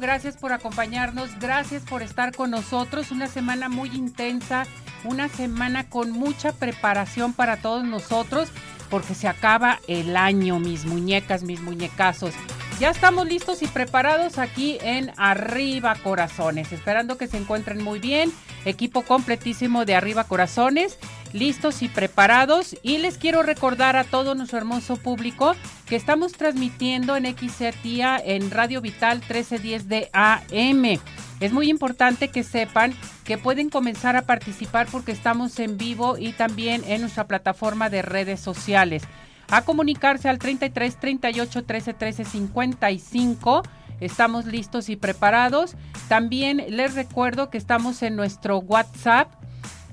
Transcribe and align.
Gracias 0.00 0.36
por 0.36 0.52
acompañarnos, 0.52 1.38
gracias 1.38 1.82
por 1.82 2.02
estar 2.02 2.34
con 2.34 2.50
nosotros. 2.50 3.10
Una 3.10 3.26
semana 3.26 3.68
muy 3.68 3.90
intensa, 3.90 4.64
una 5.04 5.28
semana 5.28 5.88
con 5.88 6.12
mucha 6.12 6.52
preparación 6.52 7.32
para 7.32 7.56
todos 7.56 7.84
nosotros, 7.84 8.48
porque 8.90 9.14
se 9.14 9.28
acaba 9.28 9.80
el 9.86 10.16
año, 10.16 10.58
mis 10.58 10.84
muñecas, 10.84 11.42
mis 11.42 11.60
muñecazos. 11.60 12.34
Ya 12.80 12.88
estamos 12.88 13.28
listos 13.28 13.60
y 13.60 13.66
preparados 13.66 14.38
aquí 14.38 14.78
en 14.80 15.12
Arriba 15.18 15.94
Corazones, 16.02 16.72
esperando 16.72 17.18
que 17.18 17.26
se 17.26 17.36
encuentren 17.36 17.84
muy 17.84 17.98
bien. 17.98 18.32
Equipo 18.64 19.02
completísimo 19.02 19.84
de 19.84 19.94
Arriba 19.94 20.24
Corazones 20.24 20.98
listos 21.32 21.82
y 21.82 21.88
preparados. 21.88 22.76
Y 22.82 22.98
les 22.98 23.18
quiero 23.18 23.42
recordar 23.42 23.96
a 23.96 24.04
todo 24.04 24.34
nuestro 24.34 24.58
hermoso 24.58 24.96
público 24.96 25.54
que 25.86 25.96
estamos 25.96 26.32
transmitiendo 26.32 27.16
en 27.16 27.26
XCTIA 27.26 28.16
en 28.16 28.50
Radio 28.50 28.80
Vital 28.80 29.18
1310 29.18 29.88
de 29.88 30.10
AM. 30.12 30.98
Es 31.40 31.52
muy 31.52 31.68
importante 31.70 32.28
que 32.28 32.42
sepan 32.42 32.94
que 33.24 33.38
pueden 33.38 33.70
comenzar 33.70 34.16
a 34.16 34.22
participar 34.22 34.86
porque 34.90 35.12
estamos 35.12 35.58
en 35.58 35.76
vivo 35.76 36.18
y 36.18 36.32
también 36.32 36.82
en 36.86 37.02
nuestra 37.02 37.26
plataforma 37.26 37.90
de 37.90 38.02
redes 38.02 38.40
sociales. 38.40 39.02
A 39.50 39.62
comunicarse 39.62 40.28
al 40.28 40.38
33 40.38 40.96
38 40.96 41.64
13 41.64 41.94
13 41.94 42.24
55. 42.24 43.62
Estamos 44.00 44.46
listos 44.46 44.88
y 44.88 44.96
preparados. 44.96 45.76
También 46.08 46.64
les 46.68 46.94
recuerdo 46.94 47.50
que 47.50 47.58
estamos 47.58 48.02
en 48.02 48.16
nuestro 48.16 48.58
WhatsApp 48.58 49.40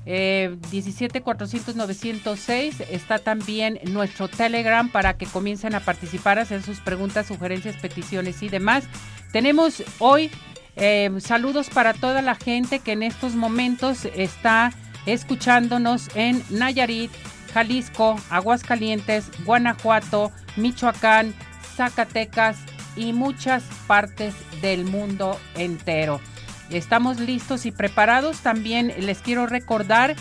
eh, 0.09 0.55
17 0.71 1.21
400 1.21 1.75
906 1.75 2.81
está 2.89 3.19
también 3.19 3.77
nuestro 3.91 4.29
Telegram 4.29 4.87
para 4.87 5.17
que 5.17 5.25
comiencen 5.25 5.75
a 5.75 5.81
participar, 5.81 6.39
hacer 6.39 6.63
sus 6.63 6.79
preguntas, 6.79 7.27
sugerencias, 7.27 7.75
peticiones 7.75 8.41
y 8.41 8.47
demás. 8.47 8.85
Tenemos 9.33 9.83
hoy 9.99 10.31
eh, 10.77 11.11
saludos 11.19 11.69
para 11.69 11.93
toda 11.93 12.21
la 12.21 12.35
gente 12.35 12.79
que 12.79 12.93
en 12.93 13.03
estos 13.03 13.35
momentos 13.35 14.05
está 14.15 14.71
escuchándonos 15.05 16.07
en 16.15 16.41
Nayarit, 16.51 17.11
Jalisco, 17.57 18.19
Aguascalientes, 18.29 19.31
Guanajuato, 19.43 20.31
Michoacán, 20.57 21.33
Zacatecas 21.75 22.55
y 22.95 23.13
muchas 23.13 23.63
partes 23.87 24.35
del 24.61 24.85
mundo 24.85 25.39
entero. 25.55 26.21
Estamos 26.69 27.19
listos 27.19 27.65
y 27.65 27.71
preparados. 27.71 28.41
También 28.41 28.93
les 28.99 29.23
quiero 29.23 29.47
recordar 29.47 30.15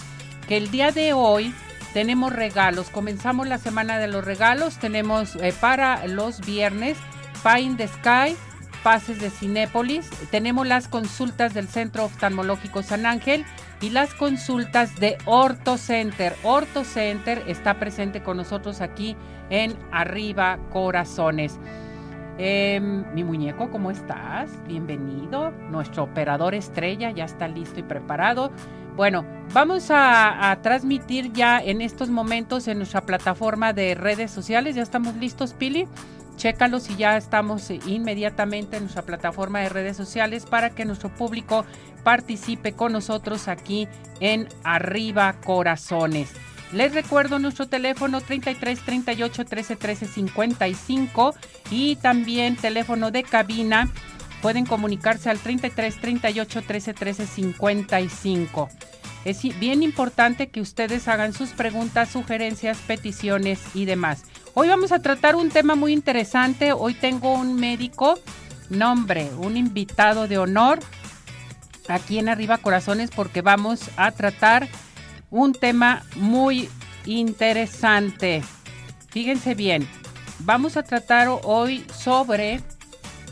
que 0.48 0.56
el 0.56 0.70
día 0.70 0.92
de 0.92 1.12
hoy 1.12 1.52
tenemos 1.92 2.32
regalos. 2.32 2.88
Comenzamos 2.88 3.46
la 3.46 3.58
semana 3.58 3.98
de 3.98 4.08
los 4.08 4.24
regalos. 4.24 4.78
Tenemos 4.78 5.36
eh, 5.36 5.52
para 5.60 6.06
los 6.06 6.40
viernes 6.40 6.96
Pine 7.42 7.76
the 7.76 7.88
Sky, 7.88 8.34
pases 8.82 9.20
de 9.20 9.28
Cinépolis. 9.28 10.08
Tenemos 10.30 10.66
las 10.66 10.88
consultas 10.88 11.52
del 11.52 11.68
Centro 11.68 12.06
Oftalmológico 12.06 12.82
San 12.82 13.04
Ángel 13.04 13.44
y 13.80 13.90
las 13.90 14.14
consultas 14.14 14.96
de 14.96 15.18
Orto 15.24 15.76
Center. 15.76 16.34
Orto 16.42 16.84
Center 16.84 17.42
está 17.46 17.78
presente 17.78 18.22
con 18.22 18.36
nosotros 18.36 18.80
aquí 18.80 19.16
en 19.50 19.76
Arriba 19.92 20.58
Corazones. 20.72 21.58
Em, 22.38 23.04
mi 23.14 23.24
muñeco, 23.24 23.70
¿cómo 23.70 23.90
estás? 23.90 24.50
Bienvenido. 24.66 25.52
Nuestro 25.70 26.04
operador 26.04 26.54
estrella 26.54 27.10
ya 27.10 27.24
está 27.24 27.48
listo 27.48 27.80
y 27.80 27.82
preparado. 27.82 28.50
Bueno, 28.96 29.26
vamos 29.52 29.88
a, 29.90 30.58
transmitir 30.62 31.32
ya 31.32 31.60
en 31.60 31.82
estos 31.82 32.08
momentos 32.08 32.66
en 32.66 32.78
nuestra 32.78 33.02
plataforma 33.02 33.74
de 33.74 33.94
redes 33.94 34.30
sociales. 34.30 34.74
Ya 34.74 34.82
estamos 34.82 35.16
listos, 35.16 35.52
Pili. 35.52 35.86
Chécalo 36.36 36.80
si 36.80 36.96
ya 36.96 37.16
estamos 37.16 37.70
inmediatamente 37.70 38.76
en 38.76 38.84
nuestra 38.84 39.02
plataforma 39.02 39.60
de 39.60 39.70
redes 39.70 39.96
sociales 39.96 40.44
para 40.44 40.70
que 40.70 40.84
nuestro 40.84 41.14
público 41.14 41.64
participe 42.04 42.72
con 42.72 42.92
nosotros 42.92 43.48
aquí 43.48 43.88
en 44.20 44.48
Arriba 44.62 45.34
Corazones. 45.44 46.30
Les 46.72 46.92
recuerdo 46.94 47.38
nuestro 47.38 47.68
teléfono 47.68 48.20
33 48.20 48.80
38 48.80 49.44
13 49.44 49.76
13 49.76 50.06
55 50.06 51.34
y 51.70 51.96
también 51.96 52.56
teléfono 52.56 53.10
de 53.10 53.22
cabina. 53.22 53.88
Pueden 54.42 54.66
comunicarse 54.66 55.30
al 55.30 55.38
33 55.38 56.00
38 56.00 56.62
13 56.62 56.94
13 56.94 57.26
55. 57.26 58.68
Es 59.24 59.42
bien 59.58 59.82
importante 59.82 60.48
que 60.48 60.60
ustedes 60.60 61.08
hagan 61.08 61.32
sus 61.32 61.50
preguntas, 61.50 62.10
sugerencias, 62.10 62.78
peticiones 62.78 63.60
y 63.74 63.84
demás. 63.84 64.24
Hoy 64.58 64.68
vamos 64.68 64.90
a 64.90 65.00
tratar 65.00 65.36
un 65.36 65.50
tema 65.50 65.74
muy 65.74 65.92
interesante. 65.92 66.72
Hoy 66.72 66.94
tengo 66.94 67.34
un 67.34 67.56
médico, 67.56 68.18
nombre, 68.70 69.30
un 69.36 69.58
invitado 69.58 70.28
de 70.28 70.38
honor 70.38 70.78
aquí 71.88 72.18
en 72.18 72.30
Arriba 72.30 72.56
Corazones 72.56 73.10
porque 73.14 73.42
vamos 73.42 73.90
a 73.98 74.12
tratar 74.12 74.66
un 75.28 75.52
tema 75.52 76.04
muy 76.14 76.70
interesante. 77.04 78.42
Fíjense 79.10 79.54
bien, 79.54 79.86
vamos 80.38 80.78
a 80.78 80.82
tratar 80.82 81.28
hoy 81.42 81.84
sobre 81.94 82.62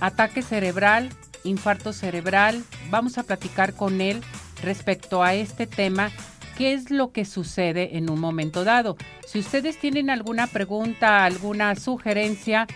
ataque 0.01 0.43
cerebral, 0.43 1.09
infarto 1.43 1.95
cerebral. 1.95 2.63
Vamos 2.91 3.17
a 3.17 3.23
platicar 3.23 3.73
con 3.73 4.03
él 4.03 4.21
respecto 4.63 5.23
a 5.23 5.33
este 5.33 5.67
tema. 5.67 6.11
¿Qué 6.57 6.73
es 6.73 6.91
lo 6.91 7.11
que 7.11 7.25
sucede 7.25 7.97
en 7.97 8.11
un 8.11 8.21
momento 8.21 8.63
dado? 8.63 8.97
Si 9.27 9.41
ustedes 9.41 9.79
tienen 9.79 10.09
alguna 10.09 10.47
pregunta, 10.47 11.25
alguna 11.25 11.75
sugerencia, 11.75 12.69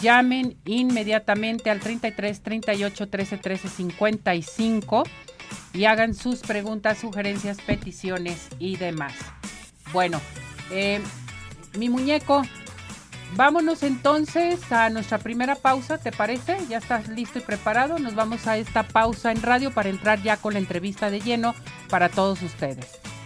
llamen 0.00 0.56
inmediatamente 0.64 1.68
al 1.68 1.80
33 1.80 2.40
38 2.40 3.08
13 3.08 3.36
13 3.36 3.68
55 3.68 5.04
y 5.74 5.84
hagan 5.84 6.14
sus 6.14 6.40
preguntas, 6.40 6.98
sugerencias, 6.98 7.58
peticiones 7.60 8.48
y 8.58 8.76
demás. 8.76 9.12
Bueno, 9.92 10.18
eh, 10.70 11.00
mi 11.78 11.90
muñeco, 11.90 12.42
vámonos 13.34 13.82
entonces 13.82 14.72
a 14.72 14.88
nuestra 14.88 15.18
primera 15.18 15.56
pausa, 15.56 15.98
¿te 15.98 16.10
parece? 16.10 16.56
¿Ya 16.70 16.78
estás 16.78 17.08
listo 17.08 17.38
y 17.38 17.42
preparado? 17.42 17.98
Nos 17.98 18.14
vamos 18.14 18.46
a 18.46 18.56
esta 18.56 18.82
pausa 18.82 19.30
en 19.30 19.42
radio 19.42 19.72
para 19.72 19.90
entrar 19.90 20.22
ya 20.22 20.38
con 20.38 20.54
la 20.54 20.58
entrevista 20.58 21.10
de 21.10 21.20
lleno 21.20 21.54
para 21.90 22.08
todos 22.08 22.40
ustedes. 22.40 22.98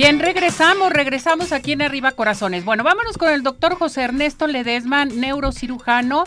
Bien, 0.00 0.20
regresamos, 0.20 0.92
regresamos 0.92 1.50
aquí 1.50 1.72
en 1.72 1.82
Arriba 1.82 2.12
Corazones. 2.12 2.64
Bueno, 2.64 2.84
vámonos 2.84 3.18
con 3.18 3.30
el 3.30 3.42
doctor 3.42 3.74
José 3.74 4.02
Ernesto 4.02 4.46
Ledesma, 4.46 5.06
neurocirujano 5.06 6.22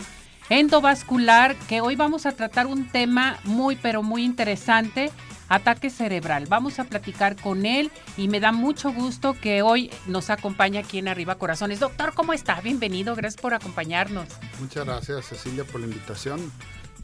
endovascular, 0.50 1.56
que 1.70 1.80
hoy 1.80 1.96
vamos 1.96 2.26
a 2.26 2.32
tratar 2.32 2.66
un 2.66 2.90
tema 2.90 3.38
muy, 3.44 3.76
pero 3.76 4.02
muy 4.02 4.24
interesante, 4.24 5.10
ataque 5.48 5.88
cerebral. 5.88 6.44
Vamos 6.50 6.80
a 6.80 6.84
platicar 6.84 7.34
con 7.34 7.64
él 7.64 7.90
y 8.18 8.28
me 8.28 8.40
da 8.40 8.52
mucho 8.52 8.92
gusto 8.92 9.34
que 9.40 9.62
hoy 9.62 9.90
nos 10.06 10.28
acompañe 10.28 10.78
aquí 10.78 10.98
en 10.98 11.08
Arriba 11.08 11.36
Corazones. 11.36 11.80
Doctor, 11.80 12.12
¿cómo 12.12 12.34
está? 12.34 12.60
Bienvenido, 12.60 13.16
gracias 13.16 13.40
por 13.40 13.54
acompañarnos. 13.54 14.28
Muchas 14.60 14.84
gracias, 14.84 15.24
Cecilia, 15.24 15.64
por 15.64 15.80
la 15.80 15.86
invitación 15.86 16.52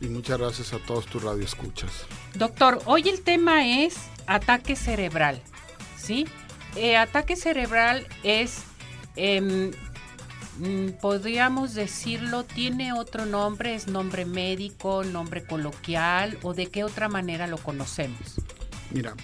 y 0.03 0.09
muchas 0.09 0.37
gracias 0.37 0.75
a 0.75 0.79
todos 0.81 1.07
tus 1.07 1.23
radioescuchas. 1.23 2.05
Doctor, 2.35 2.83
hoy 2.85 3.09
el 3.09 3.23
tema 3.23 3.67
es 3.67 3.97
ataque 4.27 4.77
cerebral, 4.77 5.41
¿sí? 5.97 6.27
Eh, 6.81 6.97
ataque 6.97 7.35
cerebral 7.35 8.07
es, 8.23 8.63
em, 9.17 9.73
mm, 10.59 10.91
podríamos 11.01 11.75
decirlo, 11.75 12.45
tiene 12.45 12.93
otro 12.93 13.27
nombre, 13.27 13.75
es 13.75 13.89
nombre 13.89 14.25
médico, 14.25 15.03
nombre 15.03 15.43
coloquial 15.43 16.39
o 16.43 16.55
de 16.55 16.69
qué 16.69 16.85
otra 16.85 17.09
manera 17.09 17.49
lo 17.49 17.59
conocemos. 17.59 18.37
Mira, 18.93 19.15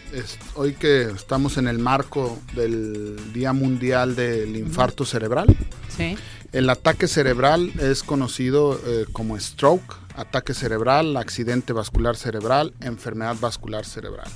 hoy 0.57 0.75
que 0.75 1.03
estamos 1.03 1.57
en 1.57 1.69
el 1.69 1.79
marco 1.79 2.37
del 2.55 3.33
Día 3.33 3.53
Mundial 3.53 4.17
del 4.17 4.57
Infarto 4.57 5.05
Cerebral, 5.05 5.57
el 6.51 6.69
ataque 6.69 7.07
cerebral 7.07 7.73
es 7.79 8.03
conocido 8.03 8.81
eh, 8.85 9.07
como 9.13 9.39
stroke, 9.39 9.95
ataque 10.17 10.55
cerebral, 10.55 11.17
accidente 11.17 11.73
vascular 11.73 12.17
cerebral, 12.17 12.75
enfermedad 12.81 13.37
vascular 13.41 13.85
cerebral. 13.85 14.29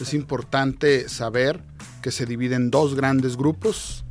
Es 0.00 0.14
importante 0.14 1.08
saber 1.10 1.60
que 2.02 2.10
se 2.10 2.26
divide 2.26 2.56
en 2.56 2.70
dos 2.70 2.94
grandes 2.94 3.36
grupos, 3.36 4.04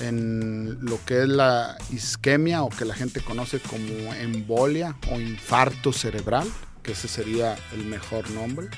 en 0.00 0.78
lo 0.84 1.02
que 1.04 1.22
es 1.22 1.28
la 1.28 1.76
isquemia 1.90 2.62
o 2.62 2.68
que 2.68 2.84
la 2.84 2.94
gente 2.94 3.20
conoce 3.20 3.58
como 3.60 4.14
embolia 4.14 4.96
o 5.10 5.18
infarto 5.18 5.92
cerebral, 5.92 6.48
que 6.82 6.92
ese 6.92 7.08
sería 7.08 7.56
el 7.72 7.84
mejor 7.84 8.30
nombre, 8.30 8.68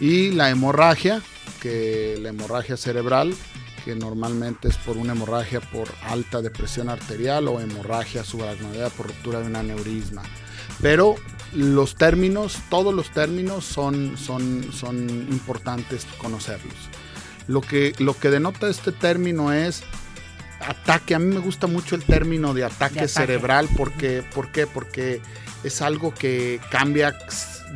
y 0.00 0.32
la 0.32 0.50
hemorragia, 0.50 1.22
que 1.60 2.18
la 2.20 2.30
hemorragia 2.30 2.76
cerebral, 2.76 3.34
que 3.84 3.94
normalmente 3.94 4.68
es 4.68 4.76
por 4.78 4.96
una 4.96 5.12
hemorragia 5.12 5.60
por 5.60 5.88
alta 6.04 6.40
depresión 6.40 6.88
arterial 6.88 7.48
o 7.48 7.60
hemorragia 7.60 8.24
subaracnoidea 8.24 8.88
por 8.88 9.08
ruptura 9.08 9.40
de 9.40 9.46
un 9.46 9.56
aneurisma. 9.56 10.22
Pero 10.80 11.16
los 11.52 11.94
términos, 11.94 12.58
todos 12.70 12.94
los 12.94 13.10
términos 13.10 13.64
son, 13.64 14.16
son, 14.16 14.72
son 14.72 14.96
importantes 15.30 16.06
conocerlos. 16.18 16.74
Lo 17.46 17.60
que, 17.60 17.92
lo 17.98 18.16
que 18.18 18.30
denota 18.30 18.68
este 18.68 18.92
término 18.92 19.52
es 19.52 19.82
ataque. 20.60 21.14
A 21.14 21.18
mí 21.18 21.34
me 21.34 21.40
gusta 21.40 21.66
mucho 21.66 21.94
el 21.94 22.04
término 22.04 22.54
de 22.54 22.64
ataque, 22.64 23.08
cerebral 23.08 23.68
porque, 23.76 24.22
¿por 24.34 24.50
qué? 24.50 24.66
Porque 24.66 25.20
es 25.62 25.82
algo 25.82 26.12
que 26.14 26.60
cambia 26.70 27.16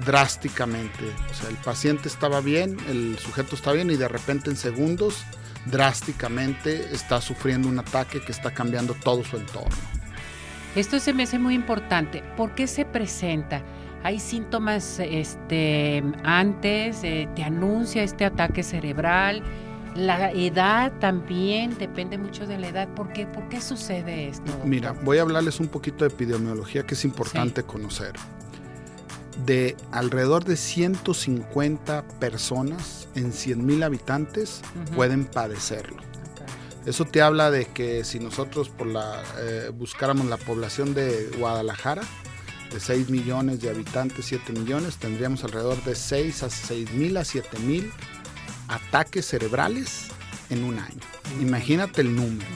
drásticamente. 0.04 1.04
O 1.30 1.34
sea, 1.34 1.48
el 1.48 1.56
paciente 1.56 2.08
estaba 2.08 2.40
bien, 2.40 2.76
el 2.88 3.18
sujeto 3.18 3.56
está 3.56 3.72
bien 3.72 3.90
y 3.90 3.96
de 3.96 4.08
repente 4.08 4.50
en 4.50 4.56
segundos 4.56 5.24
drásticamente 5.66 6.94
está 6.94 7.20
sufriendo 7.20 7.68
un 7.68 7.78
ataque 7.78 8.20
que 8.20 8.32
está 8.32 8.52
cambiando 8.52 8.94
todo 8.94 9.24
su 9.24 9.36
entorno. 9.36 9.76
Esto 10.76 11.00
se 11.00 11.12
me 11.12 11.24
hace 11.24 11.38
muy 11.38 11.54
importante. 11.54 12.22
¿Por 12.36 12.54
qué 12.54 12.66
se 12.66 12.84
presenta? 12.84 13.62
Hay 14.02 14.20
síntomas 14.20 15.00
este, 15.00 16.02
antes, 16.24 17.02
eh, 17.02 17.28
te 17.34 17.42
anuncia 17.42 18.02
este 18.02 18.24
ataque 18.24 18.62
cerebral, 18.62 19.42
la 19.94 20.30
edad 20.30 20.92
también, 21.00 21.76
depende 21.76 22.18
mucho 22.18 22.46
de 22.46 22.58
la 22.58 22.68
edad. 22.68 22.88
¿Por 22.94 23.12
qué, 23.12 23.26
¿Por 23.26 23.48
qué 23.48 23.60
sucede 23.60 24.28
esto? 24.28 24.52
Mira, 24.64 24.92
voy 24.92 25.18
a 25.18 25.22
hablarles 25.22 25.58
un 25.60 25.68
poquito 25.68 26.04
de 26.04 26.14
epidemiología 26.14 26.84
que 26.84 26.94
es 26.94 27.04
importante 27.04 27.64
conocer. 27.64 28.12
De 29.44 29.76
alrededor 29.90 30.44
de 30.44 30.56
150 30.56 32.06
personas 32.20 33.08
en 33.14 33.32
100 33.32 33.64
mil 33.66 33.82
habitantes 33.82 34.62
pueden 34.94 35.24
padecerlo. 35.24 36.02
Eso 36.86 37.04
te 37.04 37.20
habla 37.20 37.50
de 37.50 37.66
que 37.66 38.04
si 38.04 38.18
nosotros 38.18 38.68
por 38.68 38.86
la, 38.86 39.22
eh, 39.38 39.70
buscáramos 39.74 40.26
la 40.26 40.36
población 40.36 40.94
de 40.94 41.28
Guadalajara, 41.38 42.02
de 42.72 42.80
6 42.80 43.10
millones 43.10 43.60
de 43.60 43.70
habitantes, 43.70 44.26
7 44.26 44.52
millones, 44.52 44.96
tendríamos 44.96 45.44
alrededor 45.44 45.82
de 45.84 45.94
6 45.94 46.42
a 46.42 46.50
6 46.50 46.92
mil 46.92 47.16
a 47.16 47.24
7 47.24 47.58
mil 47.60 47.90
ataques 48.68 49.26
cerebrales 49.26 50.08
en 50.50 50.64
un 50.64 50.78
año. 50.78 51.00
Imagínate 51.40 52.02
el 52.02 52.14
número. 52.14 52.48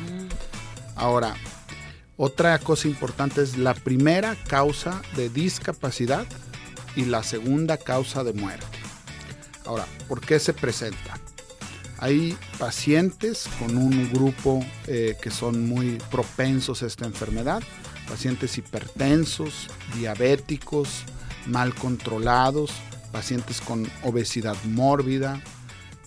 Ahora, 0.95 1.35
otra 2.17 2.59
cosa 2.59 2.89
importante 2.89 3.43
es 3.43 3.57
la 3.57 3.75
primera 3.75 4.37
causa 4.47 5.03
de 5.17 5.29
discapacidad 5.29 6.27
y 6.95 7.07
la 7.07 7.23
segunda 7.23 7.79
causa 7.79 8.23
de 8.23 8.33
muerte. 8.33 8.67
Ahora, 9.65 9.87
¿por 10.09 10.21
qué 10.21 10.39
se 10.39 10.53
presenta? 10.53 11.19
Hay 11.99 12.37
pacientes 12.59 13.49
con 13.59 13.77
un 13.77 14.13
grupo 14.13 14.65
eh, 14.87 15.17
que 15.23 15.31
son 15.31 15.69
muy 15.69 15.99
propensos 16.11 16.83
a 16.83 16.87
esta 16.87 17.07
enfermedad 17.07 17.63
pacientes 18.09 18.59
hipertensos, 18.59 19.69
diabéticos, 19.95 21.05
mal 21.47 21.75
controlados, 21.75 22.73
pacientes 23.13 23.61
con 23.61 23.87
obesidad 24.03 24.57
mórbida, 24.65 25.41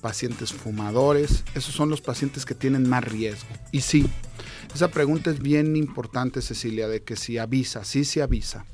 pacientes 0.01 0.53
fumadores. 0.53 1.43
Esos 1.55 1.73
son 1.73 1.89
los 1.89 2.01
pacientes 2.01 2.45
que 2.45 2.55
tienen 2.55 2.87
más 2.87 3.03
riesgo. 3.03 3.49
Y 3.71 3.81
sí, 3.81 4.05
esa 4.73 4.89
pregunta 4.89 5.31
es 5.31 5.39
bien 5.39 5.75
importante, 5.75 6.41
Cecilia, 6.41 6.87
de 6.87 7.01
que 7.01 7.15
si 7.15 7.37
avisa, 7.37 7.83
sí 7.85 8.03
se 8.03 8.21
avisa. 8.21 8.65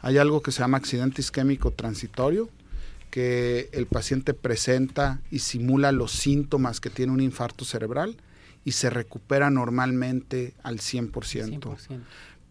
Hay 0.00 0.18
algo 0.18 0.42
que 0.42 0.52
se 0.52 0.60
llama 0.60 0.78
accidente 0.78 1.20
isquémico 1.20 1.70
transitorio, 1.70 2.50
que 3.10 3.70
el 3.72 3.86
paciente 3.86 4.34
presenta 4.34 5.20
y 5.30 5.38
simula 5.38 5.92
los 5.92 6.10
síntomas 6.10 6.80
que 6.80 6.90
tiene 6.90 7.12
un 7.12 7.20
infarto 7.20 7.64
cerebral 7.64 8.16
y 8.64 8.72
se 8.72 8.90
recupera 8.90 9.50
normalmente 9.50 10.54
al 10.62 10.78
100%. 10.78 11.12
100% 11.60 12.00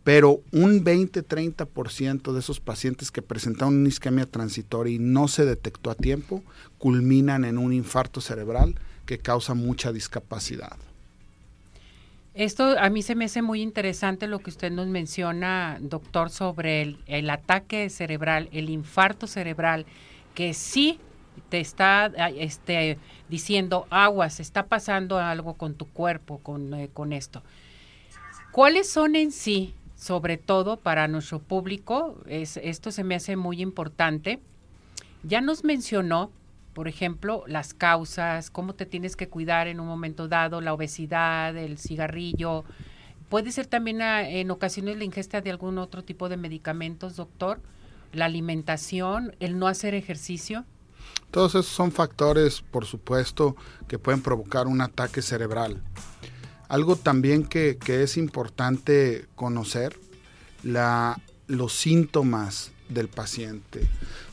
pero 0.04 0.42
un 0.52 0.84
20-30% 0.84 2.34
de 2.34 2.40
esos 2.40 2.60
pacientes 2.60 3.10
que 3.10 3.22
presentaron 3.22 3.78
una 3.78 3.88
isquemia 3.88 4.26
transitoria 4.26 4.96
y 4.96 5.00
no 5.00 5.28
se 5.28 5.46
detectó 5.46 5.92
a 5.92 5.96
tiempo, 5.96 6.44
culminan 6.78 7.46
en 7.46 7.58
un 7.58 7.72
infarto 7.72 8.20
cerebral 8.20 8.76
que 9.06 9.18
causa 9.18 9.54
mucha 9.54 9.92
discapacidad. 9.94 10.78
Esto 12.34 12.78
a 12.80 12.90
mí 12.90 13.04
se 13.04 13.16
me 13.16 13.26
hace 13.26 13.42
muy 13.42 13.62
interesante 13.62 14.28
lo 14.28 14.40
que 14.40 14.50
usted 14.50 14.72
nos 14.72 14.88
menciona, 14.88 15.78
doctor, 15.80 16.32
sobre 16.32 16.98
el, 17.06 17.30
ataque 17.30 17.90
cerebral, 17.90 18.50
el 18.52 18.70
infarto 18.70 19.28
cerebral, 19.28 19.86
que 20.34 20.54
sí 20.56 21.00
te 21.50 21.60
está 21.60 22.08
este, 22.36 22.98
diciendo, 23.30 23.86
aguas, 23.92 24.40
está 24.40 24.66
pasando 24.66 25.20
algo 25.20 25.54
con 25.54 25.76
tu 25.76 25.86
cuerpo 25.86 26.40
con, 26.40 26.74
eh, 26.74 26.90
con 26.92 27.14
esto. 27.14 27.44
¿Cuáles 28.52 28.90
son 28.90 29.16
en 29.16 29.32
sí, 29.32 29.76
sobre 30.04 30.36
todo 30.36 30.76
para 30.76 31.08
nuestro 31.08 31.40
público? 31.40 32.18
Es, 32.28 32.58
esto 32.58 32.92
se 32.92 33.06
me 33.06 33.16
hace 33.16 33.38
muy 33.38 33.62
importante. 33.62 34.42
Ya 35.24 35.40
nos 35.40 35.64
mencionó, 35.64 36.30
por 36.74 36.90
ejemplo, 36.90 37.46
las 37.48 37.74
causas, 37.74 38.50
cómo 38.50 38.76
te 38.76 38.86
tienes 38.86 39.16
que 39.16 39.30
cuidar 39.30 39.68
en 39.68 39.80
un 39.80 39.88
momento 39.88 40.28
dado, 40.28 40.60
la 40.60 40.74
obesidad, 40.74 41.56
el 41.56 41.78
cigarrillo. 41.78 42.66
Puede 43.30 43.54
ser 43.54 43.66
también 43.66 44.02
ah, 44.02 44.28
en 44.28 44.52
ocasiones 44.52 44.98
la 44.98 45.06
ingesta 45.06 45.40
de 45.40 45.52
algún 45.52 45.78
otro 45.78 46.04
tipo 46.04 46.28
de 46.28 46.36
medicamentos, 46.36 47.16
doctor, 47.16 47.62
la 48.12 48.26
alimentación, 48.26 49.38
el 49.40 49.58
no 49.58 49.68
hacer 49.68 49.96
ejercicio. 49.96 50.66
Todos 51.32 51.52
esos 51.52 51.68
son 51.68 51.94
factores, 51.94 52.62
por 52.62 52.86
supuesto, 52.86 53.56
que 53.88 54.00
pueden 54.00 54.22
provocar 54.22 54.68
un 54.68 54.82
ataque 54.82 55.22
cerebral. 55.22 55.82
Algo 56.70 56.96
también 56.96 57.44
que, 57.44 57.78
es 57.88 58.18
importante 58.18 59.26
conocer, 59.36 59.98
la, 60.64 61.20
los 61.48 61.74
síntomas 61.74 62.72
del 62.90 63.08
paciente. 63.08 63.82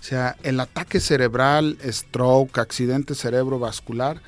O 0.01 0.03
sea, 0.03 0.37
el 0.43 0.61
ataque 0.61 1.01
cerebral, 1.01 1.79
stroke, 1.85 2.59
accidente 2.59 3.15
cerebrovascular, 3.15 4.21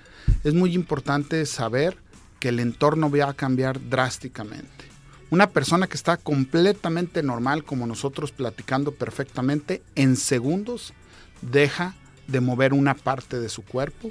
es 0.45 0.55
muy 0.55 0.75
importante 0.75 1.45
saber 1.47 1.97
que 2.41 2.49
el 2.49 2.61
entorno 2.61 3.11
va 3.11 3.31
a 3.31 3.35
cambiar 3.35 3.89
drásticamente. 3.89 4.93
Una 5.31 5.49
persona 5.49 5.87
que 5.87 5.97
está 5.97 6.17
completamente 6.17 7.23
normal, 7.23 7.65
como 7.65 7.87
nosotros 7.87 8.33
platicando 8.33 8.93
perfectamente, 8.93 9.83
en 9.95 10.17
segundos 10.17 10.93
deja 11.41 11.95
de 12.29 12.41
mover 12.41 12.73
una 12.73 12.95
parte 12.95 13.41
de 13.41 13.49
su 13.49 13.63
cuerpo, 13.63 14.11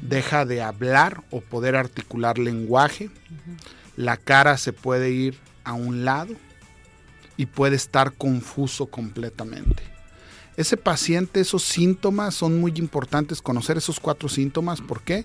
deja 0.00 0.44
de 0.44 0.62
hablar 0.62 1.22
o 1.30 1.40
poder 1.40 1.76
articular 1.76 2.38
lenguaje, 2.38 3.10
la 3.96 4.16
cara 4.16 4.56
se 4.56 4.72
puede 4.72 5.10
ir 5.10 5.38
a 5.64 5.74
un 5.74 6.04
lado 6.04 6.34
y 7.36 7.46
puede 7.46 7.76
estar 7.76 8.12
confuso 8.12 8.86
completamente. 8.86 9.82
Ese 10.56 10.76
paciente, 10.76 11.40
esos 11.40 11.62
síntomas 11.62 12.34
son 12.34 12.60
muy 12.60 12.72
importantes, 12.76 13.40
conocer 13.40 13.78
esos 13.78 14.00
cuatro 14.00 14.28
síntomas. 14.28 14.80
¿Por 14.80 15.02
qué? 15.02 15.24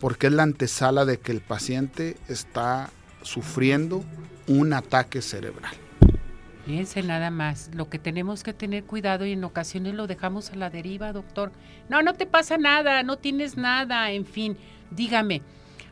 Porque 0.00 0.26
es 0.26 0.32
la 0.32 0.42
antesala 0.42 1.04
de 1.04 1.18
que 1.18 1.32
el 1.32 1.40
paciente 1.40 2.16
está 2.28 2.90
sufriendo 3.22 4.04
un 4.46 4.72
ataque 4.72 5.22
cerebral. 5.22 5.74
Fíjense 6.66 7.04
nada 7.04 7.30
más, 7.30 7.70
lo 7.74 7.88
que 7.88 8.00
tenemos 8.00 8.42
que 8.42 8.52
tener 8.52 8.82
cuidado 8.82 9.24
y 9.24 9.32
en 9.32 9.44
ocasiones 9.44 9.94
lo 9.94 10.08
dejamos 10.08 10.50
a 10.50 10.56
la 10.56 10.68
deriva, 10.68 11.12
doctor. 11.12 11.52
No, 11.88 12.02
no 12.02 12.14
te 12.14 12.26
pasa 12.26 12.58
nada, 12.58 13.04
no 13.04 13.18
tienes 13.18 13.56
nada, 13.56 14.10
en 14.10 14.26
fin, 14.26 14.56
dígame, 14.90 15.42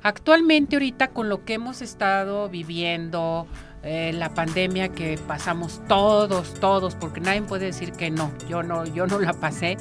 actualmente 0.02 0.74
ahorita 0.74 1.08
con 1.08 1.28
lo 1.28 1.44
que 1.44 1.54
hemos 1.54 1.80
estado 1.80 2.48
viviendo, 2.48 3.46
eh, 3.84 4.12
la 4.14 4.34
pandemia 4.34 4.88
que 4.88 5.16
pasamos 5.28 5.80
todos, 5.86 6.54
todos, 6.54 6.96
porque 6.96 7.20
nadie 7.20 7.42
puede 7.42 7.66
decir 7.66 7.92
que 7.92 8.10
no, 8.10 8.32
yo 8.48 8.64
no, 8.64 8.84
yo 8.84 9.06
no 9.06 9.20
la 9.20 9.32
pasé, 9.32 9.76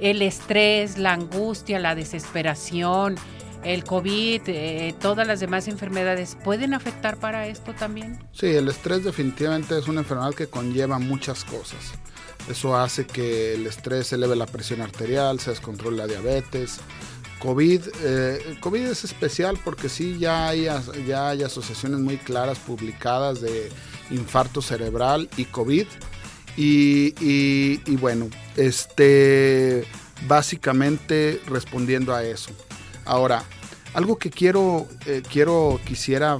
el 0.00 0.20
estrés, 0.20 0.98
la 0.98 1.14
angustia, 1.14 1.78
la 1.78 1.94
desesperación, 1.94 3.14
el 3.64 3.84
COVID, 3.84 4.42
eh, 4.46 4.94
todas 5.00 5.26
las 5.26 5.40
demás 5.40 5.68
enfermedades, 5.68 6.36
¿pueden 6.42 6.74
afectar 6.74 7.18
para 7.18 7.46
esto 7.46 7.74
también? 7.74 8.18
Sí, 8.32 8.46
el 8.46 8.68
estrés 8.68 9.04
definitivamente 9.04 9.78
es 9.78 9.88
una 9.88 10.00
enfermedad 10.00 10.34
que 10.34 10.46
conlleva 10.46 10.98
muchas 10.98 11.44
cosas. 11.44 11.92
Eso 12.48 12.76
hace 12.76 13.06
que 13.06 13.54
el 13.54 13.66
estrés 13.66 14.12
eleve 14.12 14.34
la 14.34 14.46
presión 14.46 14.80
arterial, 14.80 15.40
se 15.40 15.50
descontrole 15.50 15.98
la 15.98 16.06
diabetes. 16.06 16.80
COVID, 17.38 17.82
eh, 18.02 18.56
COVID 18.60 18.86
es 18.86 19.04
especial 19.04 19.58
porque 19.62 19.88
sí 19.88 20.18
ya 20.18 20.48
hay, 20.48 20.66
ya 21.06 21.30
hay 21.30 21.42
asociaciones 21.42 22.00
muy 22.00 22.16
claras 22.16 22.58
publicadas 22.58 23.40
de 23.40 23.70
infarto 24.10 24.62
cerebral 24.62 25.28
y 25.36 25.44
COVID. 25.44 25.86
Y, 26.56 27.14
y 27.18 27.96
bueno, 27.96 28.28
este, 28.56 29.84
básicamente 30.26 31.40
respondiendo 31.46 32.14
a 32.14 32.24
eso. 32.24 32.50
Ahora, 33.10 33.42
algo 33.92 34.18
que 34.18 34.30
quiero, 34.30 34.86
eh, 35.04 35.24
quiero 35.28 35.80
quisiera 35.84 36.38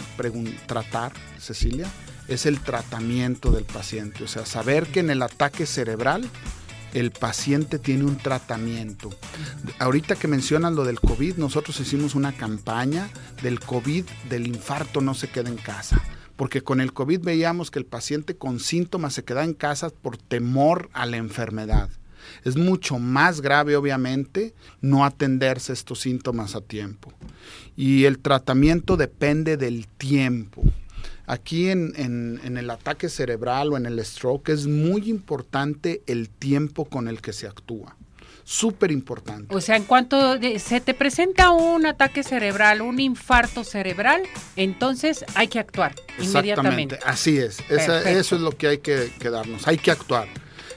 tratar, 0.69 1.13
Cecilia, 1.37 1.91
es 2.29 2.47
el 2.47 2.61
tratamiento 2.61 3.51
del 3.51 3.65
paciente. 3.65 4.23
O 4.23 4.29
sea, 4.29 4.47
saber 4.47 4.87
que 4.87 5.01
en 5.01 5.11
el 5.11 5.21
ataque 5.23 5.67
cerebral 5.67 6.31
el 6.95 7.11
paciente 7.11 7.81
tiene 7.81 8.05
un 8.05 8.19
tratamiento. 8.19 9.11
Ahorita 9.81 10.15
que 10.15 10.29
mencionan 10.29 10.77
lo 10.77 10.85
del 10.85 11.01
COVID, 11.01 11.39
nosotros 11.39 11.81
hicimos 11.81 12.15
una 12.15 12.37
campaña 12.37 13.11
del 13.43 13.59
COVID, 13.59 14.05
del 14.29 14.47
infarto 14.47 15.01
no 15.01 15.15
se 15.15 15.29
queda 15.29 15.51
en 15.51 15.57
casa. 15.57 16.01
Porque 16.37 16.63
con 16.63 16.81
el 16.81 16.93
COVID 16.93 17.19
veíamos 17.19 17.73
que 17.73 17.81
el 17.81 17.85
paciente 17.85 18.37
con 18.37 18.61
síntomas 18.61 19.13
se 19.15 19.25
queda 19.25 19.43
en 19.43 19.55
casa 19.55 19.91
por 19.91 20.19
temor 20.19 20.89
a 20.93 21.05
la 21.07 21.17
enfermedad. 21.17 21.91
Es 22.45 22.57
mucho 22.57 22.99
más 22.99 23.41
grave, 23.41 23.77
obviamente, 23.77 24.55
no 24.81 25.05
atenderse 25.05 25.73
estos 25.73 26.01
síntomas 26.01 26.55
a 26.55 26.61
tiempo. 26.61 27.13
Y 27.77 28.05
el 28.05 28.19
tratamiento 28.19 28.97
depende 28.97 29.57
del 29.57 29.87
tiempo. 29.87 30.63
Aquí 31.27 31.71
en, 31.71 31.93
en, 31.97 32.57
el 32.57 32.69
ataque 32.71 33.09
cerebral 33.09 33.73
o 33.73 33.77
en 33.77 33.87
el 33.87 34.05
stroke 34.05 34.49
es 34.49 34.67
muy 34.67 35.09
importante 35.09 36.03
el 36.09 36.29
tiempo 36.29 36.87
con 36.87 37.07
el 37.07 37.21
que 37.21 37.33
se 37.33 37.47
actúa. 37.47 37.97
Súper 38.43 38.91
importante. 38.91 39.55
O 39.55 39.61
sea, 39.61 39.77
en 39.77 39.85
cuanto 39.85 40.41
se 40.59 40.81
te 40.81 40.93
presenta 40.93 41.51
un 41.51 41.87
ataque 41.87 42.25
cerebral, 42.25 42.81
un 42.81 42.99
infarto 42.99 43.63
cerebral, 43.63 44.23
entonces 44.57 45.25
hay 45.37 45.47
que 45.47 45.61
actuar 45.61 45.95
inmediatamente. 46.19 46.99
Así 47.05 47.39
es. 47.39 47.61
eso 47.71 48.35
es 48.35 48.43
lo 48.43 48.51
que 48.51 48.67
hay 48.67 48.79
que, 48.79 49.13
que 49.21 49.31
darnos. 49.31 49.69
Hay 49.69 49.79
que 49.79 49.93
actuar 49.93 50.27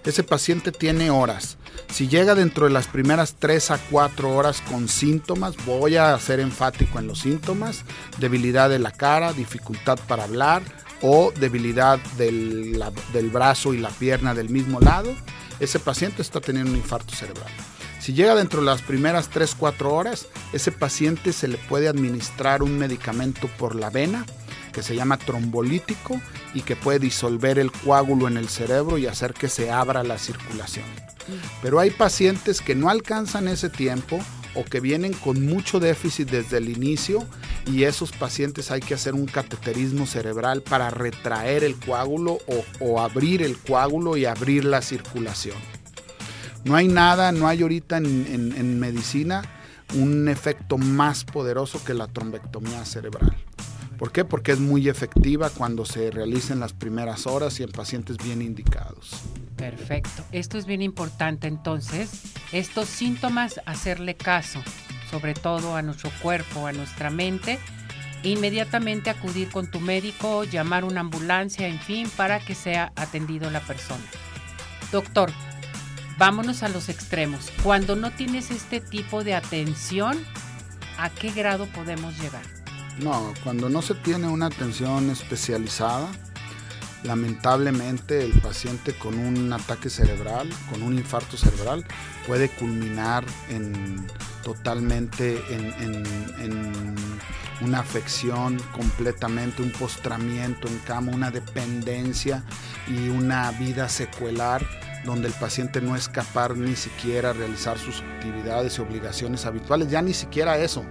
ese 0.05 0.23
paciente 0.23 0.71
tiene 0.71 1.09
horas. 1.09 1.57
Si 1.91 2.07
llega 2.07 2.35
dentro 2.35 2.65
de 2.65 2.71
las 2.71 2.87
primeras 2.87 3.35
3 3.39 3.71
a 3.71 3.77
4 3.77 4.35
horas 4.35 4.61
con 4.61 4.87
síntomas, 4.87 5.55
voy 5.65 5.95
a 5.97 6.17
ser 6.19 6.39
enfático 6.39 6.99
en 6.99 7.07
los 7.07 7.19
síntomas, 7.19 7.83
debilidad 8.19 8.69
de 8.69 8.79
la 8.79 8.91
cara, 8.91 9.33
dificultad 9.33 9.99
para 10.07 10.23
hablar 10.23 10.61
o 11.01 11.31
debilidad 11.37 11.99
del, 12.17 12.81
del 13.11 13.29
brazo 13.29 13.73
y 13.73 13.77
la 13.77 13.89
pierna 13.89 14.33
del 14.33 14.49
mismo 14.49 14.79
lado, 14.79 15.13
ese 15.59 15.79
paciente 15.79 16.21
está 16.21 16.39
teniendo 16.41 16.71
un 16.71 16.77
infarto 16.77 17.13
cerebral. 17.13 17.51
Si 17.99 18.13
llega 18.13 18.35
dentro 18.35 18.59
de 18.59 18.65
las 18.65 18.81
primeras 18.81 19.31
3-4 19.31 19.85
horas, 19.85 20.27
ese 20.51 20.71
paciente 20.71 21.31
se 21.31 21.47
le 21.47 21.57
puede 21.57 21.87
administrar 21.87 22.61
un 22.61 22.77
medicamento 22.77 23.47
por 23.57 23.75
la 23.75 23.89
vena 23.89 24.25
que 24.73 24.83
se 24.83 24.95
llama 24.95 25.17
trombolítico 25.17 26.19
y 26.53 26.61
que 26.61 26.75
puede 26.75 26.99
disolver 26.99 27.57
el 27.59 27.71
coágulo 27.71 28.27
en 28.27 28.35
el 28.35 28.49
cerebro 28.49 28.97
y 28.97 29.07
hacer 29.07 29.33
que 29.33 29.47
se 29.47 29.71
abra 29.71 30.03
la 30.03 30.17
circulación. 30.17 30.85
Pero 31.61 31.79
hay 31.79 31.91
pacientes 31.91 32.59
que 32.59 32.75
no 32.75 32.89
alcanzan 32.89 33.47
ese 33.47 33.69
tiempo 33.69 34.19
o 34.55 34.65
que 34.65 34.81
vienen 34.81 35.13
con 35.13 35.45
mucho 35.45 35.79
déficit 35.79 36.29
desde 36.29 36.57
el 36.57 36.67
inicio 36.69 37.25
y 37.65 37.83
esos 37.83 38.11
pacientes 38.11 38.69
hay 38.71 38.81
que 38.81 38.93
hacer 38.93 39.13
un 39.13 39.25
cateterismo 39.25 40.05
cerebral 40.05 40.61
para 40.61 40.89
retraer 40.89 41.63
el 41.63 41.77
coágulo 41.77 42.39
o, 42.81 42.99
abrir 42.99 43.41
el 43.41 43.57
coágulo 43.57 44.17
y 44.17 44.25
abrir 44.25 44.65
la 44.65 44.81
circulación. 44.81 45.57
No 46.65 46.75
hay 46.75 46.87
nada, 46.87 47.31
no 47.31 47.47
hay 47.47 47.61
ahorita 47.61 47.97
en 47.97 48.79
medicina 48.79 49.43
un 49.95 50.27
efecto 50.27 50.77
más 50.77 51.23
poderoso 51.23 51.83
que 51.83 51.93
la 51.93 52.07
trombectomía 52.07 52.83
cerebral. 52.85 53.35
¿Por 54.03 54.11
qué? 54.11 54.25
Porque 54.25 54.51
es 54.51 54.59
muy 54.59 54.89
efectiva 54.89 55.49
cuando 55.49 55.85
se 55.85 56.11
realiza 56.11 56.51
en 56.51 56.59
las 56.59 56.73
primeras 56.73 57.25
horas 57.25 57.57
y 57.61 57.63
en 57.63 57.71
pacientes 57.71 58.17
bien 58.17 58.41
indicados. 58.41 59.21
Perfecto. 59.55 60.25
Esto 60.33 60.57
es 60.57 60.65
bien 60.65 60.81
importante 60.81 61.47
entonces. 61.47 62.09
Estos 62.51 62.89
síntomas, 62.89 63.61
hacerle 63.65 64.15
caso, 64.15 64.61
sobre 65.09 65.33
todo 65.33 65.77
a 65.77 65.81
nuestro 65.81 66.11
cuerpo, 66.21 66.67
a 66.67 66.73
nuestra 66.73 67.11
mente. 67.11 67.59
Inmediatamente 68.23 69.09
acudir 69.09 69.49
con 69.49 69.71
tu 69.71 69.79
médico, 69.79 70.43
llamar 70.43 70.83
una 70.83 70.99
ambulancia, 70.99 71.69
en 71.69 71.79
fin, 71.79 72.09
para 72.17 72.41
que 72.41 72.55
sea 72.55 72.91
atendido 72.97 73.49
la 73.51 73.61
persona. 73.61 74.03
Doctor, 74.91 75.31
vámonos 76.17 76.61
a 76.61 76.67
los 76.67 76.89
extremos. 76.89 77.53
Cuando 77.63 77.95
no 77.95 78.11
tienes 78.11 78.51
este 78.51 78.81
tipo 78.81 79.23
de 79.23 79.33
atención, 79.33 80.17
¿a 80.97 81.09
qué 81.09 81.31
grado 81.31 81.67
podemos 81.67 82.19
llegar? 82.19 82.62
No, 82.99 83.33
cuando 83.43 83.69
no 83.69 83.81
se 83.81 83.95
tiene 83.95 84.27
una 84.27 84.45
atención 84.47 85.09
especializada, 85.09 86.11
lamentablemente 87.03 88.23
el 88.23 88.39
paciente 88.39 88.93
con 88.93 89.17
un 89.17 89.51
ataque 89.51 89.89
cerebral, 89.89 90.49
con 90.69 90.83
un 90.83 90.93
infarto 90.93 91.37
cerebral, 91.37 91.85
puede 92.27 92.49
culminar 92.49 93.25
en 93.49 94.07
totalmente 94.43 95.41
en, 95.49 96.03
una 97.61 97.79
afección 97.79 98.57
completamente, 98.73 99.61
un 99.61 99.71
postramiento 99.71 100.67
en 100.67 100.77
cama, 100.79 101.13
una 101.13 101.31
dependencia 101.31 102.43
y 102.87 103.07
una 103.07 103.51
vida 103.51 103.87
secuelar 103.87 104.65
donde 105.05 105.27
el 105.27 105.33
paciente 105.33 105.81
no 105.81 105.95
es 105.95 106.09
capaz 106.09 106.53
ni 106.55 106.75
siquiera 106.75 107.33
realizar 107.33 107.77
sus 107.77 108.01
actividades 108.01 108.77
y 108.77 108.81
obligaciones 108.81 109.45
habituales, 109.45 109.89
ya 109.89 110.01
ni 110.01 110.13
siquiera 110.13 110.57
eso, 110.57 110.83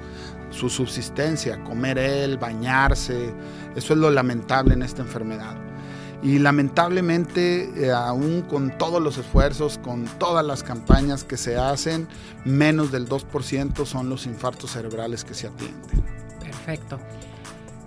su 0.53 0.69
subsistencia, 0.69 1.63
comer 1.65 1.99
él, 1.99 2.39
bañarse, 2.39 3.33
eso 3.75 3.93
es 3.93 3.99
lo 3.99 4.11
lamentable 4.11 4.75
en 4.75 4.83
esta 4.83 5.03
enfermedad. 5.03 5.57
Y 6.23 6.39
lamentablemente, 6.39 7.73
eh, 7.77 7.91
aún 7.91 8.43
con 8.43 8.79
todos 8.79 9.03
los 9.03 9.19
esfuerzos, 9.19 9.79
con 9.79 10.05
todas 10.19 10.47
las 10.47 10.63
campañas 10.63 11.25
que 11.25 11.37
se 11.37 11.57
hacen, 11.57 12.07
menos 12.45 12.93
del 12.93 13.09
2% 13.09 13.85
son 13.85 14.09
los 14.09 14.27
infartos 14.27 14.71
cerebrales 14.71 15.25
que 15.25 15.35
se 15.35 15.49
atienden. 15.49 16.05
Perfecto. 16.39 17.01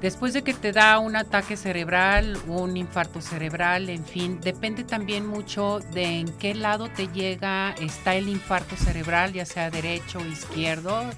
Después 0.01 0.33
de 0.33 0.43
que 0.43 0.53
te 0.53 0.73
da 0.73 0.99
un 0.99 1.15
ataque 1.15 1.55
cerebral, 1.55 2.37
un 2.47 2.75
infarto 2.75 3.21
cerebral, 3.21 3.89
en 3.89 4.05
fin, 4.05 4.39
depende 4.41 4.83
también 4.83 5.25
mucho 5.25 5.79
de 5.93 6.19
en 6.19 6.27
qué 6.37 6.53
lado 6.53 6.89
te 6.89 7.07
llega, 7.07 7.71
está 7.79 8.15
el 8.15 8.27
infarto 8.27 8.75
cerebral, 8.75 9.31
ya 9.31 9.45
sea 9.45 9.71
derecho 9.71 10.19
o 10.19 10.25
izquierdo. 10.25 11.09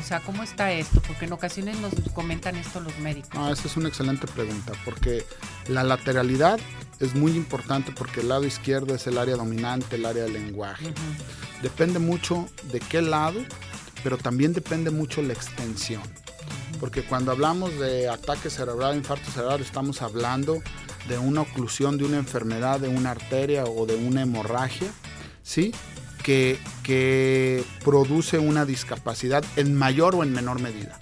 O 0.00 0.02
sea, 0.02 0.20
¿cómo 0.20 0.42
está 0.42 0.72
esto? 0.72 1.00
Porque 1.06 1.24
en 1.24 1.32
ocasiones 1.32 1.78
nos 1.78 1.94
comentan 2.12 2.56
esto 2.56 2.80
los 2.80 2.96
médicos. 2.98 3.34
No, 3.34 3.50
esa 3.52 3.66
es 3.66 3.76
una 3.76 3.88
excelente 3.88 4.26
pregunta, 4.26 4.72
porque 4.84 5.24
la 5.68 5.82
lateralidad 5.82 6.58
es 7.00 7.14
muy 7.14 7.32
importante 7.32 7.92
porque 7.92 8.20
el 8.20 8.28
lado 8.28 8.44
izquierdo 8.44 8.94
es 8.94 9.06
el 9.06 9.18
área 9.18 9.36
dominante, 9.36 9.96
el 9.96 10.06
área 10.06 10.24
del 10.24 10.34
lenguaje. 10.34 10.92
Depende 11.62 11.98
mucho 11.98 12.48
de 12.72 12.80
qué 12.80 13.02
lado, 13.02 13.40
pero 14.02 14.18
también 14.18 14.52
depende 14.52 14.90
mucho 14.90 15.22
la 15.22 15.32
extensión. 15.32 16.02
Porque 16.80 17.02
cuando 17.02 17.32
hablamos 17.32 17.78
de 17.78 18.08
ataque 18.08 18.50
cerebral, 18.50 18.96
infarto 18.96 19.30
cerebral, 19.30 19.60
estamos 19.60 20.02
hablando 20.02 20.62
de 21.08 21.18
una 21.18 21.42
oclusión 21.42 21.96
de 21.98 22.04
una 22.04 22.18
enfermedad, 22.18 22.80
de 22.80 22.88
una 22.88 23.12
arteria 23.12 23.64
o 23.64 23.86
de 23.86 23.94
una 23.94 24.22
hemorragia, 24.22 24.88
¿sí? 25.42 25.72
Que, 26.26 27.64
produce 27.84 28.38
una 28.38 28.64
discapacidad 28.64 29.44
en 29.56 29.74
mayor 29.74 30.16
o 30.16 30.22
en 30.24 30.32
menor 30.32 30.60
medida. 30.60 30.98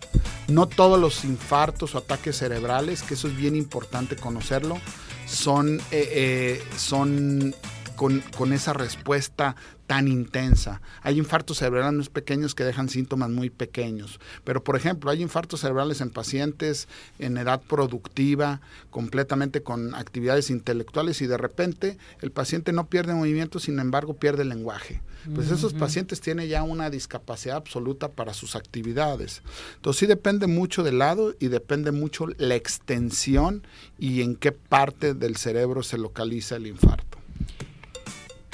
No 0.48 0.66
todos 0.66 1.00
los 1.00 1.24
infartos 1.24 1.94
o 1.94 1.98
ataques 1.98 2.36
cerebrales, 2.36 3.02
que 3.02 3.14
eso 3.14 3.28
es 3.28 3.36
bien 3.36 3.56
importante 3.56 4.16
conocerlo, 4.16 4.78
son, 5.26 5.80
eh, 5.90 6.10
eh, 6.12 6.62
son 6.76 7.54
con, 7.96 8.20
con, 8.36 8.52
esa 8.52 8.74
respuesta 8.74 9.56
tan 9.86 10.08
intensa. 10.08 10.80
Hay 11.02 11.18
infartos 11.18 11.58
cerebrales 11.58 12.08
pequeños 12.08 12.54
que 12.54 12.64
dejan 12.64 12.88
síntomas 12.88 13.30
muy 13.30 13.50
pequeños, 13.50 14.20
pero 14.44 14.62
por 14.64 14.76
ejemplo, 14.76 15.10
hay 15.10 15.22
infartos 15.22 15.60
cerebrales 15.60 16.00
en 16.00 16.10
pacientes 16.10 16.88
en 17.18 17.36
edad 17.36 17.60
productiva, 17.62 18.60
completamente 18.90 19.62
con 19.62 19.94
actividades 19.94 20.50
intelectuales 20.50 21.20
y 21.20 21.26
de 21.26 21.36
repente 21.36 21.98
el 22.20 22.30
paciente 22.30 22.72
no 22.72 22.86
pierde 22.86 23.14
movimiento, 23.14 23.58
sin 23.58 23.78
embargo 23.78 24.14
pierde 24.14 24.42
el 24.42 24.48
lenguaje. 24.48 25.02
Pues 25.34 25.50
esos 25.50 25.72
pacientes 25.72 26.20
tienen 26.20 26.48
ya 26.48 26.62
una 26.62 26.90
discapacidad 26.90 27.56
absoluta 27.56 28.10
para 28.10 28.34
sus 28.34 28.56
actividades. 28.56 29.42
Entonces 29.76 30.00
sí 30.00 30.06
depende 30.06 30.46
mucho 30.46 30.82
del 30.82 30.98
lado 30.98 31.34
y 31.38 31.48
depende 31.48 31.92
mucho 31.92 32.26
la 32.36 32.54
extensión 32.56 33.66
y 33.98 34.20
en 34.20 34.36
qué 34.36 34.52
parte 34.52 35.14
del 35.14 35.36
cerebro 35.36 35.82
se 35.82 35.96
localiza 35.96 36.56
el 36.56 36.66
infarto. 36.66 37.23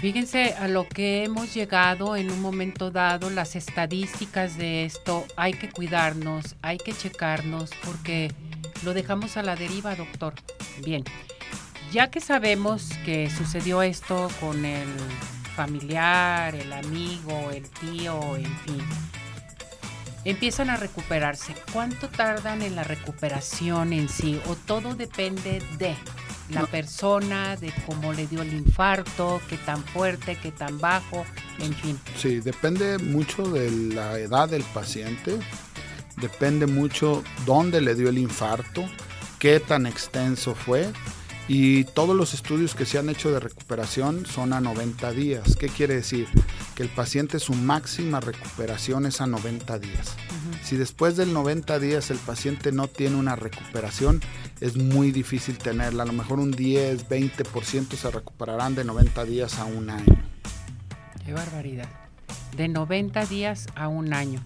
Fíjense 0.00 0.54
a 0.54 0.66
lo 0.66 0.88
que 0.88 1.24
hemos 1.24 1.52
llegado 1.52 2.16
en 2.16 2.30
un 2.30 2.40
momento 2.40 2.90
dado, 2.90 3.28
las 3.28 3.54
estadísticas 3.54 4.56
de 4.56 4.86
esto, 4.86 5.26
hay 5.36 5.52
que 5.52 5.68
cuidarnos, 5.68 6.56
hay 6.62 6.78
que 6.78 6.94
checarnos 6.94 7.68
porque 7.84 8.32
lo 8.82 8.94
dejamos 8.94 9.36
a 9.36 9.42
la 9.42 9.56
deriva, 9.56 9.94
doctor. 9.94 10.32
Bien, 10.82 11.04
ya 11.92 12.10
que 12.10 12.20
sabemos 12.20 12.88
que 13.04 13.28
sucedió 13.28 13.82
esto 13.82 14.30
con 14.40 14.64
el 14.64 14.88
familiar, 15.54 16.54
el 16.54 16.72
amigo, 16.72 17.50
el 17.50 17.68
tío, 17.68 18.38
en 18.38 18.58
fin, 18.60 18.82
empiezan 20.24 20.70
a 20.70 20.78
recuperarse. 20.78 21.54
¿Cuánto 21.74 22.08
tardan 22.08 22.62
en 22.62 22.74
la 22.74 22.84
recuperación 22.84 23.92
en 23.92 24.08
sí? 24.08 24.40
¿O 24.48 24.56
todo 24.56 24.94
depende 24.94 25.60
de 25.76 25.94
la 26.50 26.66
persona, 26.66 27.56
de 27.56 27.72
cómo 27.86 28.12
le 28.12 28.26
dio 28.26 28.42
el 28.42 28.52
infarto, 28.52 29.40
qué 29.48 29.56
tan 29.58 29.82
fuerte, 29.84 30.36
qué 30.42 30.52
tan 30.52 30.78
bajo, 30.78 31.24
en 31.58 31.74
fin? 31.74 31.98
Sí, 32.16 32.40
depende 32.40 32.98
mucho 32.98 33.42
de 33.42 33.70
la 33.70 34.18
edad 34.18 34.48
del 34.48 34.62
paciente, 34.62 35.38
depende 36.16 36.66
mucho 36.66 37.22
dónde 37.46 37.80
le 37.80 37.94
dio 37.94 38.08
el 38.08 38.18
infarto, 38.18 38.84
qué 39.38 39.60
tan 39.60 39.86
extenso 39.86 40.54
fue 40.54 40.92
y 41.52 41.82
todos 41.82 42.14
los 42.14 42.32
estudios 42.32 42.76
que 42.76 42.86
se 42.86 42.98
han 42.98 43.08
hecho 43.08 43.32
de 43.32 43.40
recuperación 43.40 44.24
son 44.24 44.52
a 44.52 44.60
90 44.60 45.10
días. 45.10 45.56
¿Qué 45.56 45.68
quiere 45.68 45.96
decir? 45.96 46.28
Que 46.80 46.84
el 46.84 46.88
paciente 46.88 47.38
su 47.40 47.52
máxima 47.52 48.20
recuperación 48.20 49.04
es 49.04 49.20
a 49.20 49.26
90 49.26 49.78
días. 49.80 50.16
Si 50.62 50.78
después 50.78 51.14
del 51.14 51.34
90 51.34 51.78
días 51.78 52.10
el 52.10 52.16
paciente 52.16 52.72
no 52.72 52.88
tiene 52.88 53.16
una 53.16 53.36
recuperación, 53.36 54.22
es 54.62 54.78
muy 54.78 55.10
difícil 55.10 55.58
tenerla. 55.58 56.04
A 56.04 56.06
lo 56.06 56.14
mejor 56.14 56.38
un 56.38 56.52
10, 56.52 57.06
20% 57.06 57.96
se 57.96 58.10
recuperarán 58.10 58.74
de 58.74 58.84
90 58.84 59.24
días 59.26 59.58
a 59.58 59.66
un 59.66 59.90
año. 59.90 60.22
Qué 61.22 61.34
barbaridad. 61.34 61.90
De 62.56 62.66
90 62.68 63.26
días 63.26 63.66
a 63.74 63.88
un 63.88 64.14
año 64.14 64.42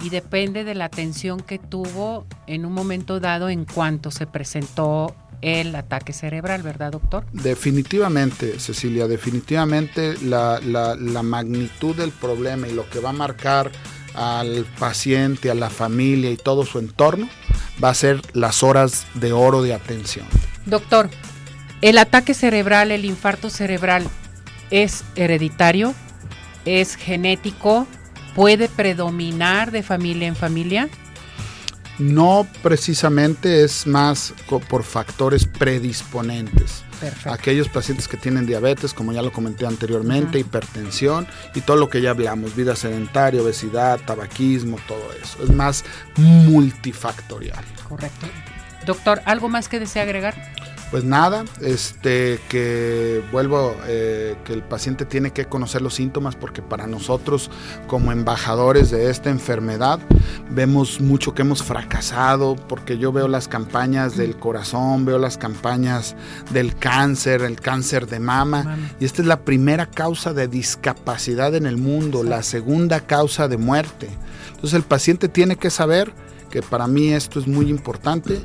y 0.00 0.10
depende 0.10 0.62
de 0.62 0.76
la 0.76 0.84
atención 0.84 1.40
que 1.40 1.58
tuvo 1.58 2.24
en 2.46 2.66
un 2.66 2.72
momento 2.72 3.18
dado 3.18 3.48
en 3.48 3.64
cuanto 3.64 4.12
se 4.12 4.28
presentó 4.28 5.16
el 5.42 5.74
ataque 5.74 6.12
cerebral, 6.12 6.62
¿verdad, 6.62 6.92
doctor? 6.92 7.24
Definitivamente, 7.32 8.58
Cecilia, 8.58 9.06
definitivamente 9.06 10.16
la, 10.22 10.60
magnitud 11.22 11.96
del 11.96 12.10
problema 12.10 12.68
y 12.68 12.72
lo 12.72 12.88
que 12.88 13.00
va 13.00 13.10
a 13.10 13.12
marcar 13.12 13.70
al 14.14 14.64
paciente, 14.78 15.50
a 15.50 15.54
la 15.54 15.70
familia 15.70 16.30
y 16.30 16.36
todo 16.36 16.64
su 16.64 16.78
entorno 16.78 17.28
va 17.82 17.90
a 17.90 17.94
ser 17.94 18.20
las 18.32 18.62
horas 18.62 19.06
de 19.14 19.32
oro 19.32 19.62
de 19.62 19.74
atención. 19.74 20.26
Doctor, 20.66 21.10
¿el 21.80 21.98
ataque 21.98 22.34
cerebral, 22.34 22.90
el 22.92 23.04
infarto 23.04 23.50
cerebral 23.50 24.06
es 24.70 25.04
hereditario? 25.16 25.94
¿Es 26.64 26.96
genético? 26.96 27.86
¿Puede 28.34 28.68
predominar 28.68 29.70
de 29.70 29.82
familia 29.82 30.28
en 30.28 30.36
familia? 30.36 30.88
No 31.98 32.46
precisamente 32.62 33.62
es 33.64 33.86
más 33.86 34.34
por 34.68 34.82
factores 34.82 35.46
predisponentes. 35.46 36.82
Aquellos 37.26 37.68
pacientes 37.68 38.08
que 38.08 38.16
tienen 38.16 38.46
diabetes, 38.46 38.94
como 38.94 39.12
ya 39.12 39.22
lo 39.22 39.30
comenté 39.30 39.66
anteriormente, 39.66 40.38
hipertensión 40.38 41.26
y 41.54 41.60
todo 41.60 41.76
lo 41.76 41.90
que 41.90 42.00
ya 42.00 42.10
hablamos, 42.10 42.56
vida 42.56 42.74
sedentaria, 42.76 43.42
obesidad, 43.42 44.00
tabaquismo, 44.00 44.78
todo 44.88 45.12
eso. 45.22 45.44
Es 45.44 45.50
más 45.50 45.84
multifactorial. 46.16 47.64
Correcto. 47.88 48.26
Doctor, 48.86 49.22
¿algo 49.24 49.48
más 49.48 49.68
que 49.68 49.80
desea 49.80 50.02
agregar? 50.02 50.34
Pues 50.94 51.02
nada, 51.02 51.44
este, 51.60 52.38
que 52.48 53.20
vuelvo, 53.32 53.74
eh, 53.88 54.36
que 54.44 54.52
el 54.52 54.62
paciente 54.62 55.04
tiene 55.04 55.32
que 55.32 55.46
conocer 55.46 55.82
los 55.82 55.94
síntomas 55.94 56.36
porque 56.36 56.62
para 56.62 56.86
nosotros 56.86 57.50
como 57.88 58.12
embajadores 58.12 58.92
de 58.92 59.10
esta 59.10 59.28
enfermedad 59.28 59.98
vemos 60.52 61.00
mucho 61.00 61.34
que 61.34 61.42
hemos 61.42 61.64
fracasado 61.64 62.54
porque 62.54 62.96
yo 62.96 63.10
veo 63.10 63.26
las 63.26 63.48
campañas 63.48 64.16
del 64.16 64.36
corazón, 64.36 65.04
veo 65.04 65.18
las 65.18 65.36
campañas 65.36 66.14
del 66.52 66.76
cáncer, 66.76 67.42
el 67.42 67.60
cáncer 67.60 68.06
de 68.06 68.20
mama, 68.20 68.78
y 69.00 69.04
esta 69.04 69.22
es 69.22 69.26
la 69.26 69.40
primera 69.40 69.86
causa 69.86 70.32
de 70.32 70.46
discapacidad 70.46 71.56
en 71.56 71.66
el 71.66 71.76
mundo, 71.76 72.22
la 72.22 72.44
segunda 72.44 73.00
causa 73.00 73.48
de 73.48 73.56
muerte. 73.56 74.10
Entonces 74.50 74.74
el 74.74 74.84
paciente 74.84 75.28
tiene 75.28 75.56
que 75.56 75.70
saber 75.70 76.12
que 76.50 76.62
para 76.62 76.86
mí 76.86 77.08
esto 77.08 77.40
es 77.40 77.48
muy 77.48 77.68
importante 77.68 78.40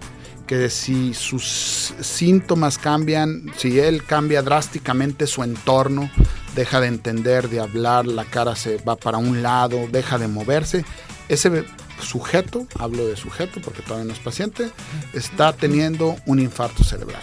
que 0.50 0.72
si 0.72 1.14
sus 1.14 1.94
síntomas 2.02 2.80
cambian, 2.80 3.52
si 3.56 3.80
él 3.80 4.04
cambia 4.04 4.42
drásticamente 4.42 5.28
su 5.28 5.44
entorno, 5.44 6.10
deja 6.56 6.82
de 6.82 6.88
entender, 6.88 7.50
de 7.50 7.60
hablar, 7.60 8.08
la 8.08 8.26
cara 8.26 8.56
se 8.56 8.78
va 8.78 8.96
para 8.96 9.20
un 9.20 9.44
lado, 9.44 9.88
deja 9.92 10.18
de 10.18 10.28
moverse, 10.28 10.86
ese 11.28 11.66
sujeto, 12.02 12.66
hablo 12.80 13.06
de 13.06 13.16
sujeto 13.16 13.62
porque 13.64 13.84
todavía 13.84 14.08
no 14.08 14.14
es 14.14 14.18
paciente, 14.18 14.72
está 15.14 15.54
teniendo 15.54 16.16
un 16.26 16.40
infarto 16.40 16.84
cerebral. 16.84 17.22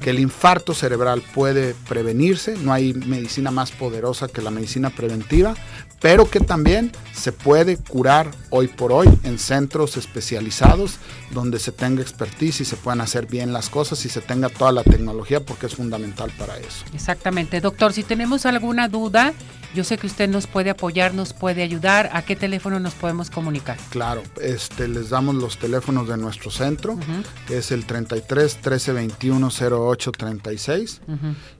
que 0.00 0.08
el 0.08 0.18
infarto 0.18 0.72
cerebral 0.72 1.22
puede 1.34 1.74
prevenirse, 1.86 2.56
no 2.56 2.72
hay 2.72 2.94
medicina 2.94 3.50
más 3.50 3.70
poderosa 3.70 4.28
que 4.28 4.40
la 4.40 4.50
medicina 4.50 4.88
preventiva, 4.88 5.54
pero 6.02 6.28
que 6.28 6.40
también 6.40 6.92
se 7.14 7.32
puede 7.32 7.76
curar 7.76 8.30
hoy 8.50 8.66
por 8.66 8.92
hoy 8.92 9.08
en 9.22 9.38
centros 9.38 9.96
especializados 9.96 10.98
donde 11.30 11.60
se 11.60 11.70
tenga 11.70 12.02
expertise 12.02 12.60
y 12.60 12.64
se 12.64 12.76
puedan 12.76 13.00
hacer 13.00 13.26
bien 13.26 13.52
las 13.52 13.70
cosas 13.70 14.04
y 14.04 14.08
se 14.08 14.20
tenga 14.20 14.48
toda 14.48 14.72
la 14.72 14.82
tecnología 14.82 15.40
porque 15.40 15.66
es 15.66 15.76
fundamental 15.76 16.32
para 16.36 16.58
eso. 16.58 16.84
Exactamente, 16.92 17.60
doctor, 17.60 17.92
si 17.92 18.02
tenemos 18.02 18.44
alguna 18.44 18.88
duda, 18.88 19.32
yo 19.74 19.84
sé 19.84 19.96
que 19.96 20.06
usted 20.06 20.28
nos 20.28 20.46
puede 20.46 20.70
apoyar, 20.70 21.14
nos 21.14 21.32
puede 21.32 21.62
ayudar. 21.62 22.10
¿A 22.12 22.22
qué 22.22 22.36
teléfono 22.36 22.80
nos 22.80 22.94
podemos 22.94 23.30
comunicar? 23.30 23.78
Claro, 23.90 24.22
este, 24.40 24.88
les 24.88 25.10
damos 25.10 25.36
los 25.36 25.56
teléfonos 25.56 26.08
de 26.08 26.16
nuestro 26.16 26.50
centro, 26.50 26.98
que 27.46 27.58
es 27.58 27.70
el 27.70 27.86
33 27.86 28.56
13 28.56 28.92
21 28.92 29.48
08 29.48 30.12
36 30.12 31.00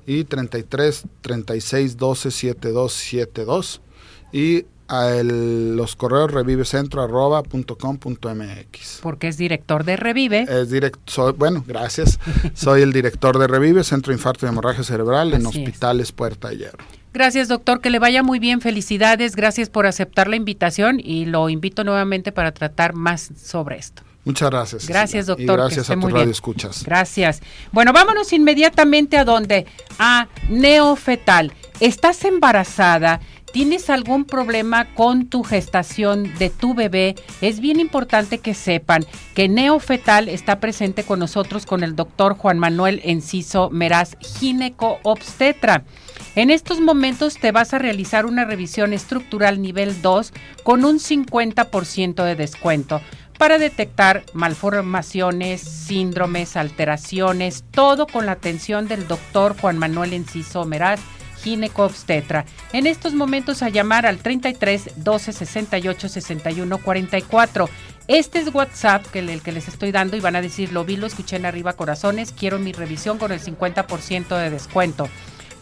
y 0.07 0.25
33 0.25 1.05
36 1.23 1.97
12 1.97 2.31
72 2.31 2.93
72 2.93 3.82
y 4.33 4.65
a 4.89 5.23
los 5.23 5.95
correos 5.97 6.31
revivecentro.com.mx. 6.31 8.99
Porque 9.03 9.29
es 9.29 9.39
director 9.39 9.85
de 9.85 9.97
Revive. 9.97 10.47
Es 10.49 10.71
directo, 10.71 11.33
bueno, 11.35 11.65
gracias. 11.67 12.19
soy 12.55 12.83
el 12.83 12.93
director 12.93 13.39
de 13.39 13.47
Revive, 13.47 13.85
Centro 13.85 14.13
Infarto 14.13 14.45
y 14.45 14.51
Hemorragia 14.51 14.85
Cerebral 14.85 15.33
en 15.33 15.47
Hospitales 15.47 16.13
Puerta 16.13 16.51
de 16.51 16.59
Hierro. 16.59 16.85
Gracias, 17.15 17.49
doctor. 17.49 17.81
Que 17.81 17.89
le 17.91 17.99
vaya 17.99 18.23
muy 18.23 18.39
bien. 18.39 18.61
Felicidades. 18.61 19.35
Gracias 19.37 19.71
por 19.71 19.87
aceptar 19.87 20.29
la 20.29 20.37
invitación 20.37 21.01
y 21.03 21.25
lo 21.27 21.49
invito 21.49 21.85
nuevamente 21.85 22.33
para 22.33 22.53
tratar 22.53 22.95
más 22.95 23.31
sobre 23.37 23.79
esto. 23.79 24.03
Muchas 24.25 24.51
gracias. 24.51 24.87
Gracias, 24.87 25.27
doctor. 25.27 25.59
Y 25.59 25.63
gracias 25.63 25.91
a 25.91 25.99
tu 25.99 26.09
radio 26.09 26.31
escuchas. 26.31 26.85
Gracias. 26.85 27.41
Bueno, 27.73 27.93
vámonos 27.93 28.33
inmediatamente 28.33 29.17
a 29.17 29.25
donde? 29.25 29.67
A 29.99 30.29
neofetal. 30.49 31.53
¿Estás 31.81 32.25
embarazada? 32.25 33.21
¿Tienes 33.53 33.91
algún 33.91 34.25
problema 34.25 34.95
con 34.95 35.27
tu 35.27 35.43
gestación 35.43 36.33
de 36.39 36.49
tu 36.49 36.73
bebé? 36.73 37.17
Es 37.43 37.61
bien 37.61 37.81
importante 37.81 38.39
que 38.39 38.55
sepan 38.55 39.05
que 39.35 39.47
Neofetal 39.47 40.31
está 40.31 40.59
presente 40.59 41.05
con 41.05 41.19
nosotros 41.19 41.67
con 41.67 41.85
el 41.85 41.95
doctor 41.95 42.35
Juan 42.35 42.59
Manuel 42.59 43.03
Enciso 43.05 43.69
Meraz, 43.69 44.17
gineco 44.21 45.01
obstetra. 45.03 45.85
En 46.35 46.49
estos 46.49 46.81
momentos 46.81 47.37
te 47.37 47.53
vas 47.53 47.75
a 47.75 47.79
realizar 47.79 48.25
una 48.25 48.47
revisión 48.47 48.95
estructural 48.95 49.61
nivel 49.61 50.01
2 50.01 50.33
con 50.63 50.87
un 50.87 50.99
50% 50.99 52.25
de 52.25 52.37
descuento 52.37 53.03
para 53.37 53.59
detectar 53.59 54.25
malformaciones, 54.33 55.61
síndromes, 55.61 56.57
alteraciones, 56.57 57.65
todo 57.71 58.07
con 58.07 58.25
la 58.25 58.33
atención 58.33 58.89
del 58.89 59.07
doctor 59.07 59.55
Juan 59.61 59.77
Manuel 59.77 60.15
Enciso 60.15 60.65
Meraz 60.65 61.01
obstetra. 61.85 62.45
En 62.73 62.87
estos 62.87 63.15
momentos 63.15 63.63
a 63.63 63.69
llamar 63.69 64.07
al 64.07 64.19
33 64.19 64.91
12 64.97 65.33
68 65.33 66.09
61 66.09 66.79
44. 66.79 67.69
Este 68.09 68.41
es 68.41 68.53
WhatsApp 68.53 69.07
que 69.07 69.21
el 69.21 69.43
que 69.43 69.53
les 69.53 69.69
estoy 69.69 69.93
dando 69.93 70.17
y 70.17 70.21
van 70.21 70.37
a 70.37 70.43
decir, 70.43 70.73
lo 70.73 70.85
vi, 70.85 70.97
lo 70.97 71.07
escuché 71.07 71.37
en 71.37 71.47
arriba 71.47 71.75
corazones, 71.75 72.33
quiero 72.37 72.59
mi 72.59 72.73
revisión 72.73 73.17
con 73.17 73.31
el 73.31 73.41
50% 73.41 74.37
de 74.37 74.51
descuento. 74.51 75.09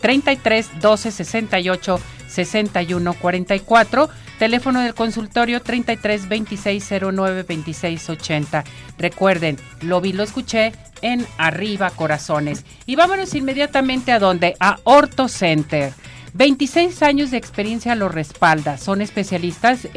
33 0.00 0.80
12 0.80 1.10
68 1.10 2.00
61 2.28 3.12
44. 3.14 4.08
Teléfono 4.38 4.80
del 4.80 4.94
consultorio 4.94 5.60
33 5.60 6.28
26 6.28 6.92
09 7.12 7.42
26 7.42 8.10
80. 8.10 8.64
Recuerden, 8.98 9.58
lo 9.82 10.00
vi, 10.00 10.12
lo 10.12 10.22
escuché 10.22 10.72
en 11.02 11.26
Arriba 11.36 11.90
Corazones. 11.90 12.64
Y 12.86 12.96
vámonos 12.96 13.34
inmediatamente 13.34 14.12
a 14.12 14.18
donde? 14.18 14.56
A 14.60 14.78
Orto 14.84 15.28
Center. 15.28 15.92
26 16.32 17.02
años 17.02 17.30
de 17.30 17.36
experiencia 17.36 17.94
lo 17.94 18.08
respalda. 18.08 18.78
Son 18.78 19.02
especialistas, 19.02 19.88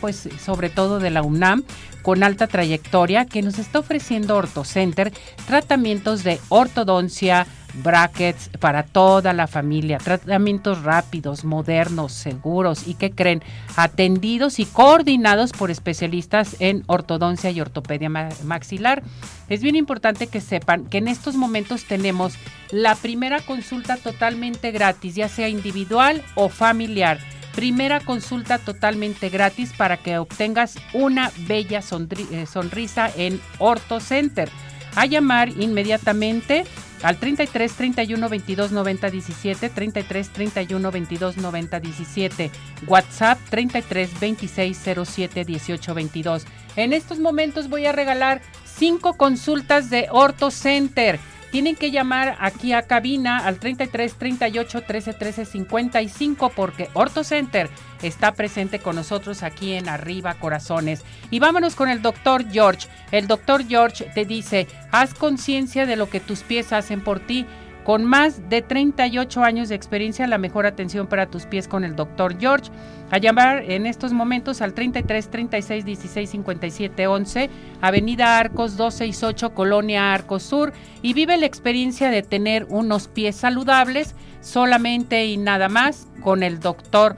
pues 0.00 0.28
sobre 0.44 0.68
todo 0.68 0.98
de 0.98 1.10
la 1.10 1.22
UNAM, 1.22 1.64
con 2.02 2.22
alta 2.22 2.46
trayectoria, 2.46 3.24
que 3.24 3.42
nos 3.42 3.58
está 3.58 3.78
ofreciendo 3.78 4.36
OrtoCenter 4.36 5.12
tratamientos 5.46 6.24
de 6.24 6.40
ortodoncia, 6.48 7.46
brackets 7.74 8.50
para 8.60 8.82
toda 8.82 9.32
la 9.32 9.46
familia, 9.46 9.98
tratamientos 9.98 10.82
rápidos, 10.82 11.44
modernos, 11.44 12.12
seguros 12.12 12.86
y 12.86 12.94
que 12.94 13.10
creen 13.10 13.42
atendidos 13.76 14.58
y 14.58 14.64
coordinados 14.64 15.52
por 15.52 15.70
especialistas 15.70 16.56
en 16.60 16.84
ortodoncia 16.86 17.50
y 17.50 17.60
ortopedia 17.60 18.08
maxilar. 18.08 19.02
Es 19.48 19.62
bien 19.62 19.76
importante 19.76 20.26
que 20.26 20.40
sepan 20.40 20.86
que 20.86 20.98
en 20.98 21.08
estos 21.08 21.34
momentos 21.34 21.84
tenemos 21.84 22.34
la 22.70 22.94
primera 22.94 23.40
consulta 23.40 23.96
totalmente 23.96 24.70
gratis, 24.70 25.14
ya 25.14 25.28
sea 25.28 25.48
individual 25.48 26.22
o 26.34 26.48
familiar. 26.48 27.18
Primera 27.54 28.00
consulta 28.00 28.58
totalmente 28.58 29.28
gratis 29.28 29.72
para 29.76 29.98
que 29.98 30.16
obtengas 30.16 30.76
una 30.94 31.30
bella 31.46 31.80
eh, 31.80 32.46
sonrisa 32.46 33.10
en 33.14 33.40
Orto 33.58 34.00
Center. 34.00 34.48
A 34.94 35.06
llamar 35.06 35.48
inmediatamente 35.48 36.64
al 37.02 37.18
33 37.18 37.72
31 37.72 38.28
22 38.28 38.72
90 38.72 39.10
17, 39.10 39.68
33 39.70 40.28
31 40.28 40.90
22 40.90 41.36
90 41.36 41.80
17, 41.80 42.50
WhatsApp 42.86 43.38
33 43.50 44.20
26 44.20 44.78
07 45.04 45.44
18 45.44 45.94
22. 45.94 46.46
En 46.76 46.92
estos 46.92 47.18
momentos 47.18 47.68
voy 47.68 47.86
a 47.86 47.92
regalar 47.92 48.40
cinco 48.64 49.14
consultas 49.14 49.90
de 49.90 50.08
Orto 50.10 50.50
Center 50.50 51.18
tienen 51.52 51.76
que 51.76 51.90
llamar 51.90 52.36
aquí 52.40 52.72
a 52.72 52.82
cabina 52.82 53.36
al 53.46 53.58
33 53.58 54.14
38 54.14 54.82
13 54.82 55.12
13 55.12 55.44
55 55.44 56.50
porque 56.56 56.88
Orto 56.94 57.22
Center 57.22 57.68
está 58.02 58.32
presente 58.32 58.78
con 58.78 58.96
nosotros 58.96 59.42
aquí 59.42 59.74
en 59.74 59.86
Arriba 59.88 60.34
Corazones. 60.34 61.04
Y 61.30 61.40
vámonos 61.40 61.74
con 61.76 61.90
el 61.90 62.00
doctor 62.00 62.50
George. 62.50 62.88
El 63.10 63.26
doctor 63.26 63.66
George 63.66 64.10
te 64.14 64.24
dice, 64.24 64.66
haz 64.90 65.12
conciencia 65.12 65.84
de 65.84 65.96
lo 65.96 66.08
que 66.08 66.20
tus 66.20 66.40
pies 66.40 66.72
hacen 66.72 67.02
por 67.02 67.20
ti 67.20 67.46
con 67.84 68.04
más 68.04 68.48
de 68.48 68.62
38 68.62 69.42
años 69.42 69.68
de 69.68 69.74
experiencia, 69.74 70.26
la 70.26 70.38
mejor 70.38 70.66
atención 70.66 71.06
para 71.06 71.26
tus 71.26 71.46
pies 71.46 71.66
con 71.66 71.84
el 71.84 71.96
doctor 71.96 72.38
George. 72.38 72.70
A 73.10 73.18
llamar 73.18 73.64
en 73.70 73.86
estos 73.86 74.12
momentos 74.12 74.62
al 74.62 74.72
33 74.72 75.30
36 75.30 75.84
16 75.84 76.30
57 76.30 77.06
11, 77.06 77.50
Avenida 77.80 78.38
Arcos 78.38 78.76
268, 78.76 79.54
Colonia 79.54 80.12
Arcos 80.12 80.42
Sur, 80.42 80.72
y 81.02 81.12
vive 81.12 81.36
la 81.36 81.46
experiencia 81.46 82.10
de 82.10 82.22
tener 82.22 82.66
unos 82.70 83.08
pies 83.08 83.36
saludables 83.36 84.14
solamente 84.40 85.26
y 85.26 85.36
nada 85.36 85.68
más 85.68 86.06
con 86.22 86.42
el 86.42 86.60
doctor 86.60 87.16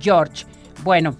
George. 0.00 0.44
Bueno, 0.82 1.16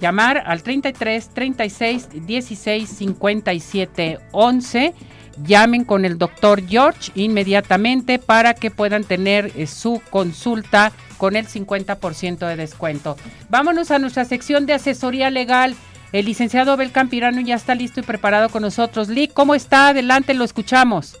llamar 0.00 0.42
al 0.46 0.62
33 0.62 1.30
36 1.30 2.26
16 2.26 2.88
57 2.88 4.18
11 4.32 4.94
llamen 5.42 5.84
con 5.84 6.04
el 6.04 6.18
doctor 6.18 6.66
George 6.66 7.12
inmediatamente 7.14 8.18
para 8.18 8.54
que 8.54 8.70
puedan 8.70 9.04
tener 9.04 9.52
eh, 9.56 9.66
su 9.66 10.02
consulta 10.10 10.92
con 11.18 11.36
el 11.36 11.46
50% 11.46 12.46
de 12.46 12.56
descuento. 12.56 13.16
Vámonos 13.48 13.90
a 13.90 13.98
nuestra 13.98 14.24
sección 14.24 14.66
de 14.66 14.74
asesoría 14.74 15.30
legal. 15.30 15.74
El 16.12 16.26
licenciado 16.26 16.72
Abel 16.72 16.92
Campirano 16.92 17.40
ya 17.40 17.54
está 17.54 17.74
listo 17.74 18.00
y 18.00 18.02
preparado 18.02 18.48
con 18.48 18.62
nosotros. 18.62 19.08
Lee, 19.08 19.28
¿cómo 19.28 19.54
está? 19.54 19.88
Adelante, 19.88 20.34
lo 20.34 20.44
escuchamos. 20.44 21.18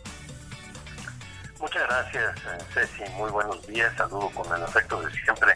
Muchas 1.60 1.82
gracias, 1.88 2.36
eh, 2.36 2.64
Ceci. 2.72 3.10
Muy 3.16 3.30
buenos 3.30 3.66
días. 3.66 3.92
Saludo 3.96 4.30
con 4.30 4.46
el 4.54 4.62
afecto 4.62 5.00
de 5.02 5.10
siempre 5.12 5.54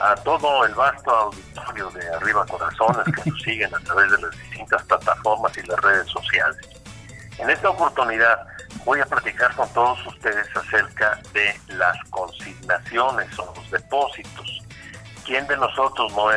a 0.00 0.14
todo 0.16 0.64
el 0.64 0.74
vasto 0.74 1.10
auditorio 1.10 1.90
de 1.90 2.08
Arriba 2.14 2.44
Corazones 2.46 3.04
que 3.04 3.30
nos 3.30 3.42
siguen 3.42 3.74
a 3.74 3.78
través 3.80 4.10
de 4.10 4.18
las 4.18 4.30
distintas 4.32 4.82
plataformas 4.84 5.56
y 5.56 5.62
las 5.66 5.80
redes 5.80 6.08
sociales. 6.08 6.73
En 7.38 7.50
esta 7.50 7.70
oportunidad 7.70 8.46
voy 8.84 9.00
a 9.00 9.06
platicar 9.06 9.54
con 9.56 9.68
todos 9.72 10.06
ustedes 10.06 10.46
acerca 10.56 11.18
de 11.32 11.52
las 11.74 11.96
consignaciones 12.10 13.36
o 13.38 13.52
los 13.56 13.70
depósitos. 13.72 14.62
¿Quién 15.26 15.44
de 15.48 15.56
nosotros 15.56 16.12
no, 16.14 16.28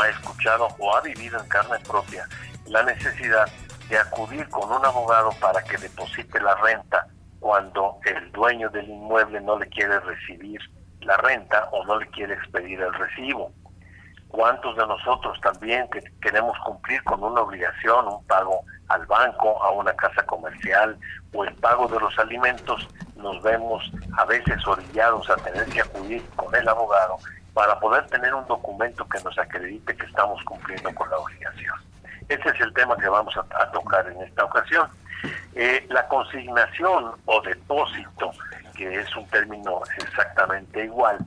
ha 0.00 0.08
escuchado 0.08 0.68
o 0.78 0.96
ha 0.96 1.02
vivido 1.02 1.38
en 1.38 1.48
carne 1.48 1.78
propia 1.80 2.26
la 2.66 2.82
necesidad 2.84 3.46
de 3.90 3.98
acudir 3.98 4.48
con 4.48 4.72
un 4.72 4.84
abogado 4.84 5.30
para 5.40 5.62
que 5.62 5.76
deposite 5.76 6.40
la 6.40 6.54
renta 6.56 7.06
cuando 7.38 7.98
el 8.06 8.32
dueño 8.32 8.70
del 8.70 8.88
inmueble 8.88 9.40
no 9.42 9.58
le 9.58 9.68
quiere 9.68 10.00
recibir 10.00 10.60
la 11.00 11.18
renta 11.18 11.68
o 11.70 11.84
no 11.84 11.98
le 11.98 12.06
quiere 12.08 12.34
expedir 12.34 12.80
el 12.80 12.94
recibo? 12.94 13.52
¿Cuántos 14.28 14.74
de 14.76 14.86
nosotros 14.86 15.38
también 15.42 15.88
que 15.90 16.00
queremos 16.20 16.56
cumplir 16.64 17.02
con 17.04 17.22
una 17.22 17.42
obligación, 17.42 18.08
un 18.08 18.26
pago 18.26 18.62
al 18.88 19.06
banco, 19.06 19.62
a 19.62 19.70
una 19.70 19.92
casa 19.94 20.22
comercial 20.24 20.96
o 21.32 21.44
el 21.44 21.54
pago 21.54 21.88
de 21.88 22.00
los 22.00 22.18
alimentos, 22.18 22.88
nos 23.16 23.42
vemos 23.42 23.90
a 24.16 24.24
veces 24.24 24.66
orillados 24.66 25.28
a 25.30 25.36
tener 25.36 25.66
que 25.66 25.80
acudir 25.80 26.24
con 26.36 26.54
el 26.54 26.68
abogado 26.68 27.18
para 27.54 27.78
poder 27.80 28.06
tener 28.08 28.34
un 28.34 28.46
documento 28.46 29.06
que 29.08 29.22
nos 29.22 29.38
acredite 29.38 29.96
que 29.96 30.06
estamos 30.06 30.42
cumpliendo 30.44 30.94
con 30.94 31.08
la 31.10 31.18
obligación. 31.18 31.74
Ese 32.28 32.48
es 32.48 32.60
el 32.60 32.72
tema 32.74 32.96
que 32.96 33.08
vamos 33.08 33.34
a, 33.36 33.70
tocar 33.70 34.06
en 34.08 34.20
esta 34.20 34.44
ocasión. 34.44 34.88
Eh, 35.54 35.86
la 35.88 36.06
consignación 36.08 37.12
o 37.24 37.40
depósito, 37.40 38.32
que 38.76 39.00
es 39.00 39.16
un 39.16 39.26
término 39.28 39.80
exactamente 39.96 40.84
igual, 40.84 41.18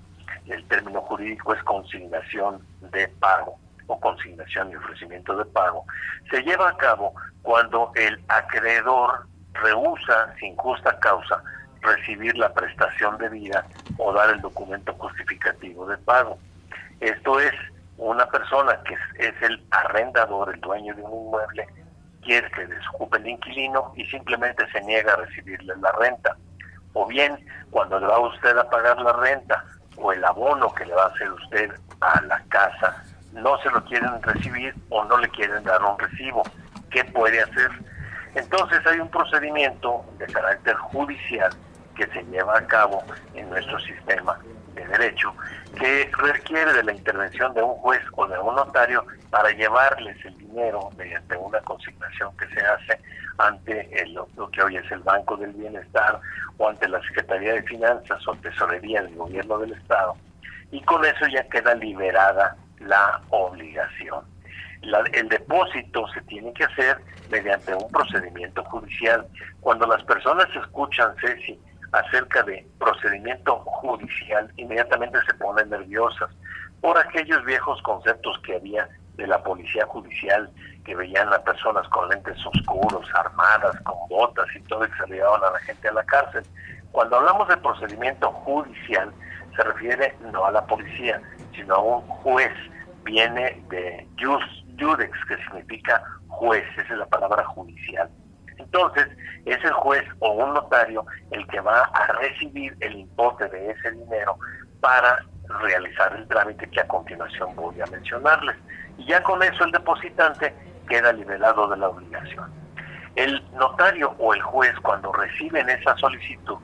el 0.46 0.64
término 0.66 1.02
jurídico 1.02 1.54
es 1.54 1.64
consignación 1.64 2.62
de 2.92 3.08
pago 3.20 3.58
o 3.88 4.00
consignación 4.00 4.72
y 4.72 4.76
ofrecimiento 4.76 5.36
de 5.36 5.46
pago, 5.46 5.86
se 6.30 6.42
lleva 6.44 6.70
a 6.70 6.78
cabo 6.78 7.14
cuando 7.42 7.92
el 7.96 8.22
acreedor 8.28 9.26
rehúsa 9.54 10.34
sin 10.40 10.56
justa 10.56 10.98
causa 11.00 11.42
recibir 11.82 12.38
la 12.38 12.54
prestación 12.54 13.18
de 13.18 13.30
vida 13.30 13.66
o 13.98 14.14
dar 14.14 14.30
el 14.30 14.42
documento 14.42 14.94
justificativo 14.94 15.86
de 15.88 15.98
pago. 15.98 16.38
Esto 17.00 17.40
es 17.40 17.54
una 17.98 18.26
persona 18.28 18.80
que 18.84 18.96
es, 19.18 19.34
el 19.42 19.62
arrendador, 19.72 20.54
el 20.54 20.62
dueño 20.62 20.96
de 20.96 21.02
un 21.02 21.28
inmueble, 21.28 21.68
quiere 22.22 22.50
que 22.52 22.68
desocupe 22.68 23.18
el 23.18 23.28
inquilino 23.28 23.94
y 23.96 24.06
simplemente 24.06 24.70
se 24.72 24.82
niega 24.82 25.14
a 25.14 25.18
recibirle 25.18 25.74
la 25.78 25.92
renta. 25.94 26.36
O 26.94 27.06
bien, 27.06 27.38
cuando 27.72 28.00
le 28.00 28.08
va 28.08 28.20
usted 28.20 28.58
a 28.58 28.70
pagar 28.70 29.00
la 29.02 29.14
renta 29.14 29.64
o 29.98 30.12
el 30.12 30.24
abono 30.24 30.74
que 30.74 30.86
le 30.86 30.94
va 30.94 31.04
a 31.04 31.08
hacer 31.08 31.32
usted 31.32 31.72
a 32.02 32.22
la 32.22 32.42
casa, 32.50 33.04
no 33.34 33.58
se 33.60 33.70
lo 33.70 33.84
quieren 33.86 34.22
recibir 34.24 34.74
o 34.90 35.04
no 35.06 35.18
le 35.18 35.30
quieren 35.30 35.64
dar 35.64 35.84
un 35.84 35.98
recibo. 36.00 36.44
¿Qué 36.90 37.04
puede 37.06 37.42
hacer? 37.42 37.70
Entonces 38.36 38.86
hay 38.86 39.00
un 39.00 39.10
procedimiento 39.10 40.06
de 40.18 40.26
carácter 40.28 40.76
judicial 40.76 41.52
que 41.96 42.06
se 42.08 42.24
lleva 42.26 42.58
a 42.58 42.68
cabo 42.68 43.04
en 43.36 43.50
nuestro 43.50 43.80
sistema 43.80 44.40
de 44.74 44.86
derecho 44.88 45.34
que 45.78 46.10
requiere 46.18 46.74
de 46.74 46.84
la 46.84 46.94
intervención 46.94 47.54
de 47.54 47.62
un 47.62 47.76
juez 47.76 48.02
o 48.16 48.28
de 48.28 48.40
un 48.40 48.56
notario 48.56 49.06
para 49.30 49.52
llevarles 49.52 50.18
el 50.26 50.38
dinero 50.38 50.90
mediante 50.98 51.36
una 51.38 51.60
consignación 51.62 52.36
que 52.38 52.48
se 52.48 52.66
hace 52.66 53.00
ante 53.38 54.02
el, 54.02 54.14
lo 54.14 54.50
que 54.52 54.62
hoy 54.62 54.78
es 54.78 54.92
el 54.92 55.00
Banco 55.00 55.38
del 55.38 55.54
Bienestar 55.54 56.20
o 56.58 56.70
ante 56.70 56.88
la 56.88 57.02
Secretaría 57.02 57.54
de 57.54 57.64
Finanzas 57.64 58.28
o 58.28 58.36
Tesorería 58.36 59.02
del 59.02 59.16
Gobierno 59.16 59.60
del 59.60 59.74
Estado. 59.74 60.16
Y 60.72 60.82
con 60.82 61.04
eso 61.06 61.26
ya 61.28 61.44
queda 61.48 61.74
liberada 61.76 62.56
la 62.80 63.22
obligación. 63.30 64.24
El 64.82 65.30
depósito 65.30 66.08
se 66.14 66.22
tiene 66.22 66.54
que 66.54 66.64
hacer 66.64 66.98
mediante 67.30 67.74
un 67.76 67.90
procedimiento 67.92 68.64
judicial. 68.66 69.28
Cuando 69.62 69.86
las 69.88 70.04
personas 70.04 70.48
escuchan, 70.56 71.14
Ceci, 71.22 71.60
acerca 71.92 72.44
de 72.44 72.66
procedimiento 72.78 73.58
judicial, 73.58 74.52
inmediatamente 74.58 75.20
se 75.28 75.34
ponen 75.36 75.70
nerviosas 75.70 76.30
por 76.82 76.98
aquellos 76.98 77.44
viejos 77.46 77.82
conceptos 77.82 78.40
que 78.46 78.56
había 78.56 78.88
de 79.16 79.28
la 79.28 79.44
policía 79.44 79.86
judicial, 79.86 80.50
que 80.86 80.96
veían 80.96 81.32
a 81.34 81.40
personas 81.40 81.88
con 81.90 82.08
lentes 82.10 82.38
oscuros, 82.46 83.06
armadas, 83.14 83.76
con 83.82 83.98
botas 84.08 84.48
y 84.56 84.62
todo, 84.62 84.86
y 84.86 84.90
que 84.90 84.98
se 84.98 85.14
llevaban 85.14 85.44
a 85.44 85.52
la 85.52 85.60
gente 85.60 85.90
a 85.90 85.94
la 85.94 86.04
cárcel. 86.06 86.44
Cuando 86.92 87.18
hablamos 87.18 87.48
de 87.50 87.58
procedimiento 87.58 88.32
judicial, 88.32 89.12
se 89.56 89.64
refiere 89.64 90.16
no 90.32 90.46
a 90.46 90.52
la 90.52 90.66
policía, 90.66 91.22
sino 91.54 91.76
a 91.76 91.80
un 91.80 92.02
juez. 92.08 92.54
Viene 93.04 93.62
de 93.70 94.08
jus, 94.20 94.66
judex, 94.80 95.12
que 95.26 95.38
significa 95.38 96.04
juez, 96.28 96.64
esa 96.78 96.94
es 96.94 97.00
la 97.00 97.06
palabra 97.06 97.44
judicial. 97.46 98.10
Entonces, 98.58 99.08
es 99.46 99.64
el 99.64 99.72
juez 99.72 100.04
o 100.20 100.32
un 100.32 100.54
notario 100.54 101.06
el 101.32 101.46
que 101.48 101.60
va 101.62 101.82
a 101.82 102.08
recibir 102.14 102.76
el 102.82 102.96
importe 102.96 103.48
de 103.48 103.72
ese 103.72 103.92
dinero 103.92 104.38
para 104.82 105.20
realizar 105.62 106.16
el 106.16 106.28
trámite 106.28 106.70
que 106.70 106.82
a 106.82 106.88
continuación 106.88 107.56
voy 107.56 107.80
a 107.82 107.86
mencionarles. 107.88 108.56
Y 108.98 109.06
ya 109.06 109.24
con 109.24 109.42
eso 109.42 109.64
el 109.64 109.72
depositante 109.72 110.54
queda 110.88 111.14
liberado 111.14 111.68
de 111.68 111.78
la 111.78 111.90
obligación. 111.90 112.52
El 113.16 113.44
notario 113.54 114.14
o 114.20 114.34
el 114.34 114.42
juez 114.42 114.74
cuando 114.82 115.12
reciben 115.12 115.70
esa 115.70 115.96
solicitud 115.98 116.58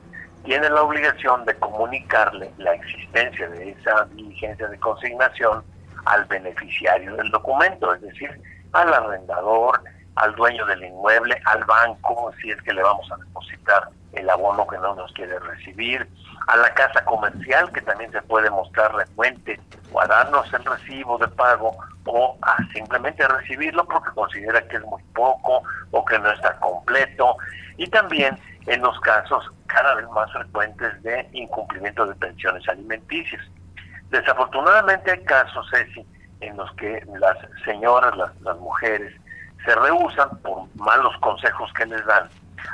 tiene 0.44 0.70
la 0.70 0.82
obligación 0.82 1.44
de 1.44 1.54
comunicarle 1.56 2.52
la 2.58 2.72
existencia 2.74 3.48
de 3.48 3.70
esa 3.70 4.04
diligencia 4.14 4.68
de 4.68 4.78
consignación 4.78 5.64
al 6.04 6.24
beneficiario 6.26 7.16
del 7.16 7.30
documento, 7.30 7.94
es 7.94 8.02
decir, 8.02 8.40
al 8.72 8.92
arrendador, 8.92 9.80
al 10.16 10.34
dueño 10.34 10.64
del 10.66 10.84
inmueble, 10.84 11.40
al 11.44 11.64
banco, 11.64 12.32
si 12.40 12.50
es 12.50 12.60
que 12.62 12.72
le 12.72 12.82
vamos 12.82 13.10
a 13.12 13.16
depositar 13.16 13.88
el 14.12 14.30
abono 14.30 14.66
que 14.66 14.78
no 14.78 14.94
nos 14.94 15.12
quiere 15.12 15.38
recibir, 15.38 16.08
a 16.46 16.56
la 16.56 16.72
casa 16.74 17.04
comercial 17.04 17.70
que 17.72 17.82
también 17.82 18.12
se 18.12 18.22
puede 18.22 18.48
mostrar 18.50 18.94
recuente 18.94 19.60
o 19.92 20.00
a 20.00 20.06
darnos 20.06 20.52
el 20.52 20.64
recibo 20.64 21.18
de 21.18 21.28
pago 21.28 21.76
o 22.04 22.38
a 22.42 22.56
simplemente 22.72 23.26
recibirlo 23.26 23.84
porque 23.84 24.10
considera 24.14 24.62
que 24.68 24.76
es 24.76 24.82
muy 24.82 25.02
poco 25.14 25.62
o 25.90 26.04
que 26.04 26.18
no 26.18 26.30
está 26.30 26.56
completo 26.60 27.36
y 27.76 27.86
también 27.88 28.38
en 28.66 28.80
los 28.80 28.98
casos 29.00 29.44
cada 29.66 29.94
vez 29.94 30.08
más 30.10 30.32
frecuentes 30.32 31.02
de 31.02 31.28
incumplimiento 31.32 32.06
de 32.06 32.14
pensiones 32.14 32.66
alimenticias. 32.68 33.42
Desafortunadamente 34.10 35.10
hay 35.10 35.24
casos, 35.24 35.66
Ceci, 35.70 36.06
en 36.40 36.56
los 36.56 36.70
que 36.74 37.04
las 37.18 37.36
señoras, 37.64 38.16
las, 38.16 38.58
mujeres, 38.58 39.12
se 39.64 39.74
rehusan 39.74 40.30
por 40.38 40.64
malos 40.76 41.16
consejos 41.18 41.72
que 41.74 41.86
les 41.86 42.04
dan 42.06 42.28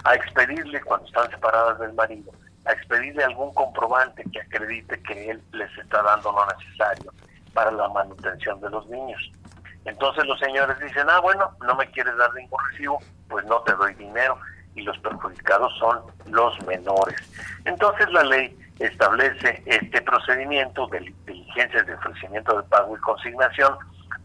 a 0.05 0.15
expedirle 0.15 0.81
cuando 0.83 1.07
están 1.07 1.31
separadas 1.31 1.79
del 1.79 1.93
marido, 1.95 2.33
a 2.67 2.73
expedirle 2.73 3.25
algún 3.25 3.53
comprobante 3.55 4.25
que 4.31 4.41
acredite 4.41 5.01
que 5.03 5.31
él 5.31 5.43
les 5.53 5.71
está 5.79 6.03
dando 6.03 6.33
lo 6.33 6.47
necesario 6.59 7.13
para 7.55 7.71
la 7.71 7.89
manutención 7.89 8.61
de 8.61 8.71
los 8.71 8.87
niños. 8.89 9.31
Entonces 9.85 10.25
los 10.27 10.39
señores 10.39 10.79
dicen, 10.81 11.09
ah, 11.09 11.21
bueno, 11.21 11.51
no 11.67 11.75
me 11.75 11.91
quieres 11.91 12.17
dar 12.17 12.33
ningún 12.35 12.59
recibo, 12.71 12.99
pues 13.29 13.45
no 13.47 13.61
te 13.63 13.73
doy 13.73 13.95
dinero 13.95 14.39
y 14.75 14.83
los 14.83 14.97
perjudicados 14.99 15.73
son 15.79 16.01
los 16.27 16.61
menores. 16.67 17.17
Entonces 17.65 18.11
la 18.11 18.23
ley 18.25 18.57
establece 18.79 19.63
este 19.67 20.01
procedimiento 20.03 20.87
de 20.89 21.13
diligencias 21.27 21.87
de 21.87 21.95
ofrecimiento 21.95 22.61
de 22.61 22.69
pago 22.69 22.97
y 22.97 23.01
consignación 23.01 23.77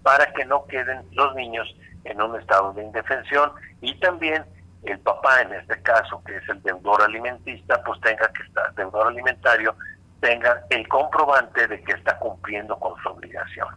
para 0.03 0.31
que 0.33 0.45
no 0.45 0.65
queden 0.65 1.03
los 1.11 1.35
niños 1.35 1.75
en 2.03 2.21
un 2.21 2.39
estado 2.39 2.73
de 2.73 2.83
indefensión 2.83 3.51
y 3.81 3.93
también 3.99 4.45
el 4.83 4.99
papá, 4.99 5.41
en 5.41 5.53
este 5.53 5.81
caso, 5.81 6.21
que 6.25 6.37
es 6.37 6.49
el 6.49 6.61
deudor 6.63 7.01
alimentista, 7.01 7.81
pues 7.83 7.99
tenga 8.01 8.27
que 8.29 8.43
estar, 8.43 8.73
deudor 8.75 9.07
alimentario, 9.07 9.75
tenga 10.21 10.63
el 10.69 10.87
comprobante 10.87 11.67
de 11.67 11.81
que 11.83 11.93
está 11.93 12.17
cumpliendo 12.19 12.77
con 12.79 12.95
su 13.01 13.09
obligación. 13.09 13.67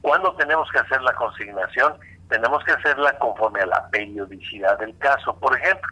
¿Cuándo 0.00 0.34
tenemos 0.36 0.70
que 0.70 0.78
hacer 0.78 1.02
la 1.02 1.12
consignación? 1.14 1.94
Tenemos 2.28 2.62
que 2.64 2.72
hacerla 2.72 3.18
conforme 3.18 3.60
a 3.60 3.66
la 3.66 3.88
periodicidad 3.90 4.78
del 4.78 4.96
caso. 4.98 5.36
Por 5.38 5.56
ejemplo, 5.56 5.90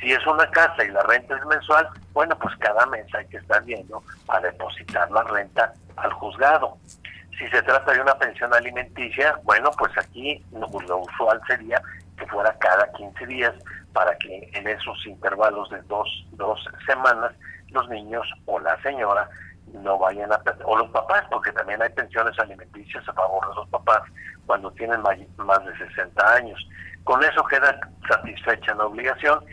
si 0.00 0.12
es 0.12 0.26
una 0.26 0.50
casa 0.50 0.84
y 0.84 0.88
la 0.88 1.02
renta 1.02 1.36
es 1.36 1.46
mensual, 1.46 1.88
bueno, 2.12 2.36
pues 2.38 2.54
cada 2.58 2.86
mes 2.86 3.06
hay 3.14 3.26
que 3.26 3.38
estar 3.38 3.62
viendo 3.64 4.02
a 4.28 4.40
depositar 4.40 5.10
la 5.10 5.22
renta 5.22 5.72
al 5.96 6.12
juzgado. 6.12 6.76
Si 7.38 7.48
se 7.48 7.62
trata 7.62 7.92
de 7.92 8.00
una 8.00 8.16
pensión 8.18 8.52
alimenticia, 8.54 9.38
bueno, 9.44 9.70
pues 9.78 9.96
aquí 9.98 10.44
lo 10.52 10.98
usual 10.98 11.40
sería 11.46 11.80
que 12.16 12.26
fuera 12.26 12.56
cada 12.58 12.90
15 12.92 13.26
días 13.26 13.54
para 13.92 14.16
que 14.18 14.50
en 14.52 14.68
esos 14.68 15.04
intervalos 15.06 15.70
de 15.70 15.80
dos, 15.82 16.08
dos 16.32 16.60
semanas 16.86 17.32
los 17.70 17.88
niños 17.88 18.26
o 18.46 18.58
la 18.60 18.80
señora 18.82 19.28
no 19.72 19.98
vayan 19.98 20.32
a 20.32 20.40
o 20.64 20.76
los 20.76 20.90
papás, 20.90 21.24
porque 21.30 21.50
también 21.52 21.82
hay 21.82 21.88
pensiones 21.90 22.38
alimenticias 22.38 23.08
a 23.08 23.12
favor 23.12 23.48
de 23.48 23.54
los 23.56 23.68
papás 23.68 24.02
cuando 24.46 24.70
tienen 24.72 25.00
más, 25.00 25.16
más 25.38 25.64
de 25.64 25.76
60 25.78 26.34
años. 26.34 26.68
Con 27.02 27.22
eso 27.24 27.44
queda 27.44 27.78
satisfecha 28.08 28.74
la 28.74 28.86
obligación 28.86 29.44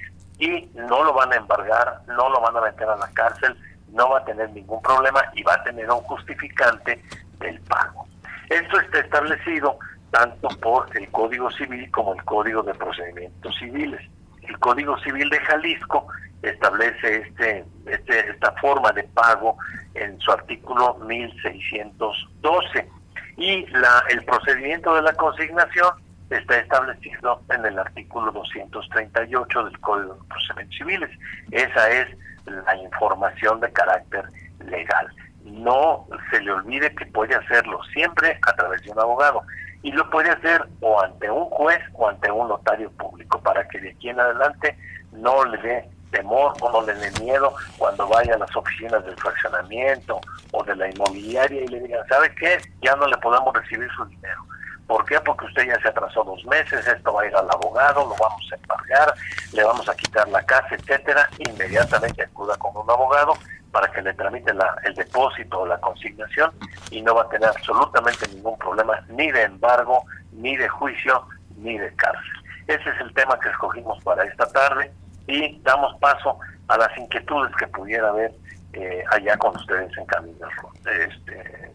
y 0.41 0.67
no 0.73 1.04
lo 1.04 1.13
van 1.13 1.32
a 1.32 1.36
embargar, 1.36 2.01
no 2.08 2.27
lo 2.30 2.41
van 2.41 2.58
a 2.58 2.62
meter 2.62 2.89
a 2.89 2.97
la 2.97 3.08
cárcel, 3.13 3.56
no 3.89 4.10
va 4.10 4.19
a 4.19 4.25
tener 4.25 4.49
ningún 4.49 4.82
problema 4.82 5.21
y 5.36 5.43
va 5.43 5.54
a 5.54 5.63
tener 5.63 5.89
un 5.89 6.01
justificante 6.01 6.99
del 7.38 7.60
pago. 7.62 8.08
Esto 8.49 8.80
está 8.80 8.99
establecido 8.99 9.77
tanto 10.10 10.47
por 10.60 10.88
el 10.97 11.10
Código 11.12 11.51
Civil 11.51 11.89
como 11.91 12.15
el 12.15 12.23
Código 12.25 12.63
de 12.63 12.73
Procedimientos 12.73 13.56
Civiles. 13.60 14.01
El 14.41 14.58
Código 14.58 14.97
Civil 14.99 15.30
de 15.30 15.39
Jalisco 15.41 16.08
establece 16.41 17.17
este, 17.17 17.63
este, 17.86 18.32
esta 18.32 18.51
forma 18.54 18.91
de 18.93 19.04
pago 19.04 19.58
en 19.93 20.19
su 20.19 20.32
artículo 20.32 20.95
1612 21.06 22.89
y 23.38 23.67
la, 23.67 24.04
el 24.10 24.25
procedimiento 24.25 24.95
de 24.95 25.04
la 25.04 25.13
consignación 25.13 25.91
está 26.32 26.58
establecido 26.58 27.41
en 27.50 27.65
el 27.65 27.78
artículo 27.78 28.32
238 28.32 29.63
del 29.65 29.80
Código 29.80 30.15
de 30.15 30.28
Procedimientos 30.28 30.78
Civiles. 30.78 31.10
Esa 31.52 31.89
es 31.89 32.08
la 32.46 32.76
información 32.78 33.60
de 33.60 33.72
carácter 33.72 34.26
legal 34.65 35.08
no 35.44 36.08
se 36.30 36.39
le 36.41 36.52
olvide 36.52 36.94
que 36.96 37.06
puede 37.08 37.36
hacerlo 37.36 37.82
siempre 37.94 38.39
a 38.48 38.54
través 38.54 38.82
de 38.84 38.91
un 38.91 39.00
abogado 39.00 39.41
y 39.84 39.91
lo 39.91 40.08
puede 40.10 40.30
hacer 40.30 40.63
o 40.82 41.02
ante 41.02 41.30
un 41.30 41.46
juez 41.46 41.80
o 41.94 42.08
ante 42.08 42.32
un 42.32 42.48
notario 42.48 42.91
público 42.91 43.41
para 43.41 43.67
que 43.67 43.80
de 43.80 43.89
aquí 43.89 44.10
en 44.10 44.20
adelante 44.20 44.78
no 45.12 45.44
le 45.46 45.58
dé 45.58 45.89
temor 46.12 46.54
o 46.62 46.72
no 46.72 46.86
le 46.86 46.94
dé 46.94 47.12
miedo 47.22 47.54
cuando 47.78 48.08
vaya 48.08 48.36
a 48.36 48.38
las 48.38 48.56
oficinas 48.56 49.04
del 49.06 49.15
fraccionamiento 49.15 50.20
o 50.52 50.63
de 50.63 50.76
la 50.76 50.89
inmobiliaria 50.89 51.63
y 51.63 51.67
le 51.67 51.80
digan, 51.80 52.06
¿sabe 52.08 52.34
qué? 52.36 52.60
Ya 52.82 52.96
no 52.96 53.08
le 53.08 53.17
podemos 53.17 53.54
recibir 53.56 53.89
su 53.96 54.06
dinero 54.06 54.46
¿Por 54.91 55.06
qué? 55.06 55.17
Porque 55.21 55.45
usted 55.45 55.67
ya 55.67 55.80
se 55.80 55.88
atrasó 55.88 56.21
dos 56.25 56.43
meses, 56.47 56.86
esto 56.86 57.13
va 57.13 57.21
a 57.21 57.25
ir 57.25 57.34
al 57.34 57.49
abogado, 57.49 58.01
lo 58.01 58.15
vamos 58.15 58.45
a 58.51 58.56
embargar, 58.56 59.13
le 59.54 59.63
vamos 59.63 59.88
a 59.88 59.95
quitar 59.95 60.27
la 60.27 60.43
casa, 60.43 60.75
etcétera. 60.75 61.30
Inmediatamente 61.38 62.23
acuda 62.23 62.58
con 62.58 62.75
un 62.75 62.91
abogado 62.91 63.32
para 63.71 63.89
que 63.89 64.01
le 64.01 64.13
tramite 64.15 64.51
el 64.84 64.93
depósito 64.93 65.62
o 65.62 65.65
la 65.65 65.80
consignación 65.80 66.51
y 66.89 67.01
no 67.01 67.15
va 67.15 67.21
a 67.21 67.30
tener 67.30 67.47
absolutamente 67.47 68.27
ningún 68.36 68.58
problema 68.58 69.01
ni 69.08 69.32
de 69.32 69.43
embargo, 69.43 70.04
ni 70.34 70.58
de 70.58 70.67
juicio, 70.67 71.25
ni 71.56 71.77
de 71.77 71.95
cárcel. 71.95 72.43
Ese 72.67 72.89
es 72.89 72.99
el 72.99 73.13
tema 73.13 73.39
que 73.39 73.47
escogimos 73.47 74.04
para 74.04 74.25
esta 74.25 74.45
tarde 74.51 74.91
y 75.25 75.58
damos 75.62 75.97
paso 76.01 76.38
a 76.67 76.77
las 76.77 76.97
inquietudes 76.97 77.56
que 77.56 77.67
pudiera 77.67 78.10
haber 78.10 78.34
eh, 78.73 79.06
allá 79.10 79.38
con 79.38 79.56
ustedes 79.56 79.97
en 79.97 80.06
camino, 80.06 80.49
este, 80.84 81.71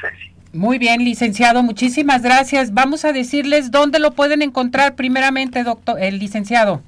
Ceci. 0.00 0.35
Muy 0.56 0.78
bien, 0.78 1.04
licenciado, 1.04 1.62
muchísimas 1.62 2.22
gracias. 2.22 2.72
Vamos 2.72 3.04
a 3.04 3.12
decirles 3.12 3.70
dónde 3.70 3.98
lo 3.98 4.12
pueden 4.12 4.40
encontrar 4.40 4.94
primeramente, 4.94 5.62
doctor, 5.64 6.00
el 6.00 6.18
licenciado. 6.18 6.80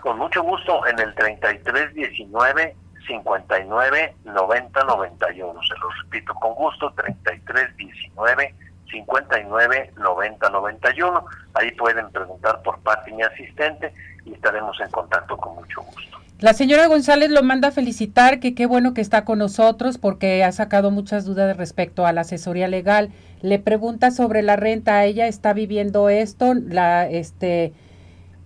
Con 0.00 0.18
mucho 0.18 0.42
gusto 0.42 0.86
en 0.86 0.98
el 0.98 1.14
3319 1.14 2.74
59 3.06 4.16
90 4.24 4.84
91. 4.84 5.62
Se 5.62 5.74
lo 5.78 5.90
repito 6.02 6.32
con 6.34 6.54
gusto, 6.54 6.90
33 6.94 7.76
19 7.76 8.54
59 8.90 9.92
90 9.98 10.50
91. 10.50 11.24
Ahí 11.52 11.70
pueden 11.72 12.10
preguntar 12.10 12.62
por 12.62 12.78
Pati, 12.80 13.12
mi 13.12 13.22
asistente, 13.22 13.92
y 14.24 14.32
estaremos 14.32 14.80
en 14.80 14.90
contacto 14.90 15.36
con 15.36 15.56
mucho 15.56 15.82
gusto. 15.82 16.23
La 16.40 16.52
señora 16.52 16.88
González 16.88 17.30
lo 17.30 17.42
manda 17.42 17.68
a 17.68 17.72
felicitar, 17.72 18.40
que 18.40 18.54
qué 18.54 18.66
bueno 18.66 18.92
que 18.92 19.00
está 19.00 19.24
con 19.24 19.38
nosotros 19.38 19.98
porque 19.98 20.42
ha 20.42 20.50
sacado 20.50 20.90
muchas 20.90 21.24
dudas 21.24 21.56
respecto 21.56 22.06
a 22.06 22.12
la 22.12 22.22
asesoría 22.22 22.66
legal. 22.66 23.10
Le 23.40 23.60
pregunta 23.60 24.10
sobre 24.10 24.42
la 24.42 24.56
renta, 24.56 25.04
ella 25.04 25.28
está 25.28 25.52
viviendo 25.52 26.08
esto, 26.08 26.54
la 26.54 27.08
este 27.08 27.72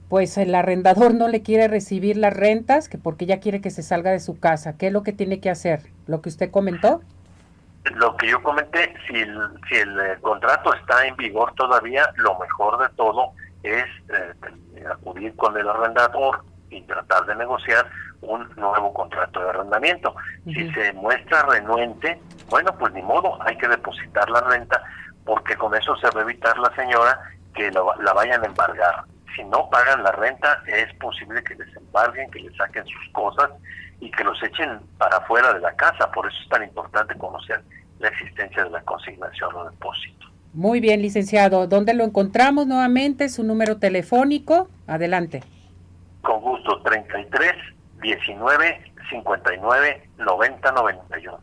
pues 0.08 0.38
el 0.38 0.54
arrendador 0.54 1.14
no 1.14 1.28
le 1.28 1.42
quiere 1.42 1.68
recibir 1.68 2.16
las 2.16 2.32
rentas, 2.32 2.88
que 2.88 2.98
porque 2.98 3.24
ella 3.24 3.40
quiere 3.40 3.60
que 3.60 3.70
se 3.70 3.82
salga 3.82 4.10
de 4.10 4.20
su 4.20 4.38
casa. 4.38 4.76
¿Qué 4.78 4.86
es 4.86 4.92
lo 4.92 5.02
que 5.02 5.12
tiene 5.12 5.40
que 5.40 5.50
hacer? 5.50 5.82
¿Lo 6.06 6.22
que 6.22 6.30
usted 6.30 6.50
comentó? 6.50 7.02
Lo 7.94 8.16
que 8.16 8.28
yo 8.28 8.42
comenté, 8.42 8.94
si 9.06 9.16
el, 9.16 9.38
si 9.68 9.76
eh, 9.76 10.16
contrato 10.22 10.74
está 10.74 11.06
en 11.06 11.16
vigor 11.16 11.52
todavía, 11.54 12.08
lo 12.16 12.38
mejor 12.38 12.78
de 12.78 12.94
todo 12.96 13.32
es 13.62 13.84
eh, 14.08 14.84
acudir 14.90 15.34
con 15.36 15.56
el 15.58 15.68
arrendador 15.68 16.42
y 16.70 16.82
tratar 16.82 17.26
de 17.26 17.34
negociar 17.36 17.86
un 18.20 18.48
nuevo 18.56 18.92
contrato 18.92 19.40
de 19.40 19.50
arrendamiento. 19.50 20.14
Si 20.44 20.70
se 20.72 20.92
muestra 20.94 21.42
renuente, 21.42 22.20
bueno, 22.48 22.76
pues 22.78 22.92
ni 22.94 23.02
modo, 23.02 23.38
hay 23.42 23.56
que 23.56 23.68
depositar 23.68 24.28
la 24.30 24.40
renta 24.42 24.82
porque 25.24 25.56
con 25.56 25.74
eso 25.74 25.96
se 25.96 26.10
va 26.10 26.20
a 26.20 26.24
evitar 26.24 26.58
la 26.58 26.74
señora 26.74 27.20
que 27.54 27.70
la 27.70 28.12
vayan 28.12 28.42
a 28.42 28.46
embargar 28.46 29.04
si 29.38 29.44
no 29.44 29.68
pagan 29.70 30.02
la 30.02 30.12
renta, 30.12 30.62
es 30.66 30.92
posible 30.94 31.42
que 31.44 31.54
les 31.54 31.76
embarguen, 31.76 32.30
que 32.30 32.40
les 32.40 32.54
saquen 32.56 32.84
sus 32.84 33.12
cosas 33.12 33.50
y 34.00 34.10
que 34.10 34.24
los 34.24 34.42
echen 34.42 34.80
para 34.98 35.18
afuera 35.18 35.52
de 35.52 35.60
la 35.60 35.74
casa. 35.74 36.10
Por 36.10 36.26
eso 36.26 36.36
es 36.42 36.48
tan 36.48 36.64
importante 36.64 37.14
conocer 37.16 37.62
la 38.00 38.08
existencia 38.08 38.64
de 38.64 38.70
la 38.70 38.82
consignación 38.82 39.54
o 39.54 39.70
depósito. 39.70 40.26
Muy 40.52 40.80
bien, 40.80 41.02
licenciado. 41.02 41.66
¿Dónde 41.66 41.94
lo 41.94 42.04
encontramos 42.04 42.66
nuevamente? 42.66 43.28
Su 43.28 43.44
número 43.44 43.76
telefónico. 43.78 44.68
Adelante. 44.86 45.42
Con 46.22 46.40
gusto, 46.40 46.82
33 46.82 47.52
19 48.00 48.92
59 49.10 50.10
90 50.18 50.72
91. 50.72 51.38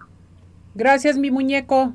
Gracias, 0.76 1.18
mi 1.18 1.32
muñeco. 1.32 1.94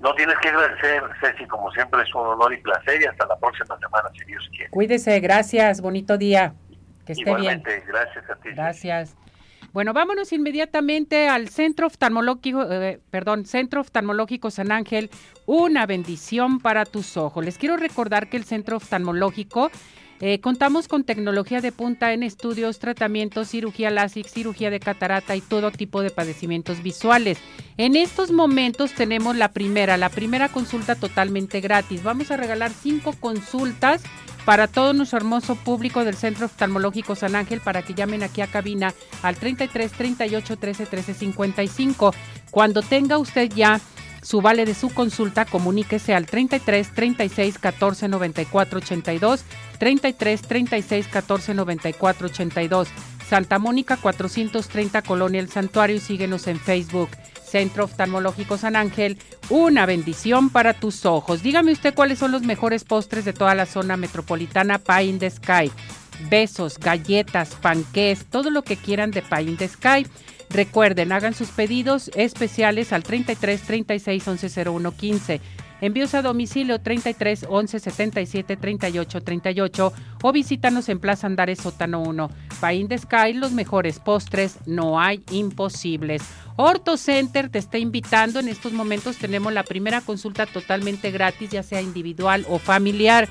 No 0.00 0.14
tienes 0.14 0.36
que 0.42 0.48
agradecer, 0.48 1.02
Ceci, 1.20 1.46
como 1.46 1.70
siempre 1.70 2.02
es 2.02 2.14
un 2.14 2.26
honor 2.26 2.52
y 2.52 2.58
placer 2.58 3.00
y 3.00 3.06
hasta 3.06 3.26
la 3.26 3.36
próxima 3.38 3.78
semana, 3.78 4.10
si 4.18 4.24
Dios 4.24 4.46
quiere. 4.50 4.70
Cuídese, 4.70 5.18
gracias, 5.20 5.80
bonito 5.80 6.18
día. 6.18 6.54
Que 7.06 7.12
esté 7.12 7.22
Igualmente, 7.22 7.70
bien. 7.70 7.84
gracias 7.86 8.28
a 8.28 8.34
ti. 8.36 8.50
Gracias. 8.50 9.16
Bueno, 9.72 9.92
vámonos 9.92 10.32
inmediatamente 10.32 11.28
al 11.28 11.48
Centro 11.48 11.86
Oftalmológico, 11.86 12.62
eh, 12.70 13.00
perdón, 13.10 13.44
Centro 13.44 13.82
Oftalmológico 13.82 14.50
San 14.50 14.72
Ángel, 14.72 15.10
una 15.44 15.86
bendición 15.86 16.60
para 16.60 16.84
tus 16.84 17.16
ojos. 17.16 17.44
Les 17.44 17.58
quiero 17.58 17.76
recordar 17.76 18.28
que 18.28 18.36
el 18.36 18.44
Centro 18.44 18.78
Oftalmológico 18.78 19.70
eh, 20.20 20.40
contamos 20.40 20.88
con 20.88 21.04
tecnología 21.04 21.60
de 21.60 21.72
punta 21.72 22.12
en 22.12 22.22
estudios, 22.22 22.78
tratamientos, 22.78 23.48
cirugía 23.48 23.90
láser, 23.90 24.26
cirugía 24.26 24.70
de 24.70 24.80
catarata 24.80 25.36
y 25.36 25.40
todo 25.40 25.70
tipo 25.70 26.02
de 26.02 26.10
padecimientos 26.10 26.82
visuales. 26.82 27.38
En 27.76 27.96
estos 27.96 28.32
momentos 28.32 28.92
tenemos 28.92 29.36
la 29.36 29.52
primera, 29.52 29.96
la 29.96 30.08
primera 30.08 30.48
consulta 30.48 30.94
totalmente 30.94 31.60
gratis. 31.60 32.02
Vamos 32.02 32.30
a 32.30 32.36
regalar 32.36 32.72
cinco 32.72 33.14
consultas 33.18 34.02
para 34.46 34.68
todo 34.68 34.92
nuestro 34.92 35.18
hermoso 35.18 35.56
público 35.56 36.04
del 36.04 36.14
Centro 36.14 36.46
Oftalmológico 36.46 37.16
San 37.16 37.34
Ángel 37.34 37.60
para 37.60 37.82
que 37.82 37.94
llamen 37.94 38.22
aquí 38.22 38.40
a 38.40 38.46
cabina 38.46 38.94
al 39.22 39.36
33 39.36 39.90
38 39.92 40.56
13 40.56 40.86
13 40.86 41.14
55. 41.14 42.14
Cuando 42.50 42.80
tenga 42.80 43.18
usted 43.18 43.50
ya 43.52 43.80
su 44.26 44.40
vale 44.40 44.64
de 44.64 44.74
su 44.74 44.92
consulta, 44.92 45.44
comuníquese 45.44 46.12
al 46.12 46.26
33 46.26 46.92
36 46.92 47.58
14 47.60 48.08
94 48.08 48.78
82, 48.78 49.44
33 49.78 50.42
36 50.42 51.06
14 51.06 51.54
94 51.54 52.26
82. 52.26 52.88
Santa 53.28 53.60
Mónica 53.60 53.96
430 53.96 55.02
Colonia 55.02 55.40
El 55.40 55.48
Santuario 55.48 56.00
síguenos 56.00 56.48
en 56.48 56.58
Facebook. 56.58 57.10
Centro 57.44 57.84
Oftalmológico 57.84 58.58
San 58.58 58.74
Ángel, 58.74 59.18
una 59.48 59.86
bendición 59.86 60.50
para 60.50 60.74
tus 60.74 61.06
ojos. 61.06 61.44
Dígame 61.44 61.70
usted 61.70 61.94
cuáles 61.94 62.18
son 62.18 62.32
los 62.32 62.42
mejores 62.42 62.82
postres 62.82 63.24
de 63.24 63.32
toda 63.32 63.54
la 63.54 63.64
zona 63.64 63.96
metropolitana 63.96 64.80
Pie 64.80 65.04
in 65.04 65.18
the 65.20 65.30
Sky. 65.30 65.70
Besos, 66.28 66.78
galletas, 66.78 67.50
panqués, 67.54 68.24
todo 68.26 68.50
lo 68.50 68.62
que 68.62 68.76
quieran 68.76 69.12
de 69.12 69.22
Pie 69.22 69.42
in 69.42 69.56
the 69.56 69.68
Sky. 69.68 70.04
Recuerden, 70.50 71.12
hagan 71.12 71.34
sus 71.34 71.48
pedidos 71.50 72.10
especiales 72.14 72.92
al 72.92 73.02
33 73.02 73.60
36 73.62 74.28
11 74.28 74.64
01 74.70 74.92
15. 74.92 75.40
Envíos 75.80 76.14
a 76.14 76.22
domicilio 76.22 76.80
33 76.80 77.46
11 77.48 77.80
77 77.80 78.56
38 78.56 79.20
38 79.20 79.92
o 80.22 80.32
visítanos 80.32 80.88
en 80.88 81.00
Plaza 81.00 81.26
Andares 81.26 81.58
Sótano 81.58 82.02
1. 82.02 82.30
Pain 82.60 82.88
de 82.88 82.96
Sky, 82.96 83.34
los 83.34 83.52
mejores 83.52 83.98
postres, 83.98 84.58
no 84.64 84.98
hay 84.98 85.22
imposibles. 85.30 86.22
Orto 86.56 86.96
Center 86.96 87.50
te 87.50 87.58
está 87.58 87.76
invitando. 87.76 88.40
En 88.40 88.48
estos 88.48 88.72
momentos 88.72 89.18
tenemos 89.18 89.52
la 89.52 89.64
primera 89.64 90.00
consulta 90.00 90.46
totalmente 90.46 91.10
gratis, 91.10 91.50
ya 91.50 91.62
sea 91.62 91.82
individual 91.82 92.46
o 92.48 92.58
familiar. 92.58 93.28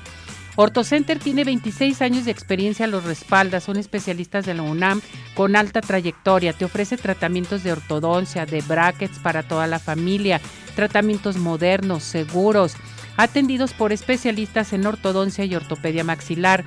OrtoCenter 0.56 1.18
tiene 1.18 1.44
26 1.44 2.00
años 2.00 2.24
de 2.24 2.30
experiencia, 2.30 2.86
los 2.86 3.04
respalda, 3.04 3.60
son 3.60 3.76
especialistas 3.76 4.46
de 4.46 4.54
la 4.54 4.62
UNAM 4.62 5.02
con 5.34 5.54
alta 5.54 5.82
trayectoria, 5.82 6.54
te 6.54 6.64
ofrece 6.64 6.96
tratamientos 6.96 7.62
de 7.62 7.72
ortodoncia, 7.72 8.46
de 8.46 8.62
brackets 8.62 9.18
para 9.18 9.42
toda 9.42 9.66
la 9.66 9.78
familia, 9.78 10.40
tratamientos 10.74 11.36
modernos, 11.36 12.02
seguros, 12.04 12.74
atendidos 13.18 13.74
por 13.74 13.92
especialistas 13.92 14.72
en 14.72 14.86
ortodoncia 14.86 15.44
y 15.44 15.54
ortopedia 15.54 16.04
maxilar 16.04 16.64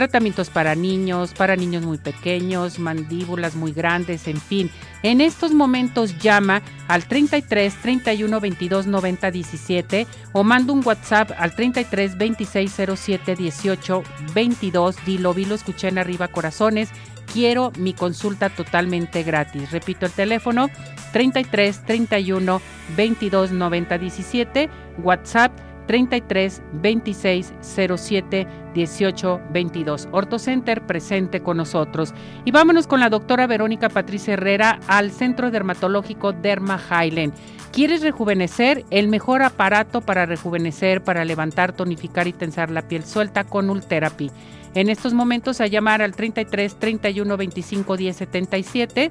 tratamientos 0.00 0.48
para 0.48 0.74
niños, 0.74 1.34
para 1.34 1.56
niños 1.56 1.82
muy 1.82 1.98
pequeños, 1.98 2.78
mandíbulas 2.78 3.54
muy 3.54 3.72
grandes, 3.72 4.28
en 4.28 4.40
fin. 4.40 4.70
En 5.02 5.20
estos 5.20 5.52
momentos 5.52 6.16
llama 6.16 6.62
al 6.88 7.04
33 7.04 7.74
31 7.82 8.40
22 8.40 8.86
90 8.86 9.30
17 9.30 10.06
o 10.32 10.42
manda 10.42 10.72
un 10.72 10.80
WhatsApp 10.82 11.32
al 11.36 11.54
33 11.54 12.16
26 12.16 12.76
07 12.96 13.36
18 13.36 14.02
22. 14.32 14.96
Dilo, 15.04 15.34
vi, 15.34 15.44
lo 15.44 15.54
escuché 15.54 15.88
en 15.88 15.98
arriba 15.98 16.28
corazones. 16.28 16.88
Quiero 17.30 17.70
mi 17.76 17.92
consulta 17.92 18.48
totalmente 18.48 19.22
gratis. 19.22 19.70
Repito 19.70 20.06
el 20.06 20.12
teléfono 20.12 20.70
33 21.12 21.84
31 21.84 22.62
22 22.96 23.52
90 23.52 23.98
17, 23.98 24.70
WhatsApp 25.02 25.52
33 25.90 26.62
26 26.74 27.52
07 27.62 28.46
18 28.74 29.40
22. 29.50 30.08
Ortocenter 30.12 30.86
presente 30.86 31.40
con 31.40 31.56
nosotros. 31.56 32.14
Y 32.44 32.52
vámonos 32.52 32.86
con 32.86 33.00
la 33.00 33.08
doctora 33.08 33.48
Verónica 33.48 33.88
Patricia 33.88 34.34
Herrera 34.34 34.78
al 34.86 35.10
Centro 35.10 35.50
Dermatológico 35.50 36.32
Derma 36.32 36.78
Highland. 36.78 37.34
¿Quieres 37.72 38.02
rejuvenecer? 38.02 38.84
El 38.90 39.08
mejor 39.08 39.42
aparato 39.42 40.00
para 40.00 40.26
rejuvenecer, 40.26 41.02
para 41.02 41.24
levantar, 41.24 41.72
tonificar 41.72 42.28
y 42.28 42.34
tensar 42.34 42.70
la 42.70 42.86
piel 42.86 43.04
suelta 43.04 43.42
con 43.42 43.68
Ultherapy. 43.68 44.30
En 44.76 44.90
estos 44.90 45.12
momentos 45.12 45.60
a 45.60 45.66
llamar 45.66 46.02
al 46.02 46.14
33 46.14 46.78
31 46.78 47.36
25 47.36 47.96
10 47.96 48.16
77. 48.16 49.10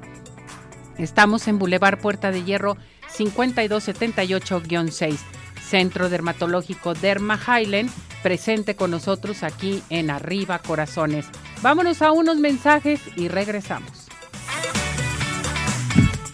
Estamos 0.96 1.46
en 1.46 1.58
Boulevard 1.58 2.00
Puerta 2.00 2.30
de 2.30 2.42
Hierro 2.42 2.78
5278-6. 3.14 5.39
Centro 5.70 6.08
Dermatológico 6.08 6.94
Derma 6.94 7.38
Highland, 7.38 7.90
presente 8.24 8.74
con 8.74 8.90
nosotros 8.90 9.44
aquí 9.44 9.84
en 9.88 10.10
Arriba 10.10 10.58
Corazones. 10.58 11.26
Vámonos 11.62 12.02
a 12.02 12.10
unos 12.10 12.38
mensajes 12.38 13.00
y 13.16 13.28
regresamos. 13.28 14.08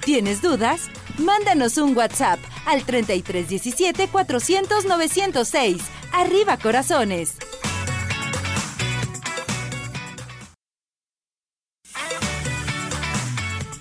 ¿Tienes 0.04 0.40
dudas? 0.40 0.88
Mándanos 1.18 1.76
un 1.76 1.94
WhatsApp 1.94 2.38
al 2.64 2.84
3317 2.84 4.08
400 4.08 4.86
906. 4.86 5.82
Arriba 6.12 6.56
corazones. 6.56 7.36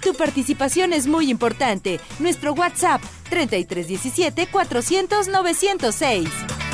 Tu 0.01 0.14
participación 0.14 0.93
es 0.93 1.08
muy 1.08 1.32
importante. 1.32 1.99
Nuestro 2.20 2.53
WhatsApp 2.53 3.01
3317 3.30 4.47
400 4.51 5.23
906. 5.32 6.64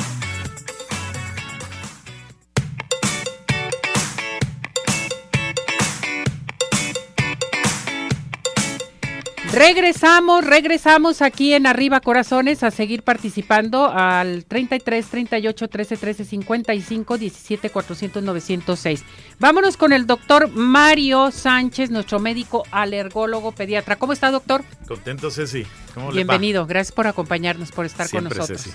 Regresamos, 9.52 10.46
regresamos 10.46 11.20
aquí 11.20 11.52
en 11.52 11.66
Arriba 11.66 12.00
Corazones 12.00 12.62
a 12.62 12.70
seguir 12.70 13.02
participando 13.02 13.90
al 13.92 14.46
33 14.46 15.06
38 15.06 15.68
13 15.68 15.96
13 15.98 16.24
55 16.24 17.18
17 17.18 17.68
400 17.68 18.22
906. 18.22 19.04
Vámonos 19.38 19.76
con 19.76 19.92
el 19.92 20.06
doctor 20.06 20.48
Mario 20.48 21.30
Sánchez, 21.30 21.90
nuestro 21.90 22.18
médico 22.18 22.62
alergólogo 22.70 23.52
pediatra. 23.52 23.96
¿Cómo 23.96 24.14
está, 24.14 24.30
doctor? 24.30 24.64
Contento, 24.88 25.30
Ceci. 25.30 25.66
¿Cómo 25.92 26.10
Bienvenido, 26.12 26.66
gracias 26.66 26.92
por 26.92 27.06
acompañarnos, 27.06 27.72
por 27.72 27.84
estar 27.84 28.08
con 28.08 28.24
nosotros. 28.24 28.68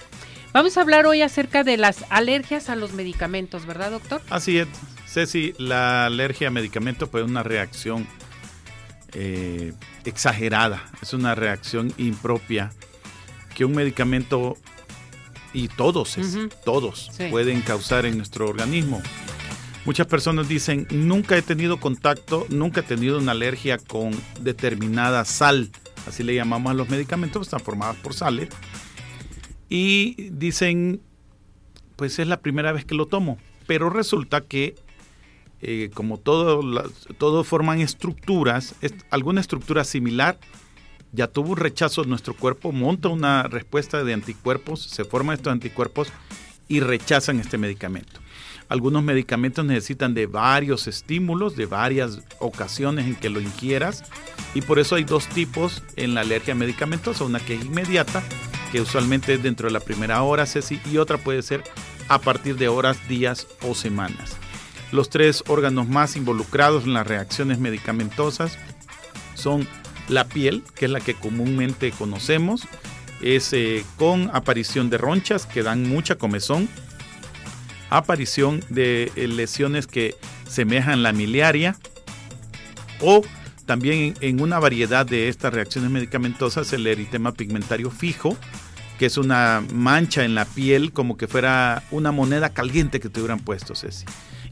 Vamos 0.53 0.78
a 0.78 0.82
hablar 0.82 1.07
hoy 1.07 1.23
acerca 1.23 1.63
de 1.63 1.78
las 1.78 2.05
alergias 2.09 2.69
a 2.69 2.75
los 2.75 2.93
medicamentos, 2.93 3.65
¿verdad, 3.65 3.89
doctor? 3.89 4.21
Así 4.30 4.59
es, 4.59 4.67
Ceci, 5.07 5.55
la 5.57 6.05
alergia 6.05 6.49
a 6.49 6.51
medicamentos 6.51 7.09
puede 7.09 7.25
una 7.25 7.41
reacción 7.41 8.07
eh, 9.20 9.74
exagerada, 10.05 10.86
es 11.01 11.11
una 11.11 11.34
reacción 11.34 11.91
impropia 11.97 12.72
que 13.55 13.65
un 13.65 13.74
medicamento 13.74 14.57
y 15.53 15.70
todos, 15.70 16.15
todos 16.63 17.09
pueden 17.32 17.61
causar 17.61 18.05
en 18.05 18.18
nuestro 18.18 18.47
organismo. 18.47 19.01
Muchas 19.86 20.05
personas 20.05 20.47
dicen, 20.47 20.86
nunca 20.91 21.36
he 21.36 21.41
tenido 21.41 21.80
contacto, 21.80 22.45
nunca 22.49 22.82
he 22.82 22.84
tenido 22.84 23.18
una 23.18 23.32
alergia 23.32 23.80
con 23.80 24.11
determinada 24.41 25.26
sal, 25.26 25.72
así 26.05 26.22
le 26.22 26.36
llamamos 26.36 26.70
a 26.70 26.76
los 26.76 26.88
medicamentos, 26.89 27.47
están 27.47 27.61
formados 27.61 27.97
por 27.97 28.13
sales, 28.13 28.49
y 29.68 30.30
dicen, 30.30 31.01
pues 31.95 32.20
es 32.20 32.28
la 32.28 32.41
primera 32.41 32.72
vez 32.72 32.86
que 32.86 32.93
lo 32.93 33.07
tomo, 33.07 33.39
pero 33.65 33.89
resulta 33.89 34.41
que 34.41 34.76
eh, 35.62 35.89
como 35.93 36.18
todo, 36.18 36.62
todos 37.18 37.47
forman 37.47 37.82
estructuras, 37.82 38.76
alguna 39.10 39.41
estructura 39.41 39.84
similar 39.84 40.38
ya 41.12 41.28
tuvo 41.28 41.51
un 41.51 41.58
rechazo 41.58 42.03
nuestro 42.03 42.36
cuerpo, 42.36 42.72
monta 42.72 43.10
una 43.10 43.43
respuesta 43.43 44.03
de 44.03 44.14
anticuerpos, 44.14 44.82
se 44.82 45.05
forman 45.05 45.36
estos 45.36 45.51
anticuerpos 45.51 46.10
y 46.68 46.80
rechazan 46.82 47.39
este 47.39 47.58
medicamento. 47.58 48.20
Algunos 48.70 49.01
medicamentos 49.01 49.64
necesitan 49.64 50.14
de 50.14 50.26
varios 50.26 50.88
estímulos, 50.88 51.55
de 51.55 51.66
varias 51.66 52.20
ocasiones 52.39 53.08
en 53.08 53.16
que 53.16 53.30
lo 53.30 53.39
ingieras 53.39 54.03
y 54.53 54.62
por 54.62 54.78
eso 54.78 54.95
hay 54.95 55.05
dos 55.05 55.28
tipos 55.28 55.82
en 55.95 56.14
la 56.14 56.22
alergia 56.22 56.53
a 56.53 56.58
medicamentos, 56.58 57.22
una 57.22 57.39
que 57.39 57.55
es 57.55 57.64
inmediata, 57.64 58.22
que 58.74 58.82
usualmente 58.82 59.36
es 59.36 59.43
dentro 59.43 59.68
de 59.68 59.74
la 59.74 59.80
primera 59.80 60.22
hora, 60.22 60.45
Ceci, 60.45 60.82
y 60.91 60.97
otra 60.97 61.18
puede 61.18 61.41
ser 61.41 61.64
a 62.10 62.20
partir 62.20 62.58
de 62.58 62.68
horas, 62.68 63.08
días 63.08 63.47
o 63.62 63.74
semanas. 63.74 64.38
Los 64.92 65.10
tres 65.10 65.44
órganos 65.48 65.88
más 65.88 66.16
involucrados 66.16 66.86
en 66.86 66.94
las 66.94 67.06
reacciones 67.06 67.60
medicamentosas 67.60 68.58
son 69.36 69.68
la 70.08 70.26
piel, 70.26 70.64
que 70.76 70.86
es 70.86 70.92
la 70.92 71.02
que 71.02 71.14
comúnmente 71.14 71.92
conocemos, 71.92 72.68
es 73.22 73.52
eh, 73.52 73.84
con 73.98 74.30
aparición 74.34 74.90
de 74.90 74.98
ronchas 74.98 75.46
que 75.46 75.64
dan 75.64 75.88
mucha 75.88 76.16
comezón, 76.16 76.70
aparición 77.90 78.64
de 78.70 79.12
eh, 79.16 79.28
lesiones 79.28 79.88
que 79.88 80.16
semejan 80.48 81.04
la 81.04 81.12
miliaria 81.12 81.76
o 83.02 83.22
también 83.66 84.14
en 84.22 84.42
una 84.42 84.60
variedad 84.60 85.06
de 85.06 85.28
estas 85.28 85.54
reacciones 85.54 85.92
medicamentosas 85.92 86.72
el 86.72 86.88
eritema 86.88 87.34
pigmentario 87.34 87.92
fijo, 87.92 88.38
que 88.98 89.08
es 89.08 89.18
una 89.18 89.62
mancha 89.74 90.24
en 90.24 90.36
la 90.36 90.46
piel 90.46 90.94
como 90.94 91.18
que 91.18 91.28
fuera 91.28 91.84
una 91.92 92.14
moneda 92.14 92.50
caliente 92.52 93.02
que 93.02 93.10
te 93.10 93.20
hubieran 93.20 93.40
puesto, 93.40 93.76
Ceci 93.76 94.06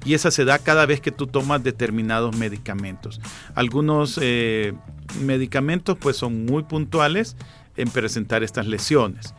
y 0.06 0.14
esa 0.14 0.32
se 0.32 0.45
da 0.45 0.60
cada 0.60 0.86
vez 0.86 1.01
que 1.01 1.12
tú 1.12 1.28
tomas 1.28 1.64
determinados 1.64 2.36
medicamentos. 2.38 3.20
Algunos 3.56 4.20
eh, 4.22 4.74
medicamentos 5.22 5.97
pues 5.99 6.16
son 6.16 6.45
muy 6.45 6.64
puntuales 6.64 7.36
en 7.76 7.89
presentar 7.89 8.43
estas 8.43 8.68
lesiones. 8.68 9.34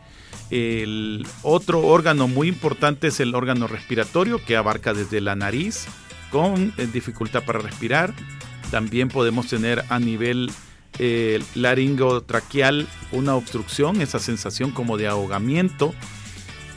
El 0.49 1.25
otro 1.41 1.81
órgano 1.81 2.27
muy 2.27 2.47
importante 2.47 3.07
es 3.07 3.19
el 3.19 3.33
órgano 3.35 3.67
respiratorio 3.67 4.43
que 4.43 4.55
abarca 4.55 4.93
desde 4.93 5.21
la 5.21 5.35
nariz 5.35 5.87
con 6.31 6.73
eh, 6.77 6.87
dificultad 6.91 7.43
para 7.43 7.59
respirar. 7.59 8.13
También 8.69 9.07
podemos 9.07 9.47
tener 9.47 9.85
a 9.89 9.99
nivel 9.99 10.51
eh, 10.99 11.41
laringotraqueal 11.55 12.87
una 13.11 13.35
obstrucción, 13.35 14.01
esa 14.01 14.19
sensación 14.19 14.71
como 14.71 14.97
de 14.97 15.07
ahogamiento 15.07 15.93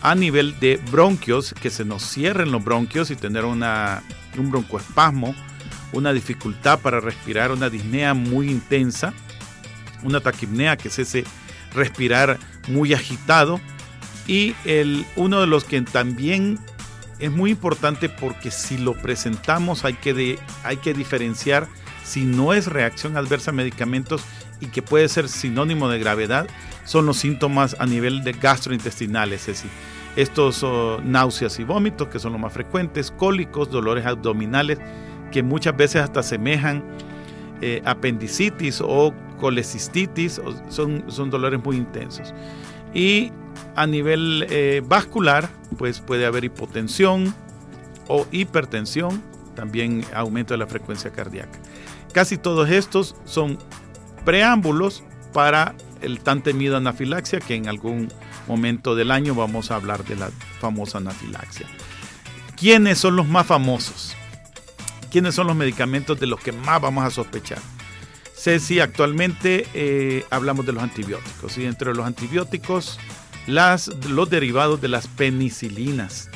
a 0.02 0.14
nivel 0.14 0.58
de 0.60 0.80
bronquios, 0.90 1.54
que 1.60 1.70
se 1.70 1.84
nos 1.84 2.02
cierren 2.02 2.52
los 2.52 2.64
bronquios 2.64 3.10
y 3.10 3.16
tener 3.16 3.44
una, 3.44 4.02
un 4.38 4.50
broncoespasmo, 4.50 5.34
una 5.92 6.12
dificultad 6.12 6.78
para 6.80 7.00
respirar, 7.00 7.52
una 7.52 7.68
disnea 7.68 8.14
muy 8.14 8.50
intensa, 8.50 9.12
una 10.02 10.20
taquipnea, 10.20 10.76
que 10.76 10.88
es 10.88 10.98
ese 10.98 11.24
respirar 11.74 12.38
muy 12.68 12.94
agitado, 12.94 13.60
y 14.26 14.54
el, 14.64 15.04
uno 15.16 15.40
de 15.40 15.46
los 15.46 15.64
que 15.64 15.80
también 15.82 16.58
es 17.18 17.30
muy 17.30 17.50
importante 17.50 18.08
porque 18.08 18.50
si 18.50 18.78
lo 18.78 18.94
presentamos 18.94 19.84
hay 19.84 19.94
que, 19.94 20.38
hay 20.64 20.76
que 20.78 20.94
diferenciar 20.94 21.68
si 22.04 22.24
no 22.24 22.54
es 22.54 22.66
reacción 22.66 23.16
adversa 23.16 23.50
a 23.50 23.54
medicamentos 23.54 24.22
y 24.60 24.66
que 24.66 24.82
puede 24.82 25.08
ser 25.08 25.28
sinónimo 25.28 25.88
de 25.88 25.98
gravedad, 25.98 26.48
son 26.90 27.06
los 27.06 27.18
síntomas 27.18 27.76
a 27.78 27.86
nivel 27.86 28.24
de 28.24 28.32
gastrointestinales, 28.32 29.42
es 29.42 29.46
decir, 29.46 29.70
estos 30.16 30.64
oh, 30.64 31.00
náuseas 31.04 31.56
y 31.60 31.62
vómitos 31.62 32.08
que 32.08 32.18
son 32.18 32.32
los 32.32 32.40
más 32.40 32.52
frecuentes, 32.52 33.12
cólicos, 33.12 33.70
dolores 33.70 34.04
abdominales 34.06 34.80
que 35.30 35.44
muchas 35.44 35.76
veces 35.76 36.02
hasta 36.02 36.24
semejan 36.24 36.82
eh, 37.60 37.80
apendicitis 37.84 38.80
o 38.84 39.14
colecistitis, 39.38 40.40
son, 40.68 41.04
son 41.06 41.30
dolores 41.30 41.62
muy 41.62 41.76
intensos. 41.76 42.34
Y 42.92 43.30
a 43.76 43.86
nivel 43.86 44.48
eh, 44.50 44.82
vascular, 44.84 45.48
pues 45.78 46.00
puede 46.00 46.26
haber 46.26 46.42
hipotensión 46.42 47.32
o 48.08 48.26
hipertensión, 48.32 49.22
también 49.54 50.04
aumento 50.12 50.54
de 50.54 50.58
la 50.58 50.66
frecuencia 50.66 51.12
cardíaca. 51.12 51.56
Casi 52.12 52.36
todos 52.36 52.68
estos 52.68 53.14
son 53.26 53.58
preámbulos 54.24 55.04
para 55.32 55.76
el 56.02 56.20
tan 56.20 56.42
temido 56.42 56.76
anafilaxia 56.76 57.40
que 57.40 57.54
en 57.54 57.68
algún 57.68 58.12
momento 58.46 58.94
del 58.94 59.10
año 59.10 59.34
vamos 59.34 59.70
a 59.70 59.76
hablar 59.76 60.04
de 60.04 60.16
la 60.16 60.30
famosa 60.60 60.98
anafilaxia. 60.98 61.66
¿Quiénes 62.56 62.98
son 62.98 63.16
los 63.16 63.26
más 63.26 63.46
famosos? 63.46 64.14
¿Quiénes 65.10 65.34
son 65.34 65.46
los 65.46 65.56
medicamentos 65.56 66.20
de 66.20 66.26
los 66.26 66.40
que 66.40 66.52
más 66.52 66.80
vamos 66.80 67.04
a 67.04 67.10
sospechar? 67.10 67.58
Ceci, 68.34 68.80
actualmente 68.80 69.66
eh, 69.74 70.24
hablamos 70.30 70.64
de 70.64 70.72
los 70.72 70.82
antibióticos 70.82 71.58
y 71.58 71.66
entre 71.66 71.94
los 71.94 72.06
antibióticos 72.06 72.98
las, 73.46 73.88
los 74.08 74.30
derivados 74.30 74.80
de 74.80 74.88
las 74.88 75.08
penicilinas, 75.08 76.30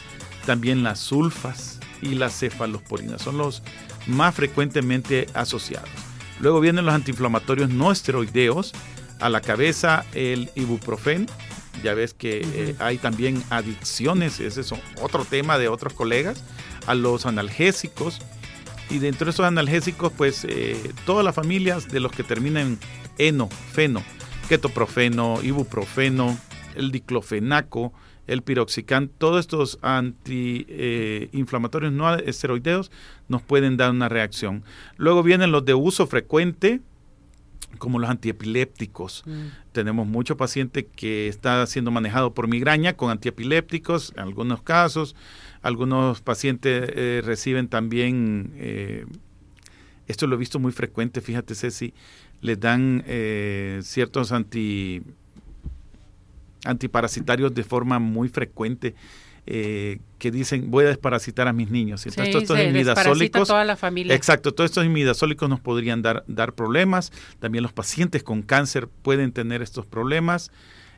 también 0.46 0.82
las 0.82 0.98
sulfas 0.98 1.78
y 2.02 2.14
las 2.14 2.38
cefalosporinas 2.38 3.22
son 3.22 3.38
los 3.38 3.62
más 4.06 4.34
frecuentemente 4.34 5.26
asociados. 5.34 5.88
Luego 6.40 6.60
vienen 6.60 6.84
los 6.84 6.94
antiinflamatorios 6.94 7.70
no 7.70 7.92
esteroideos, 7.92 8.72
a 9.20 9.28
la 9.28 9.40
cabeza 9.40 10.04
el 10.14 10.50
ibuprofeno, 10.54 11.26
ya 11.82 11.94
ves 11.94 12.14
que 12.14 12.42
eh, 12.44 12.76
hay 12.78 12.98
también 12.98 13.42
adicciones, 13.50 14.40
ese 14.40 14.60
es 14.60 14.72
otro 15.00 15.24
tema 15.24 15.58
de 15.58 15.68
otros 15.68 15.92
colegas, 15.92 16.44
a 16.86 16.94
los 16.94 17.26
analgésicos. 17.26 18.20
Y 18.90 18.98
dentro 18.98 19.24
de 19.24 19.30
esos 19.30 19.46
analgésicos, 19.46 20.12
pues 20.12 20.44
eh, 20.44 20.92
todas 21.06 21.24
las 21.24 21.34
familias 21.34 21.88
de 21.88 22.00
los 22.00 22.12
que 22.12 22.22
terminan 22.22 22.66
en 22.66 22.78
eno, 23.18 23.48
feno, 23.72 24.02
ketoprofeno, 24.48 25.42
ibuprofeno, 25.42 26.38
el 26.74 26.92
diclofenaco, 26.92 27.92
el 28.26 28.42
piroxicam, 28.42 29.08
todos 29.08 29.40
estos 29.40 29.78
antiinflamatorios 29.82 31.92
no 31.92 32.14
esteroideos 32.14 32.90
nos 33.28 33.42
pueden 33.42 33.76
dar 33.76 33.90
una 33.90 34.08
reacción. 34.08 34.64
Luego 34.96 35.22
vienen 35.22 35.52
los 35.52 35.64
de 35.64 35.74
uso 35.74 36.06
frecuente, 36.06 36.80
como 37.78 37.98
los 37.98 38.10
antiepilépticos. 38.10 39.22
Mm. 39.26 39.72
Tenemos 39.72 40.06
mucho 40.06 40.36
paciente 40.36 40.86
que 40.86 41.28
está 41.28 41.66
siendo 41.66 41.90
manejado 41.90 42.34
por 42.34 42.48
migraña 42.48 42.96
con 42.96 43.10
antiepilépticos, 43.10 44.12
en 44.16 44.20
algunos 44.20 44.62
casos. 44.62 45.16
Algunos 45.62 46.20
pacientes 46.20 46.90
eh, 46.94 47.22
reciben 47.24 47.68
también, 47.68 48.52
eh, 48.56 49.06
esto 50.06 50.26
lo 50.26 50.36
he 50.36 50.38
visto 50.38 50.58
muy 50.58 50.72
frecuente, 50.72 51.20
fíjate 51.20 51.54
Ceci, 51.54 51.94
les 52.40 52.60
dan 52.60 53.02
eh, 53.06 53.80
ciertos 53.82 54.32
anti 54.32 55.02
antiparasitarios 56.64 57.54
de 57.54 57.62
forma 57.62 57.98
muy 57.98 58.28
frecuente. 58.28 58.94
Eh, 59.46 59.98
que 60.18 60.30
dicen 60.30 60.70
voy 60.70 60.86
a 60.86 60.88
desparasitar 60.88 61.48
a 61.48 61.52
mis 61.52 61.70
niños. 61.70 62.06
Entonces, 62.06 62.32
sí, 62.32 62.38
estos 62.40 62.58
imidazólicos. 62.58 63.46
toda 63.46 63.64
la 63.64 63.76
familia. 63.76 64.14
Exacto, 64.14 64.52
todos 64.54 64.70
estos 64.70 64.86
imidazólicos 64.86 65.48
nos 65.48 65.60
podrían 65.60 66.00
dar, 66.00 66.24
dar 66.26 66.54
problemas. 66.54 67.12
También 67.40 67.62
los 67.62 67.72
pacientes 67.72 68.22
con 68.22 68.42
cáncer 68.42 68.88
pueden 68.88 69.32
tener 69.32 69.60
estos 69.60 69.84
problemas 69.84 70.50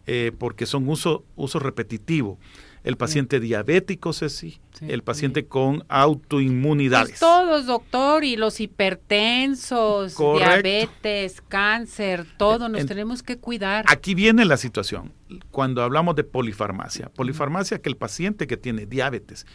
eh, 0.07 0.30
porque 0.38 0.66
son 0.66 0.88
uso, 0.88 1.24
uso 1.34 1.59
repetitivo 1.59 2.38
el 2.87 2.97
paciente 2.97 3.41
diabético, 3.41 4.12
Ceci, 4.12 4.61
el 4.80 5.03
paciente 5.03 5.47
con 5.47 5.84
autoinmunidades. 5.89 7.09
Pues 7.09 7.20
todos, 7.20 7.66
doctor, 7.66 8.22
y 8.22 8.37
los 8.37 8.61
hipertensos, 8.61 10.16
diabetes, 10.16 11.43
cáncer, 11.49 12.24
todo, 12.39 12.68
nos 12.68 12.87
tenemos 12.87 13.24
que 13.24 13.39
cuidar. 13.39 13.84
Aquí 13.89 14.14
viene 14.14 14.45
la 14.45 14.57
situación, 14.57 15.12
cuando 15.51 15.82
hablamos 15.82 16.14
de 16.14 16.22
polifarmacia. 16.22 17.09
Polifarmacia 17.09 17.82
que 17.82 17.89
el 17.89 17.97
paciente 17.97 18.47
que 18.47 18.57
tiene 18.57 18.87
diabetes, 18.87 19.47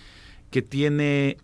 que 0.49 0.61
tiene 0.61 1.37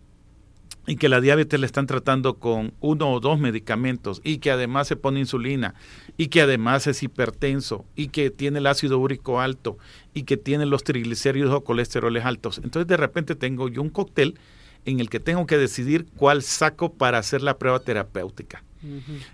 y 0.88 0.96
que 0.96 1.10
la 1.10 1.20
diabetes 1.20 1.60
le 1.60 1.66
están 1.66 1.86
tratando 1.86 2.40
con 2.40 2.74
uno 2.80 3.12
o 3.12 3.20
dos 3.20 3.40
medicamentos 3.40 4.22
y 4.24 4.38
que 4.38 4.52
además 4.52 4.88
se 4.88 4.96
pone 4.96 5.20
insulina 5.20 5.76
y 6.16 6.28
que 6.30 6.42
además 6.42 6.88
es 6.88 7.04
hipertenso 7.04 7.86
y 7.96 8.08
que 8.08 8.32
tiene 8.32 8.60
el 8.60 8.68
ácido 8.68 8.98
úrico 8.98 9.42
alto 9.42 9.78
y 10.14 10.24
que 10.24 10.38
tiene 10.38 10.66
los 10.66 10.86
triglicéridos 10.86 11.54
o 11.54 11.64
colesteroles 11.64 12.26
altos. 12.26 12.62
Entonces 12.64 12.88
de 12.88 12.98
repente 12.98 13.36
tengo 13.36 13.68
yo 13.68 13.82
un 13.82 13.90
cóctel 13.90 14.40
en 14.86 15.02
el 15.02 15.10
que 15.10 15.20
tengo 15.20 15.46
que 15.46 15.58
decidir 15.58 16.08
cuál 16.16 16.42
saco 16.42 16.94
para 16.94 17.18
hacer 17.18 17.42
la 17.42 17.58
prueba 17.58 17.80
terapéutica. 17.80 18.64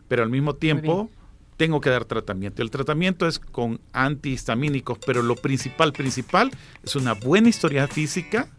Pero 0.07 0.23
al 0.23 0.29
mismo 0.29 0.55
tiempo 0.55 1.11
tengo 1.57 1.79
que 1.81 1.91
dar 1.91 2.05
tratamiento. 2.05 2.63
El 2.63 2.71
tratamiento 2.71 3.27
es 3.27 3.37
con 3.37 3.79
antihistamínicos, 3.91 4.97
pero 5.05 5.21
lo 5.21 5.35
principal, 5.35 5.93
principal 5.93 6.49
es 6.83 6.95
una 6.95 7.13
buena 7.13 7.49
historia 7.49 7.87
física, 7.87 8.49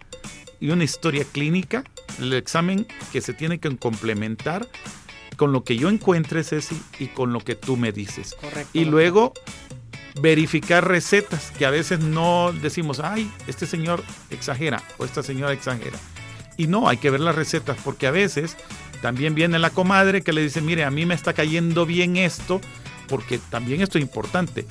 y 0.61 0.71
una 0.71 0.85
historia 0.85 1.25
clínica, 1.31 1.85
el 2.19 2.33
examen 2.33 2.87
que 3.13 3.21
se 3.21 3.35
tiene 3.35 3.59
que 3.59 3.77
complementar 3.77 4.69
con 5.37 5.53
lo 5.53 5.65
que 5.65 5.77
yo 5.77 5.89
encuentre, 5.89 6.45
Ceci, 6.45 6.81
y 6.99 7.09
con 7.09 7.33
lo 7.33 7.41
que 7.41 7.55
tú 7.55 7.77
me 7.77 7.93
dices. 7.93 8.35
Correcto. 8.41 8.71
Y 8.73 8.85
luego 8.85 9.33
verificar 10.21 10.87
recetas, 10.87 11.51
que 11.59 11.67
a 11.67 11.71
veces 11.71 12.01
no 12.01 12.53
decimos, 12.53 13.01
ay, 13.01 13.31
este 13.47 13.67
señor 13.67 14.03
exagera 14.31 14.83
o 14.99 15.05
esta 15.05 15.23
señora 15.23 15.53
exagera. 15.53 15.99
Y 16.57 16.69
no, 16.69 16.89
hay 16.89 16.99
que 16.99 17.11
ver 17.11 17.21
las 17.21 17.35
recetas, 17.35 17.77
porque 17.85 18.07
a 18.07 18.13
veces 18.13 18.57
también 19.03 19.35
viene 19.35 19.59
la 19.59 19.71
comadre 19.71 20.23
que 20.23 20.33
le 20.33 20.43
dice, 20.43 20.61
mire, 20.61 20.85
a 20.85 20.91
mí 20.91 21.05
me 21.05 21.15
está 21.15 21.33
cayendo 21.33 21.85
bien 21.85 22.17
esto, 22.17 22.61
porque 23.09 23.39
también 23.39 23.81
esto 23.81 23.99
es 23.99 24.03
importante. 24.03 24.67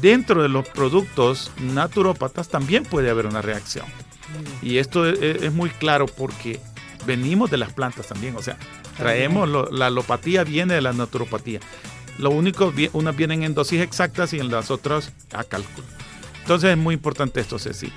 Dentro 0.00 0.42
de 0.42 0.48
los 0.48 0.68
productos 0.68 1.52
naturópatas 1.60 2.48
también 2.48 2.84
puede 2.84 3.10
haber 3.10 3.26
una 3.26 3.42
reacción. 3.42 3.86
Y 4.62 4.78
esto 4.78 5.06
es, 5.08 5.52
muy 5.52 5.70
claro 5.70 6.06
porque 6.06 6.60
venimos 7.06 7.50
de 7.50 7.56
las 7.56 7.72
plantas 7.72 8.06
también, 8.06 8.36
o 8.36 8.42
sea, 8.42 8.56
traemos 8.96 9.48
la 9.72 9.86
alopatía 9.86 10.44
viene 10.44 10.74
de 10.74 10.82
la 10.82 10.92
naturopatía. 10.92 11.60
Lo 12.18 12.30
único, 12.30 12.72
unas 12.92 13.16
vienen 13.16 13.42
en 13.42 13.54
dosis 13.54 13.80
exactas 13.80 14.32
y 14.32 14.38
en 14.38 14.50
las 14.50 14.70
otras 14.70 15.12
a 15.32 15.44
cálculo. 15.44 15.86
Entonces 16.42 16.70
es 16.70 16.76
muy 16.76 16.94
importante 16.94 17.40
esto, 17.40 17.58
Ceci. 17.58 17.92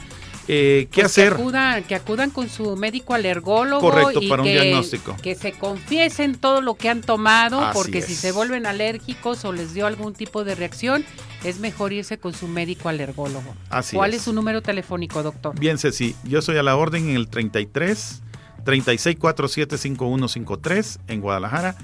Eh, 0.48 0.88
¿Qué 0.92 1.02
pues 1.02 1.12
hacer? 1.12 1.36
Que 1.36 1.42
acudan, 1.42 1.84
que 1.84 1.96
acudan 1.96 2.30
con 2.30 2.50
su 2.50 2.76
médico 2.76 3.14
alergólogo. 3.14 3.82
Correcto, 3.82 4.22
para 4.30 4.44
un 4.44 4.48
diagnóstico. 4.48 5.16
Que 5.22 5.36
se 5.36 5.54
confiesen 5.54 6.36
todo 6.36 6.62
lo 6.62 6.76
que 6.76 6.90
han 6.90 7.02
tomado, 7.02 7.70
porque 7.74 8.02
si 8.02 8.16
se 8.16 8.32
vuelven 8.32 8.66
alérgicos 8.66 9.44
o 9.46 9.52
les 9.52 9.74
dio 9.74 9.88
algún 9.88 10.14
tipo 10.14 10.44
de 10.44 10.56
reacción, 10.56 11.06
es 11.44 11.60
mejor 11.60 11.94
irse 11.94 12.18
con 12.18 12.34
su 12.34 12.48
médico 12.48 12.90
alergólogo. 12.90 13.56
Así 13.70 13.96
¿Cuál 13.96 14.14
es. 14.14 14.24
su 14.24 14.34
número 14.34 14.62
telefónico, 14.62 15.24
doctor? 15.24 15.58
Bien, 15.60 15.78
Ceci, 15.78 16.16
yo 16.24 16.42
soy 16.42 16.58
a 16.58 16.64
la 16.64 16.76
orden 16.76 17.10
en 17.10 17.16
el 17.16 17.28
33 17.28 18.22
36475153 18.66 21.00
en 21.08 21.22
Guadalajara 21.22 21.76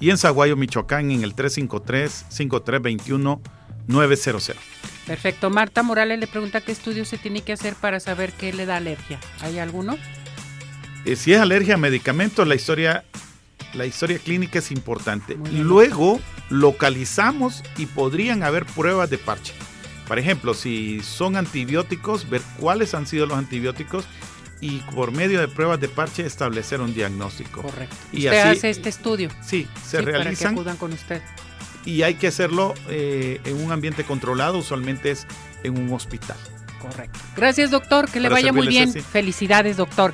y 0.00 0.10
en 0.10 0.18
Zaguayo, 0.18 0.56
Michoacán 0.56 1.10
en 1.10 1.24
el 1.24 1.34
353 1.34 2.26
5321 2.28 3.40
900. 3.88 4.52
Perfecto. 5.08 5.48
Marta 5.48 5.82
Morales 5.82 6.20
le 6.20 6.26
pregunta 6.26 6.60
qué 6.60 6.70
estudio 6.70 7.06
se 7.06 7.16
tiene 7.16 7.40
que 7.40 7.54
hacer 7.54 7.74
para 7.74 7.98
saber 7.98 8.30
qué 8.32 8.52
le 8.52 8.66
da 8.66 8.76
alergia. 8.76 9.18
¿Hay 9.40 9.58
alguno? 9.58 9.96
Eh, 11.06 11.16
si 11.16 11.32
es 11.32 11.40
alergia 11.40 11.74
a 11.74 11.78
medicamentos, 11.78 12.46
la 12.46 12.54
historia, 12.54 13.04
la 13.72 13.86
historia 13.86 14.18
clínica 14.18 14.58
es 14.58 14.70
importante. 14.70 15.38
Luego 15.50 16.20
localizamos 16.50 17.64
y 17.78 17.86
podrían 17.86 18.42
haber 18.42 18.66
pruebas 18.66 19.08
de 19.08 19.16
parche. 19.16 19.54
Por 20.06 20.18
ejemplo, 20.18 20.52
si 20.52 21.00
son 21.00 21.36
antibióticos, 21.36 22.28
ver 22.28 22.42
cuáles 22.58 22.92
han 22.92 23.06
sido 23.06 23.24
los 23.24 23.38
antibióticos 23.38 24.04
y 24.60 24.78
por 24.94 25.12
medio 25.12 25.40
de 25.40 25.48
pruebas 25.48 25.80
de 25.80 25.88
parche 25.88 26.26
establecer 26.26 26.82
un 26.82 26.92
diagnóstico. 26.92 27.62
Correcto. 27.62 27.96
Y 28.12 28.26
usted 28.26 28.46
hace 28.46 28.68
este 28.68 28.90
estudio. 28.90 29.30
Sí, 29.42 29.66
se 29.86 30.02
realizan. 30.02 30.24
Para 30.24 30.36
que 30.36 30.60
acudan 30.60 30.76
con 30.76 30.92
usted 30.92 31.22
y 31.84 32.02
hay 32.02 32.14
que 32.14 32.28
hacerlo 32.28 32.74
eh, 32.88 33.40
en 33.44 33.62
un 33.62 33.72
ambiente 33.72 34.04
controlado, 34.04 34.58
usualmente 34.58 35.10
es 35.10 35.26
en 35.62 35.78
un 35.78 35.92
hospital. 35.92 36.36
Correcto. 36.80 37.18
Gracias, 37.36 37.70
doctor, 37.70 38.10
que 38.10 38.20
le 38.20 38.28
vaya 38.28 38.52
muy 38.52 38.68
bien. 38.68 38.92
Felicidades, 38.92 39.76
doctor. 39.76 40.12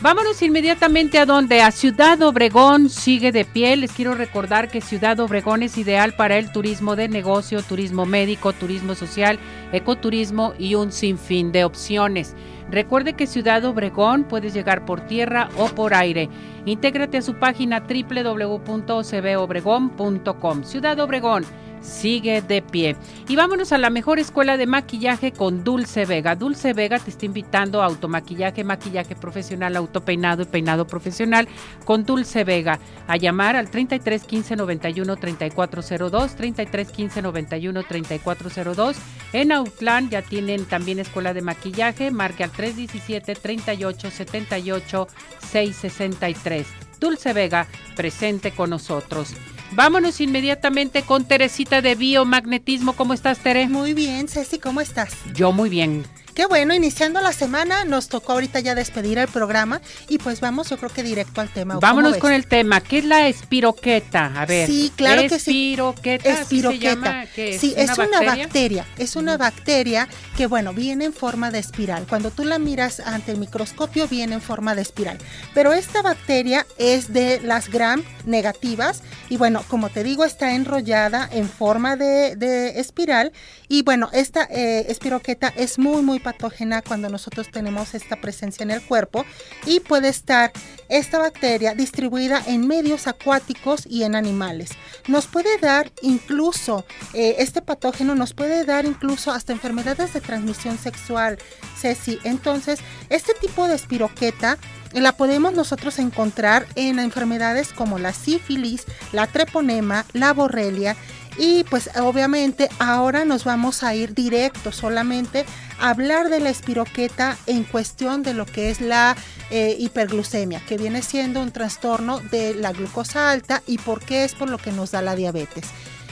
Vámonos 0.00 0.42
inmediatamente 0.42 1.18
a 1.18 1.24
donde 1.24 1.62
a 1.62 1.70
Ciudad 1.70 2.20
Obregón 2.22 2.90
sigue 2.90 3.32
de 3.32 3.44
pie. 3.44 3.76
Les 3.76 3.92
quiero 3.92 4.14
recordar 4.14 4.68
que 4.68 4.80
Ciudad 4.80 5.18
Obregón 5.20 5.62
es 5.62 5.78
ideal 5.78 6.14
para 6.14 6.36
el 6.36 6.52
turismo 6.52 6.94
de 6.94 7.08
negocio, 7.08 7.62
turismo 7.62 8.04
médico, 8.04 8.52
turismo 8.52 8.94
social, 8.94 9.38
ecoturismo 9.74 10.52
y 10.58 10.74
un 10.74 10.92
sinfín 10.92 11.52
de 11.52 11.64
opciones. 11.64 12.36
Recuerde 12.70 13.14
que 13.14 13.26
Ciudad 13.26 13.64
Obregón 13.64 14.24
puedes 14.24 14.52
llegar 14.54 14.84
por 14.84 15.00
tierra 15.02 15.48
o 15.56 15.68
por 15.68 15.94
aire. 15.94 16.28
Intégrate 16.64 17.18
a 17.18 17.22
su 17.22 17.34
página 17.34 17.80
www.cbobregón.com. 17.80 20.64
Ciudad 20.64 20.98
Obregón 21.00 21.44
sigue 21.84 22.42
de 22.42 22.62
pie. 22.62 22.96
Y 23.28 23.36
vámonos 23.36 23.72
a 23.72 23.78
la 23.78 23.90
mejor 23.90 24.18
escuela 24.18 24.56
de 24.56 24.66
maquillaje 24.66 25.32
con 25.32 25.62
Dulce 25.62 26.06
Vega. 26.06 26.34
Dulce 26.34 26.72
Vega 26.72 26.98
te 26.98 27.10
está 27.10 27.26
invitando 27.26 27.82
a 27.82 27.86
automaquillaje, 27.86 28.64
maquillaje 28.64 29.14
profesional, 29.14 29.76
autopeinado 29.76 30.42
y 30.42 30.46
peinado 30.46 30.86
profesional 30.86 31.46
con 31.84 32.04
Dulce 32.04 32.44
Vega. 32.44 32.78
A 33.06 33.16
llamar 33.16 33.54
al 33.56 33.70
33 33.70 34.24
15 34.24 34.56
91 34.56 35.16
3402, 35.16 36.34
33 36.34 36.90
15 36.90 37.22
91 37.22 37.82
3402. 37.82 38.96
En 39.32 39.52
Outland 39.52 40.10
ya 40.10 40.22
tienen 40.22 40.64
también 40.64 40.98
escuela 40.98 41.34
de 41.34 41.42
maquillaje. 41.42 42.10
Marque 42.10 42.44
al 42.44 42.50
317 42.50 43.34
38 43.34 44.10
78 44.10 45.08
663. 45.50 46.66
Dulce 46.98 47.32
Vega 47.32 47.66
presente 47.94 48.52
con 48.52 48.70
nosotros. 48.70 49.34
Vámonos 49.74 50.20
inmediatamente 50.20 51.02
con 51.02 51.24
Teresita 51.24 51.82
de 51.82 51.96
Biomagnetismo. 51.96 52.92
¿Cómo 52.92 53.12
estás, 53.12 53.40
Tere? 53.40 53.68
Muy 53.68 53.92
bien, 53.92 54.28
Ceci, 54.28 54.60
¿cómo 54.60 54.80
estás? 54.80 55.16
Yo 55.34 55.50
muy 55.50 55.68
bien. 55.68 56.04
Qué 56.34 56.46
bueno, 56.46 56.74
iniciando 56.74 57.20
la 57.20 57.32
semana, 57.32 57.84
nos 57.84 58.08
tocó 58.08 58.32
ahorita 58.32 58.58
ya 58.58 58.74
despedir 58.74 59.18
el 59.18 59.28
programa 59.28 59.80
y 60.08 60.18
pues 60.18 60.40
vamos, 60.40 60.68
yo 60.68 60.76
creo 60.78 60.90
que 60.90 61.04
directo 61.04 61.40
al 61.40 61.48
tema. 61.48 61.78
Vámonos 61.78 62.16
con 62.16 62.32
el 62.32 62.46
tema, 62.46 62.80
¿qué 62.80 62.98
es 62.98 63.04
la 63.04 63.28
espiroqueta? 63.28 64.32
A 64.34 64.44
ver. 64.44 64.66
Sí, 64.66 64.92
claro 64.96 65.22
que 65.22 65.38
sí. 65.38 65.76
Espiroqueta. 66.24 67.26
Sí, 67.34 67.74
es, 67.76 67.96
una, 67.96 68.20
bacteria? 68.20 68.84
es 68.98 69.14
una 69.14 69.36
bacteria 69.36 70.08
que 70.36 70.46
bueno, 70.46 70.74
viene 70.74 71.04
en 71.04 71.12
forma 71.12 71.52
de 71.52 71.60
espiral. 71.60 72.06
Cuando 72.08 72.32
tú 72.32 72.44
la 72.44 72.58
miras 72.58 72.98
ante 72.98 73.30
el 73.30 73.38
microscopio 73.38 74.08
viene 74.08 74.34
en 74.34 74.40
forma 74.40 74.74
de 74.74 74.82
espiral. 74.82 75.18
Pero 75.54 75.72
esta 75.72 76.02
bacteria 76.02 76.66
es 76.78 77.12
de 77.12 77.40
las 77.42 77.70
gram 77.70 78.02
negativas 78.26 79.02
y 79.28 79.36
bueno, 79.36 79.64
como 79.68 79.88
te 79.88 80.02
digo, 80.02 80.24
está 80.24 80.54
enrollada 80.54 81.28
en 81.30 81.48
forma 81.48 81.96
de, 81.96 82.72
espiral 82.80 83.32
y 83.74 83.82
bueno, 83.82 84.08
esta 84.12 84.44
eh, 84.44 84.86
espiroqueta 84.88 85.48
es 85.48 85.80
muy, 85.80 86.00
muy 86.00 86.20
patógena 86.20 86.80
cuando 86.80 87.08
nosotros 87.08 87.50
tenemos 87.50 87.96
esta 87.96 88.20
presencia 88.20 88.62
en 88.62 88.70
el 88.70 88.80
cuerpo 88.80 89.26
y 89.66 89.80
puede 89.80 90.10
estar 90.10 90.52
esta 90.88 91.18
bacteria 91.18 91.74
distribuida 91.74 92.40
en 92.46 92.68
medios 92.68 93.08
acuáticos 93.08 93.84
y 93.84 94.04
en 94.04 94.14
animales. 94.14 94.70
Nos 95.08 95.26
puede 95.26 95.58
dar 95.58 95.90
incluso, 96.02 96.84
eh, 97.14 97.34
este 97.38 97.62
patógeno 97.62 98.14
nos 98.14 98.32
puede 98.32 98.64
dar 98.64 98.84
incluso 98.84 99.32
hasta 99.32 99.52
enfermedades 99.52 100.12
de 100.12 100.20
transmisión 100.20 100.78
sexual, 100.78 101.38
Ceci. 101.76 102.20
Entonces, 102.22 102.78
este 103.08 103.34
tipo 103.34 103.66
de 103.66 103.74
espiroqueta 103.74 104.56
la 104.92 105.16
podemos 105.16 105.52
nosotros 105.52 105.98
encontrar 105.98 106.66
en 106.76 107.00
enfermedades 107.00 107.72
como 107.72 107.98
la 107.98 108.12
sífilis, 108.12 108.84
la 109.12 109.26
treponema, 109.26 110.06
la 110.12 110.32
borrelia 110.32 110.96
y 111.36 111.64
pues 111.64 111.90
obviamente 111.96 112.68
ahora 112.78 113.24
nos 113.24 113.44
vamos 113.44 113.82
a 113.82 113.94
ir 113.94 114.14
directo 114.14 114.72
solamente 114.72 115.44
a 115.80 115.90
hablar 115.90 116.28
de 116.28 116.40
la 116.40 116.50
espiroqueta 116.50 117.36
en 117.46 117.64
cuestión 117.64 118.22
de 118.22 118.34
lo 118.34 118.46
que 118.46 118.70
es 118.70 118.80
la 118.80 119.16
eh, 119.50 119.76
hiperglucemia, 119.78 120.60
que 120.66 120.78
viene 120.78 121.02
siendo 121.02 121.40
un 121.40 121.50
trastorno 121.50 122.20
de 122.20 122.54
la 122.54 122.72
glucosa 122.72 123.30
alta 123.30 123.62
y 123.66 123.78
por 123.78 124.00
qué 124.00 124.24
es 124.24 124.34
por 124.34 124.48
lo 124.48 124.58
que 124.58 124.72
nos 124.72 124.92
da 124.92 125.02
la 125.02 125.16
diabetes. 125.16 125.66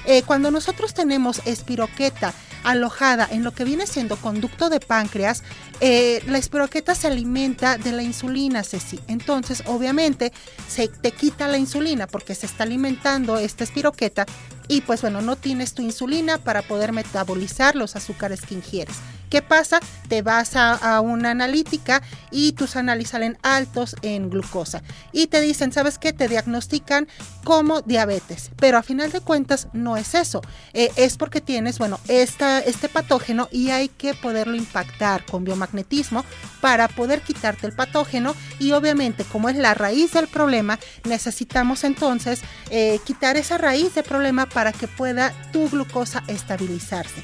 Eh, 0.06 0.22
cuando 0.22 0.50
nosotros 0.50 0.94
tenemos 0.94 1.40
espiroqueta 1.44 2.34
alojada 2.64 3.28
en 3.30 3.42
lo 3.44 3.52
que 3.52 3.64
viene 3.64 3.86
siendo 3.86 4.16
conducto 4.16 4.70
de 4.70 4.80
páncreas, 4.80 5.42
eh, 5.80 6.22
la 6.26 6.38
espiroqueta 6.38 6.94
se 6.94 7.08
alimenta 7.08 7.76
de 7.76 7.92
la 7.92 8.02
insulina, 8.02 8.62
Ceci. 8.62 9.00
Entonces, 9.08 9.62
obviamente, 9.66 10.32
se 10.68 10.88
te 10.88 11.12
quita 11.12 11.48
la 11.48 11.58
insulina 11.58 12.06
porque 12.06 12.34
se 12.34 12.46
está 12.46 12.64
alimentando 12.64 13.36
esta 13.38 13.64
espiroqueta 13.64 14.26
y 14.68 14.82
pues 14.82 15.02
bueno, 15.02 15.22
no 15.22 15.36
tienes 15.36 15.74
tu 15.74 15.82
insulina 15.82 16.38
para 16.38 16.62
poder 16.62 16.92
metabolizar 16.92 17.74
los 17.74 17.96
azúcares 17.96 18.42
que 18.42 18.54
ingieres. 18.54 18.96
¿Qué 19.32 19.40
pasa? 19.40 19.80
Te 20.08 20.20
vas 20.20 20.56
a, 20.56 21.00
una 21.00 21.30
analítica 21.30 22.02
y 22.30 22.52
tus 22.52 22.76
análisis 22.76 23.12
salen 23.12 23.38
altos 23.40 23.96
en 24.02 24.28
glucosa 24.28 24.82
y 25.10 25.28
te 25.28 25.40
dicen, 25.40 25.72
¿sabes 25.72 25.96
qué? 25.96 26.12
Te 26.12 26.28
diagnostican 26.28 27.08
como 27.42 27.80
diabetes, 27.80 28.50
pero 28.56 28.76
a 28.76 28.82
final 28.82 29.10
de 29.10 29.22
cuentas 29.22 29.68
no 29.72 29.96
es 29.96 30.14
eso. 30.14 30.42
Eh, 30.74 30.92
es 30.96 31.16
porque 31.16 31.40
tienes, 31.40 31.78
bueno, 31.78 31.98
esta, 32.08 32.58
este 32.58 32.90
patógeno 32.90 33.48
y 33.50 33.70
hay 33.70 33.88
que 33.88 34.12
poderlo 34.12 34.54
impactar 34.54 35.24
con 35.24 35.44
biomagnetismo 35.44 36.26
para 36.60 36.88
poder 36.88 37.22
quitarte 37.22 37.66
el 37.66 37.72
patógeno 37.72 38.34
y 38.58 38.72
obviamente 38.72 39.24
como 39.24 39.48
es 39.48 39.56
la 39.56 39.72
raíz 39.72 40.12
del 40.12 40.28
problema, 40.28 40.78
necesitamos 41.04 41.84
entonces 41.84 42.42
eh, 42.68 43.00
quitar 43.06 43.38
esa 43.38 43.56
raíz 43.56 43.94
del 43.94 44.04
problema 44.04 44.44
para 44.44 44.72
que 44.72 44.88
pueda 44.88 45.32
tu 45.52 45.70
glucosa 45.70 46.22
estabilizarse. 46.26 47.22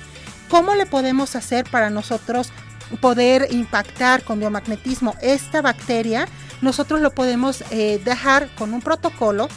¿Cómo 0.48 0.74
le 0.74 0.86
podemos 0.86 1.36
hacer 1.36 1.68
para 1.70 1.90
nosotros 1.90 2.50
poder 3.00 3.48
impactar 3.50 4.24
con 4.24 4.40
biomagnetismo 4.40 5.14
esta 5.20 5.60
bacteria? 5.60 6.26
Nosotros 6.62 7.00
lo 7.00 7.10
podemos 7.10 7.62
eh, 7.70 8.00
dejar 8.04 8.48
con 8.56 8.72
un 8.72 8.80
protocolo 8.80 9.48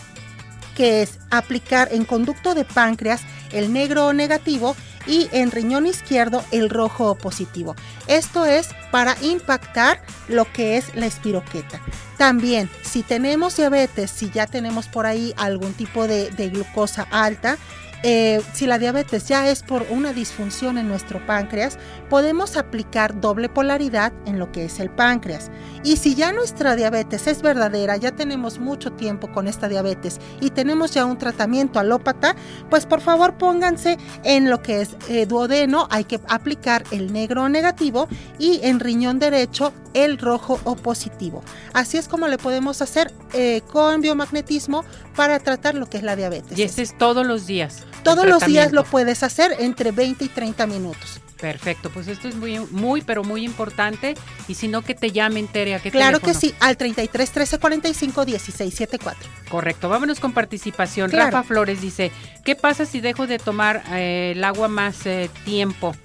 que 0.76 1.02
es 1.02 1.20
aplicar 1.30 1.90
en 1.92 2.06
conducto 2.06 2.56
de 2.56 2.66
páncreas 2.66 3.22
el 3.52 3.72
negro 3.72 4.08
o 4.08 4.14
negativo 4.14 4.76
y 5.08 5.30
en 5.32 5.52
riñón 5.52 5.88
izquierdo 5.88 6.44
el 6.52 6.70
rojo 6.70 7.12
o 7.12 7.16
positivo. 7.16 7.76
Esto 8.08 8.46
es 8.46 8.70
para 8.92 9.16
impactar 9.22 10.02
lo 10.28 10.46
que 10.52 10.78
es 10.78 10.94
la 10.96 11.06
espiroqueta. 11.06 11.82
También, 12.18 12.70
si 12.84 13.02
tenemos 13.02 13.58
diabetes, 13.58 14.12
si 14.12 14.30
ya 14.30 14.46
tenemos 14.46 14.88
por 14.88 15.06
ahí 15.06 15.34
algún 15.38 15.74
tipo 15.74 16.08
de 16.08 16.50
glucosa 16.54 17.08
alta, 17.10 17.58
eh, 18.04 18.42
si 18.54 18.66
la 18.66 18.80
diabetes 18.80 19.28
ya 19.28 19.50
es 19.50 19.64
por 19.64 19.86
una 19.90 20.14
disfunción 20.14 20.78
en 20.78 20.88
nuestro 20.88 21.26
páncreas, 21.26 21.78
podemos 22.10 22.58
aplicar 22.58 23.20
doble 23.22 23.48
polaridad 23.48 24.12
en 24.26 24.40
lo 24.40 24.52
que 24.52 24.66
es 24.66 24.80
el 24.80 24.90
páncreas. 24.90 25.52
Y 25.84 25.98
si 25.98 26.16
ya 26.16 26.32
nuestra 26.32 26.76
diabetes 26.76 27.28
es 27.28 27.42
verdadera, 27.42 27.98
ya 27.98 28.12
tenemos 28.12 28.60
mucho 28.60 28.92
tiempo 28.92 29.32
con 29.32 29.48
esta 29.48 29.68
diabetes 29.68 30.20
y 30.40 30.50
tenemos 30.50 30.94
ya 30.94 31.06
un 31.06 31.18
tratamiento 31.18 31.80
alópata, 31.80 32.36
pues 32.70 32.86
por 32.86 33.02
favor 33.02 33.38
pónganse 33.38 33.98
en 34.24 34.50
lo 34.50 34.62
que 34.62 34.82
es 34.82 34.96
eh, 35.10 35.26
duodeno, 35.26 35.88
hay 35.92 36.04
que 36.04 36.20
aplicar 36.28 36.84
el 36.92 37.14
negro 37.14 37.50
negativo 37.50 38.08
y 38.40 38.60
en 38.64 38.80
riñón 38.80 39.20
derecho 39.20 39.74
el 39.94 40.18
rojo 40.18 40.60
o 40.64 40.76
positivo. 40.76 41.44
Así 41.74 41.98
es 41.98 42.08
como 42.08 42.28
le 42.28 42.38
podemos 42.38 42.82
hacer 42.82 43.12
eh, 43.34 43.62
con 43.72 44.02
biomagnetismo 44.02 44.84
para 45.16 45.40
tratar 45.40 45.76
lo 45.76 45.88
que 45.88 45.98
es 45.98 46.04
la 46.04 46.16
diabetes. 46.16 46.58
Y 46.58 46.64
este 46.64 46.82
es 46.82 46.98
todos 46.98 47.26
los 47.26 47.48
días. 47.48 47.86
Todos 48.04 48.26
los 48.26 48.46
días 48.46 48.72
lo 48.72 48.84
puedes 48.84 49.24
hacer 49.24 49.56
entre 49.60 49.92
20 49.92 50.26
y 50.26 50.28
30 50.28 50.68
minutos. 50.68 51.22
Perfecto, 51.42 51.90
pues 51.90 52.08
esto 52.08 52.28
es 52.28 52.36
muy, 52.36 52.60
muy, 52.70 53.02
pero 53.02 53.24
muy 53.24 53.44
importante. 53.44 54.14
Y 54.48 54.54
si 54.54 54.68
no, 54.68 54.84
que 54.84 54.94
te 54.94 55.12
llamen, 55.12 55.48
Tere, 55.48 55.74
¿a 55.74 55.80
qué 55.80 55.90
Claro 55.90 56.20
que 56.20 56.36
sí, 56.36 56.54
al 56.60 56.78
33 56.78 57.32
13 57.32 57.58
45 57.58 58.26
16 58.26 58.74
74. 58.74 59.28
Correcto, 59.50 59.90
vámonos 59.90 60.20
con 60.20 60.34
participación. 60.34 61.10
Rafa 61.10 61.42
Flores 61.42 61.82
dice: 61.82 62.12
¿Qué 62.46 62.56
pasa 62.56 62.86
si 62.86 63.02
dejo 63.02 63.26
de 63.26 63.40
tomar 63.40 63.82
eh, 63.92 64.34
el 64.36 64.44
agua 64.44 64.68
más 64.68 65.08
eh, 65.08 65.32
tiempo? 65.44 65.96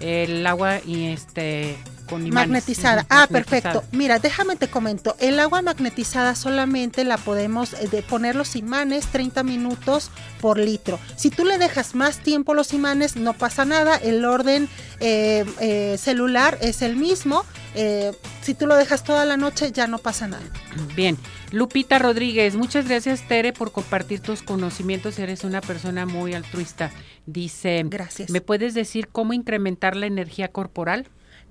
El 0.00 0.46
agua 0.46 0.78
y 0.86 1.08
este 1.08 1.76
Magnetizada. 2.18 3.06
Ah, 3.08 3.26
perfecto. 3.30 3.84
Mira, 3.92 4.18
déjame 4.18 4.56
te 4.56 4.68
comento. 4.68 5.16
El 5.18 5.38
agua 5.40 5.62
magnetizada 5.62 6.34
solamente 6.34 7.04
la 7.04 7.16
podemos 7.16 7.74
eh, 7.74 8.04
poner 8.08 8.36
los 8.36 8.56
imanes 8.56 9.06
30 9.06 9.42
minutos 9.42 10.10
por 10.40 10.58
litro. 10.58 10.98
Si 11.16 11.30
tú 11.30 11.44
le 11.44 11.58
dejas 11.58 11.94
más 11.94 12.18
tiempo 12.18 12.54
los 12.54 12.72
imanes, 12.72 13.16
no 13.16 13.34
pasa 13.34 13.64
nada. 13.64 13.96
El 13.96 14.24
orden 14.24 14.68
eh, 15.00 15.44
eh, 15.60 15.96
celular 15.98 16.58
es 16.60 16.82
el 16.82 16.96
mismo. 16.96 17.44
si 18.42 18.54
tú 18.54 18.66
lo 18.66 18.76
dejas 18.76 19.04
toda 19.04 19.24
la 19.24 19.36
noche, 19.36 19.72
ya 19.72 19.86
no 19.86 19.98
pasa 19.98 20.26
nada. 20.26 20.44
Bien. 20.96 21.16
Lupita 21.52 21.98
Rodríguez, 21.98 22.54
muchas 22.54 22.86
gracias 22.86 23.26
Tere 23.26 23.52
por 23.52 23.72
compartir 23.72 24.20
tus 24.20 24.42
conocimientos. 24.42 25.18
Eres 25.18 25.42
una 25.42 25.60
persona 25.60 26.06
muy 26.06 26.34
altruista. 26.34 26.92
Dice, 27.26 27.82
gracias. 27.86 28.30
¿Me 28.30 28.40
puedes 28.40 28.72
decir 28.74 29.08
cómo 29.08 29.32
incrementar 29.32 29.96
la 29.96 30.06
energía 30.06 30.48
corporal? 30.48 31.08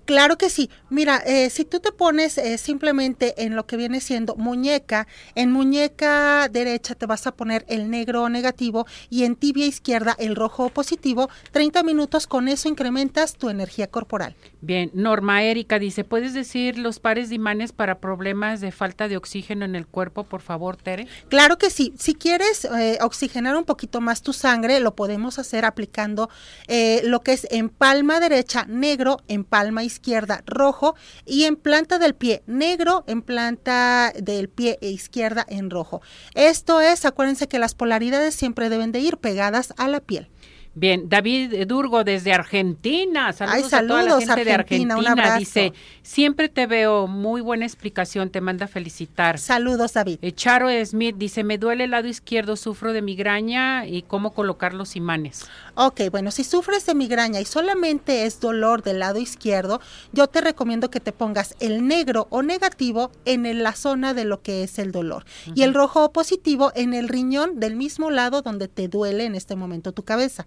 Claro 0.10 0.40
que 0.40 0.50
sí. 0.50 0.72
Mira, 0.90 1.18
eh, 1.18 1.52
si 1.52 1.66
tú 1.66 1.80
te 1.80 1.92
pones 1.92 2.40
eh, 2.40 2.58
simplemente 2.58 3.46
en 3.46 3.56
lo 3.56 3.68
que 3.68 3.78
viene 3.78 4.02
siendo 4.02 4.36
muñeca, 4.36 5.08
en 5.36 5.52
muñeca 5.52 6.50
derecha 6.50 6.96
te 6.96 7.06
vas 7.06 7.28
a 7.28 7.36
poner 7.36 7.64
el 7.70 7.92
negro 7.92 8.28
negativo 8.28 8.88
y 9.12 9.26
en 9.26 9.36
tibia 9.36 9.68
izquierda 9.68 10.16
el 10.18 10.36
rojo 10.36 10.70
positivo, 10.70 11.30
30 11.52 11.84
minutos 11.84 12.26
con 12.26 12.48
eso 12.48 12.68
incrementas 12.68 13.36
tu 13.36 13.50
energía 13.52 13.86
corporal. 13.86 14.36
Bien, 14.62 14.90
Norma 14.96 15.44
Erika 15.44 15.78
dice, 15.78 16.04
¿puedes 16.04 16.34
decir 16.34 16.80
los 16.80 17.00
pares 17.00 17.30
de 17.30 17.36
imanes 17.36 17.72
para 17.72 18.00
problemas 18.00 18.62
de 18.62 18.72
falta 18.72 19.08
de 19.08 19.16
oxígeno 19.16 19.64
en 19.64 19.76
el 19.76 19.86
cuerpo, 19.86 20.24
por 20.24 20.42
favor, 20.42 20.76
Tere? 20.76 21.08
Claro 21.28 21.60
que 21.60 21.70
sí. 21.70 21.94
Si 22.00 22.16
quieres 22.16 22.66
eh, 22.66 22.98
oxigenar 23.02 23.56
un 23.56 23.64
poquito 23.64 24.02
más 24.02 24.24
tu 24.24 24.34
sangre, 24.34 24.80
lo 24.80 24.96
podemos 24.96 25.38
hacer 25.38 25.66
aplicando 25.66 26.32
lo 27.04 27.22
que 27.22 27.34
es 27.34 27.48
en 27.52 27.70
palma 27.70 28.20
derecha 28.20 28.66
negro, 28.68 29.20
en 29.28 29.44
palma 29.44 29.84
izquierda 29.84 29.99
izquierda 30.00 30.44
rojo 30.46 30.96
y 31.26 31.44
en 31.44 31.58
planta 31.58 32.00
del 32.00 32.16
pie 32.16 32.42
negro, 32.48 33.04
en 33.08 33.22
planta 33.22 34.14
del 34.18 34.48
pie 34.48 34.78
izquierda 34.82 35.46
en 35.48 35.70
rojo. 35.70 36.02
Esto 36.36 36.80
es, 36.80 37.06
acuérdense 37.06 37.50
que 37.50 37.60
las 37.60 37.76
polaridades 37.76 38.34
siempre 38.34 38.70
deben 38.70 38.94
de 38.94 39.00
ir 39.00 39.18
pegadas 39.18 39.74
a 39.78 39.88
la 39.90 40.00
piel. 40.00 40.30
Bien, 40.76 41.10
David 41.10 41.66
Durgo 41.68 42.04
desde 42.04 42.32
Argentina. 42.32 43.34
Saludos, 43.34 43.74
a 43.74 43.86
toda 43.86 44.04
la 44.04 44.20
gente 44.20 44.46
de 44.46 44.54
Argentina. 44.54 45.38
Dice, 45.38 45.74
siempre 46.04 46.48
te 46.48 46.68
veo, 46.68 47.08
muy 47.08 47.42
buena 47.42 47.66
explicación, 47.66 48.30
te 48.30 48.40
manda 48.40 48.68
felicitar. 48.68 49.40
Saludos, 49.40 49.94
David. 49.94 50.20
Eh, 50.22 50.32
Charo 50.32 50.70
Smith 50.86 51.16
dice, 51.18 51.44
me 51.44 51.58
duele 51.58 51.86
el 51.86 51.92
lado 51.92 52.08
izquierdo, 52.08 52.56
sufro 52.56 52.94
de 52.94 53.02
migraña 53.02 53.88
y 53.88 54.04
cómo 54.04 54.32
colocar 54.32 54.74
los 54.74 54.96
imanes. 54.96 55.48
Ok, 55.76 56.02
bueno, 56.12 56.32
si 56.32 56.44
sufres 56.44 56.86
de 56.86 56.94
migraña 56.94 57.42
y 57.42 57.46
solamente 57.46 58.26
es 58.26 58.40
dolor 58.40 58.84
del 58.84 59.00
lado 59.00 59.20
izquierdo, 59.20 59.82
yo 60.12 60.28
te 60.28 60.42
recomiendo 60.42 60.90
que 60.90 61.00
te 61.00 61.12
pongas 61.12 61.56
el 61.60 61.88
negro 61.88 62.28
o 62.30 62.42
negativo 62.42 63.12
en 63.26 63.64
la 63.64 63.74
zona 63.74 64.14
de 64.14 64.26
lo 64.26 64.42
que 64.42 64.64
es 64.64 64.80
el 64.80 64.92
dolor 64.92 65.26
y 65.56 65.64
el 65.64 65.74
rojo 65.74 66.06
o 66.06 66.12
positivo 66.12 66.72
en 66.76 66.94
el 66.94 67.10
riñón 67.10 67.60
del 67.60 67.76
mismo 67.76 68.12
lado 68.12 68.42
donde 68.42 68.68
te 68.68 68.88
duele 68.88 69.26
en 69.26 69.36
este 69.36 69.56
momento 69.56 69.92
tu 69.92 70.04
cabeza. 70.04 70.46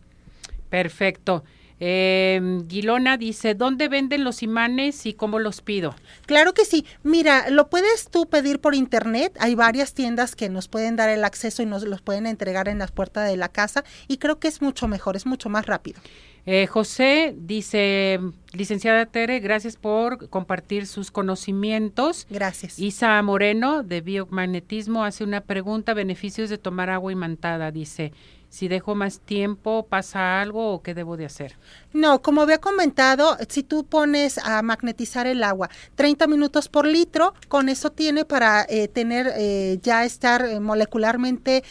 Perfecto. 0.72 1.44
Eh, 1.80 2.40
Guilona 2.64 3.18
dice, 3.18 3.54
¿dónde 3.54 3.88
venden 3.88 4.24
los 4.24 4.42
imanes 4.42 5.04
y 5.04 5.12
cómo 5.12 5.38
los 5.38 5.60
pido? 5.60 5.94
Claro 6.24 6.54
que 6.54 6.64
sí. 6.64 6.86
Mira, 7.02 7.50
lo 7.50 7.68
puedes 7.68 8.08
tú 8.08 8.26
pedir 8.26 8.58
por 8.58 8.74
internet. 8.74 9.36
Hay 9.38 9.54
varias 9.54 9.92
tiendas 9.92 10.34
que 10.34 10.48
nos 10.48 10.68
pueden 10.68 10.96
dar 10.96 11.10
el 11.10 11.24
acceso 11.24 11.62
y 11.62 11.66
nos 11.66 11.82
los 11.82 12.00
pueden 12.00 12.26
entregar 12.26 12.68
en 12.68 12.78
las 12.78 12.90
puertas 12.90 13.28
de 13.28 13.36
la 13.36 13.50
casa 13.50 13.84
y 14.08 14.16
creo 14.16 14.38
que 14.38 14.48
es 14.48 14.62
mucho 14.62 14.88
mejor, 14.88 15.14
es 15.14 15.26
mucho 15.26 15.50
más 15.50 15.66
rápido. 15.66 16.00
Eh, 16.46 16.66
José 16.66 17.34
dice, 17.36 18.18
licenciada 18.52 19.06
Tere, 19.06 19.40
gracias 19.40 19.76
por 19.76 20.28
compartir 20.28 20.86
sus 20.86 21.10
conocimientos. 21.10 22.26
Gracias. 22.30 22.78
Isa 22.78 23.20
Moreno, 23.22 23.82
de 23.82 24.00
biomagnetismo, 24.00 25.04
hace 25.04 25.24
una 25.24 25.40
pregunta, 25.40 25.94
beneficios 25.94 26.50
de 26.50 26.58
tomar 26.58 26.90
agua 26.90 27.12
imantada. 27.12 27.70
Dice, 27.70 28.12
si 28.52 28.68
dejo 28.68 28.94
más 28.94 29.20
tiempo, 29.20 29.86
pasa 29.88 30.42
algo 30.42 30.74
o 30.74 30.82
qué 30.82 30.92
debo 30.92 31.16
de 31.16 31.24
hacer? 31.24 31.56
No, 31.94 32.20
como 32.20 32.42
había 32.42 32.58
comentado, 32.58 33.38
si 33.48 33.62
tú 33.62 33.84
pones 33.84 34.36
a 34.36 34.60
magnetizar 34.60 35.26
el 35.26 35.42
agua 35.42 35.70
30 35.94 36.26
minutos 36.26 36.68
por 36.68 36.86
litro, 36.86 37.32
con 37.48 37.70
eso 37.70 37.92
tiene 37.92 38.26
para 38.26 38.66
eh, 38.68 38.88
tener 38.88 39.32
eh, 39.38 39.78
ya 39.82 40.04
estar 40.04 40.44
eh, 40.44 40.60
molecularmente, 40.60 41.64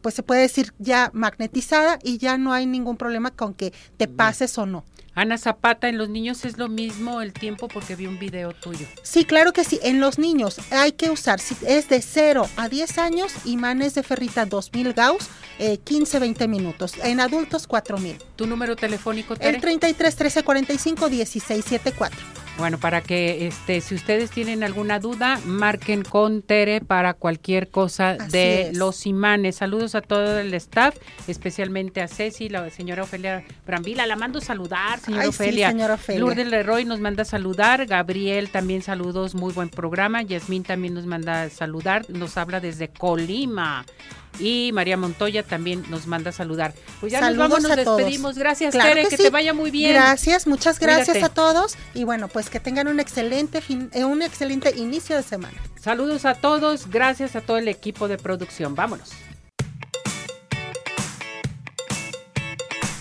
pues 0.00 0.16
se 0.16 0.24
puede 0.24 0.40
decir 0.40 0.74
ya 0.80 1.10
magnetizada 1.12 2.00
y 2.02 2.18
ya 2.18 2.36
no 2.36 2.52
hay 2.52 2.66
ningún 2.66 2.96
problema 2.96 3.30
con 3.30 3.54
que 3.54 3.72
te 3.96 4.08
pases 4.08 4.58
o 4.58 4.66
no. 4.66 4.84
Ana 5.16 5.38
Zapata, 5.38 5.88
en 5.88 5.96
los 5.96 6.10
niños 6.10 6.44
es 6.44 6.58
lo 6.58 6.68
mismo 6.68 7.22
el 7.22 7.32
tiempo 7.32 7.68
porque 7.68 7.96
vi 7.96 8.06
un 8.06 8.18
video 8.18 8.52
tuyo. 8.52 8.86
Sí, 9.02 9.24
claro 9.24 9.54
que 9.54 9.64
sí. 9.64 9.80
En 9.82 9.98
los 9.98 10.18
niños 10.18 10.60
hay 10.70 10.92
que 10.92 11.08
usar, 11.08 11.40
si 11.40 11.56
es 11.66 11.88
de 11.88 12.02
0 12.02 12.46
a 12.58 12.68
10 12.68 12.98
años, 12.98 13.32
imanes 13.46 13.94
de 13.94 14.02
ferrita 14.02 14.44
2000 14.44 14.92
Gauss, 14.92 15.30
15-20 15.58 16.42
eh, 16.42 16.48
minutos. 16.48 16.92
En 17.02 17.20
adultos, 17.20 17.66
4000. 17.66 18.18
¿Tu 18.36 18.46
número 18.46 18.76
telefónico, 18.76 19.36
Tere? 19.36 19.56
El 19.56 19.62
33 19.62 20.14
13 20.14 20.42
45 20.42 21.08
16 21.08 21.64
74. 21.64 22.45
Bueno, 22.58 22.78
para 22.78 23.02
que 23.02 23.46
este, 23.46 23.82
si 23.82 23.94
ustedes 23.94 24.30
tienen 24.30 24.64
alguna 24.64 24.98
duda, 24.98 25.38
marquen 25.44 26.02
con 26.02 26.40
Tere 26.40 26.80
para 26.80 27.12
cualquier 27.12 27.68
cosa 27.68 28.14
de 28.14 28.70
los 28.74 29.04
imanes. 29.04 29.56
Saludos 29.56 29.94
a 29.94 30.00
todo 30.00 30.38
el 30.38 30.54
staff, 30.54 30.96
especialmente 31.28 32.00
a 32.00 32.08
Ceci, 32.08 32.48
la 32.48 32.70
señora 32.70 33.02
Ofelia 33.02 33.44
Brambila. 33.66 34.06
La 34.06 34.16
mando 34.16 34.40
saludar, 34.40 35.00
señora 35.00 35.28
Ofelia. 35.28 35.68
señora 35.68 35.94
Ofelia. 35.94 36.20
Lourdes 36.20 36.46
Leroy 36.46 36.86
nos 36.86 36.98
manda 36.98 37.26
saludar. 37.26 37.84
Gabriel 37.84 38.48
también 38.48 38.80
saludos, 38.80 39.34
muy 39.34 39.52
buen 39.52 39.68
programa. 39.68 40.22
Yasmín 40.22 40.62
también 40.62 40.94
nos 40.94 41.04
manda 41.04 41.50
saludar. 41.50 42.08
Nos 42.08 42.38
habla 42.38 42.60
desde 42.60 42.88
Colima 42.88 43.84
y 44.38 44.70
María 44.72 44.96
Montoya 44.96 45.42
también 45.42 45.84
nos 45.88 46.06
manda 46.06 46.30
a 46.30 46.32
saludar. 46.32 46.74
Pues 47.00 47.12
ya 47.12 47.20
nos 47.20 47.36
vamos, 47.36 47.62
nos 47.62 47.76
despedimos. 47.76 48.38
Gracias, 48.38 48.72
Tere, 48.72 49.08
que, 49.08 49.16
te 49.16 49.30
vaya 49.30 49.54
muy 49.54 49.70
bien. 49.70 49.92
Gracias, 49.92 50.46
muchas 50.46 50.78
gracias 50.78 51.22
a 51.22 51.28
todos 51.28 51.76
y 51.94 52.04
bueno, 52.04 52.28
pues 52.28 52.50
que 52.50 52.60
tengan 52.60 52.88
un 52.88 53.00
excelente 53.00 53.60
fin, 53.60 53.90
eh, 53.92 54.04
un 54.04 54.22
excelente 54.22 54.74
inicio 54.76 55.16
de 55.16 55.22
semana. 55.22 55.58
Saludos 55.80 56.24
a 56.24 56.34
todos, 56.34 56.88
gracias 56.90 57.36
a 57.36 57.40
todo 57.40 57.58
el 57.58 57.68
equipo 57.68 58.08
de 58.08 58.18
producción. 58.18 58.74
Vámonos. 58.74 59.10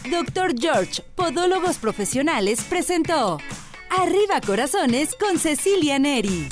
Doctor 0.09 0.53
George, 0.57 1.01
Podólogos 1.15 1.77
Profesionales 1.77 2.63
presentó 2.69 3.39
Arriba 3.89 4.39
Corazones 4.45 5.15
con 5.15 5.39
Cecilia 5.39 5.99
Neri. 5.99 6.47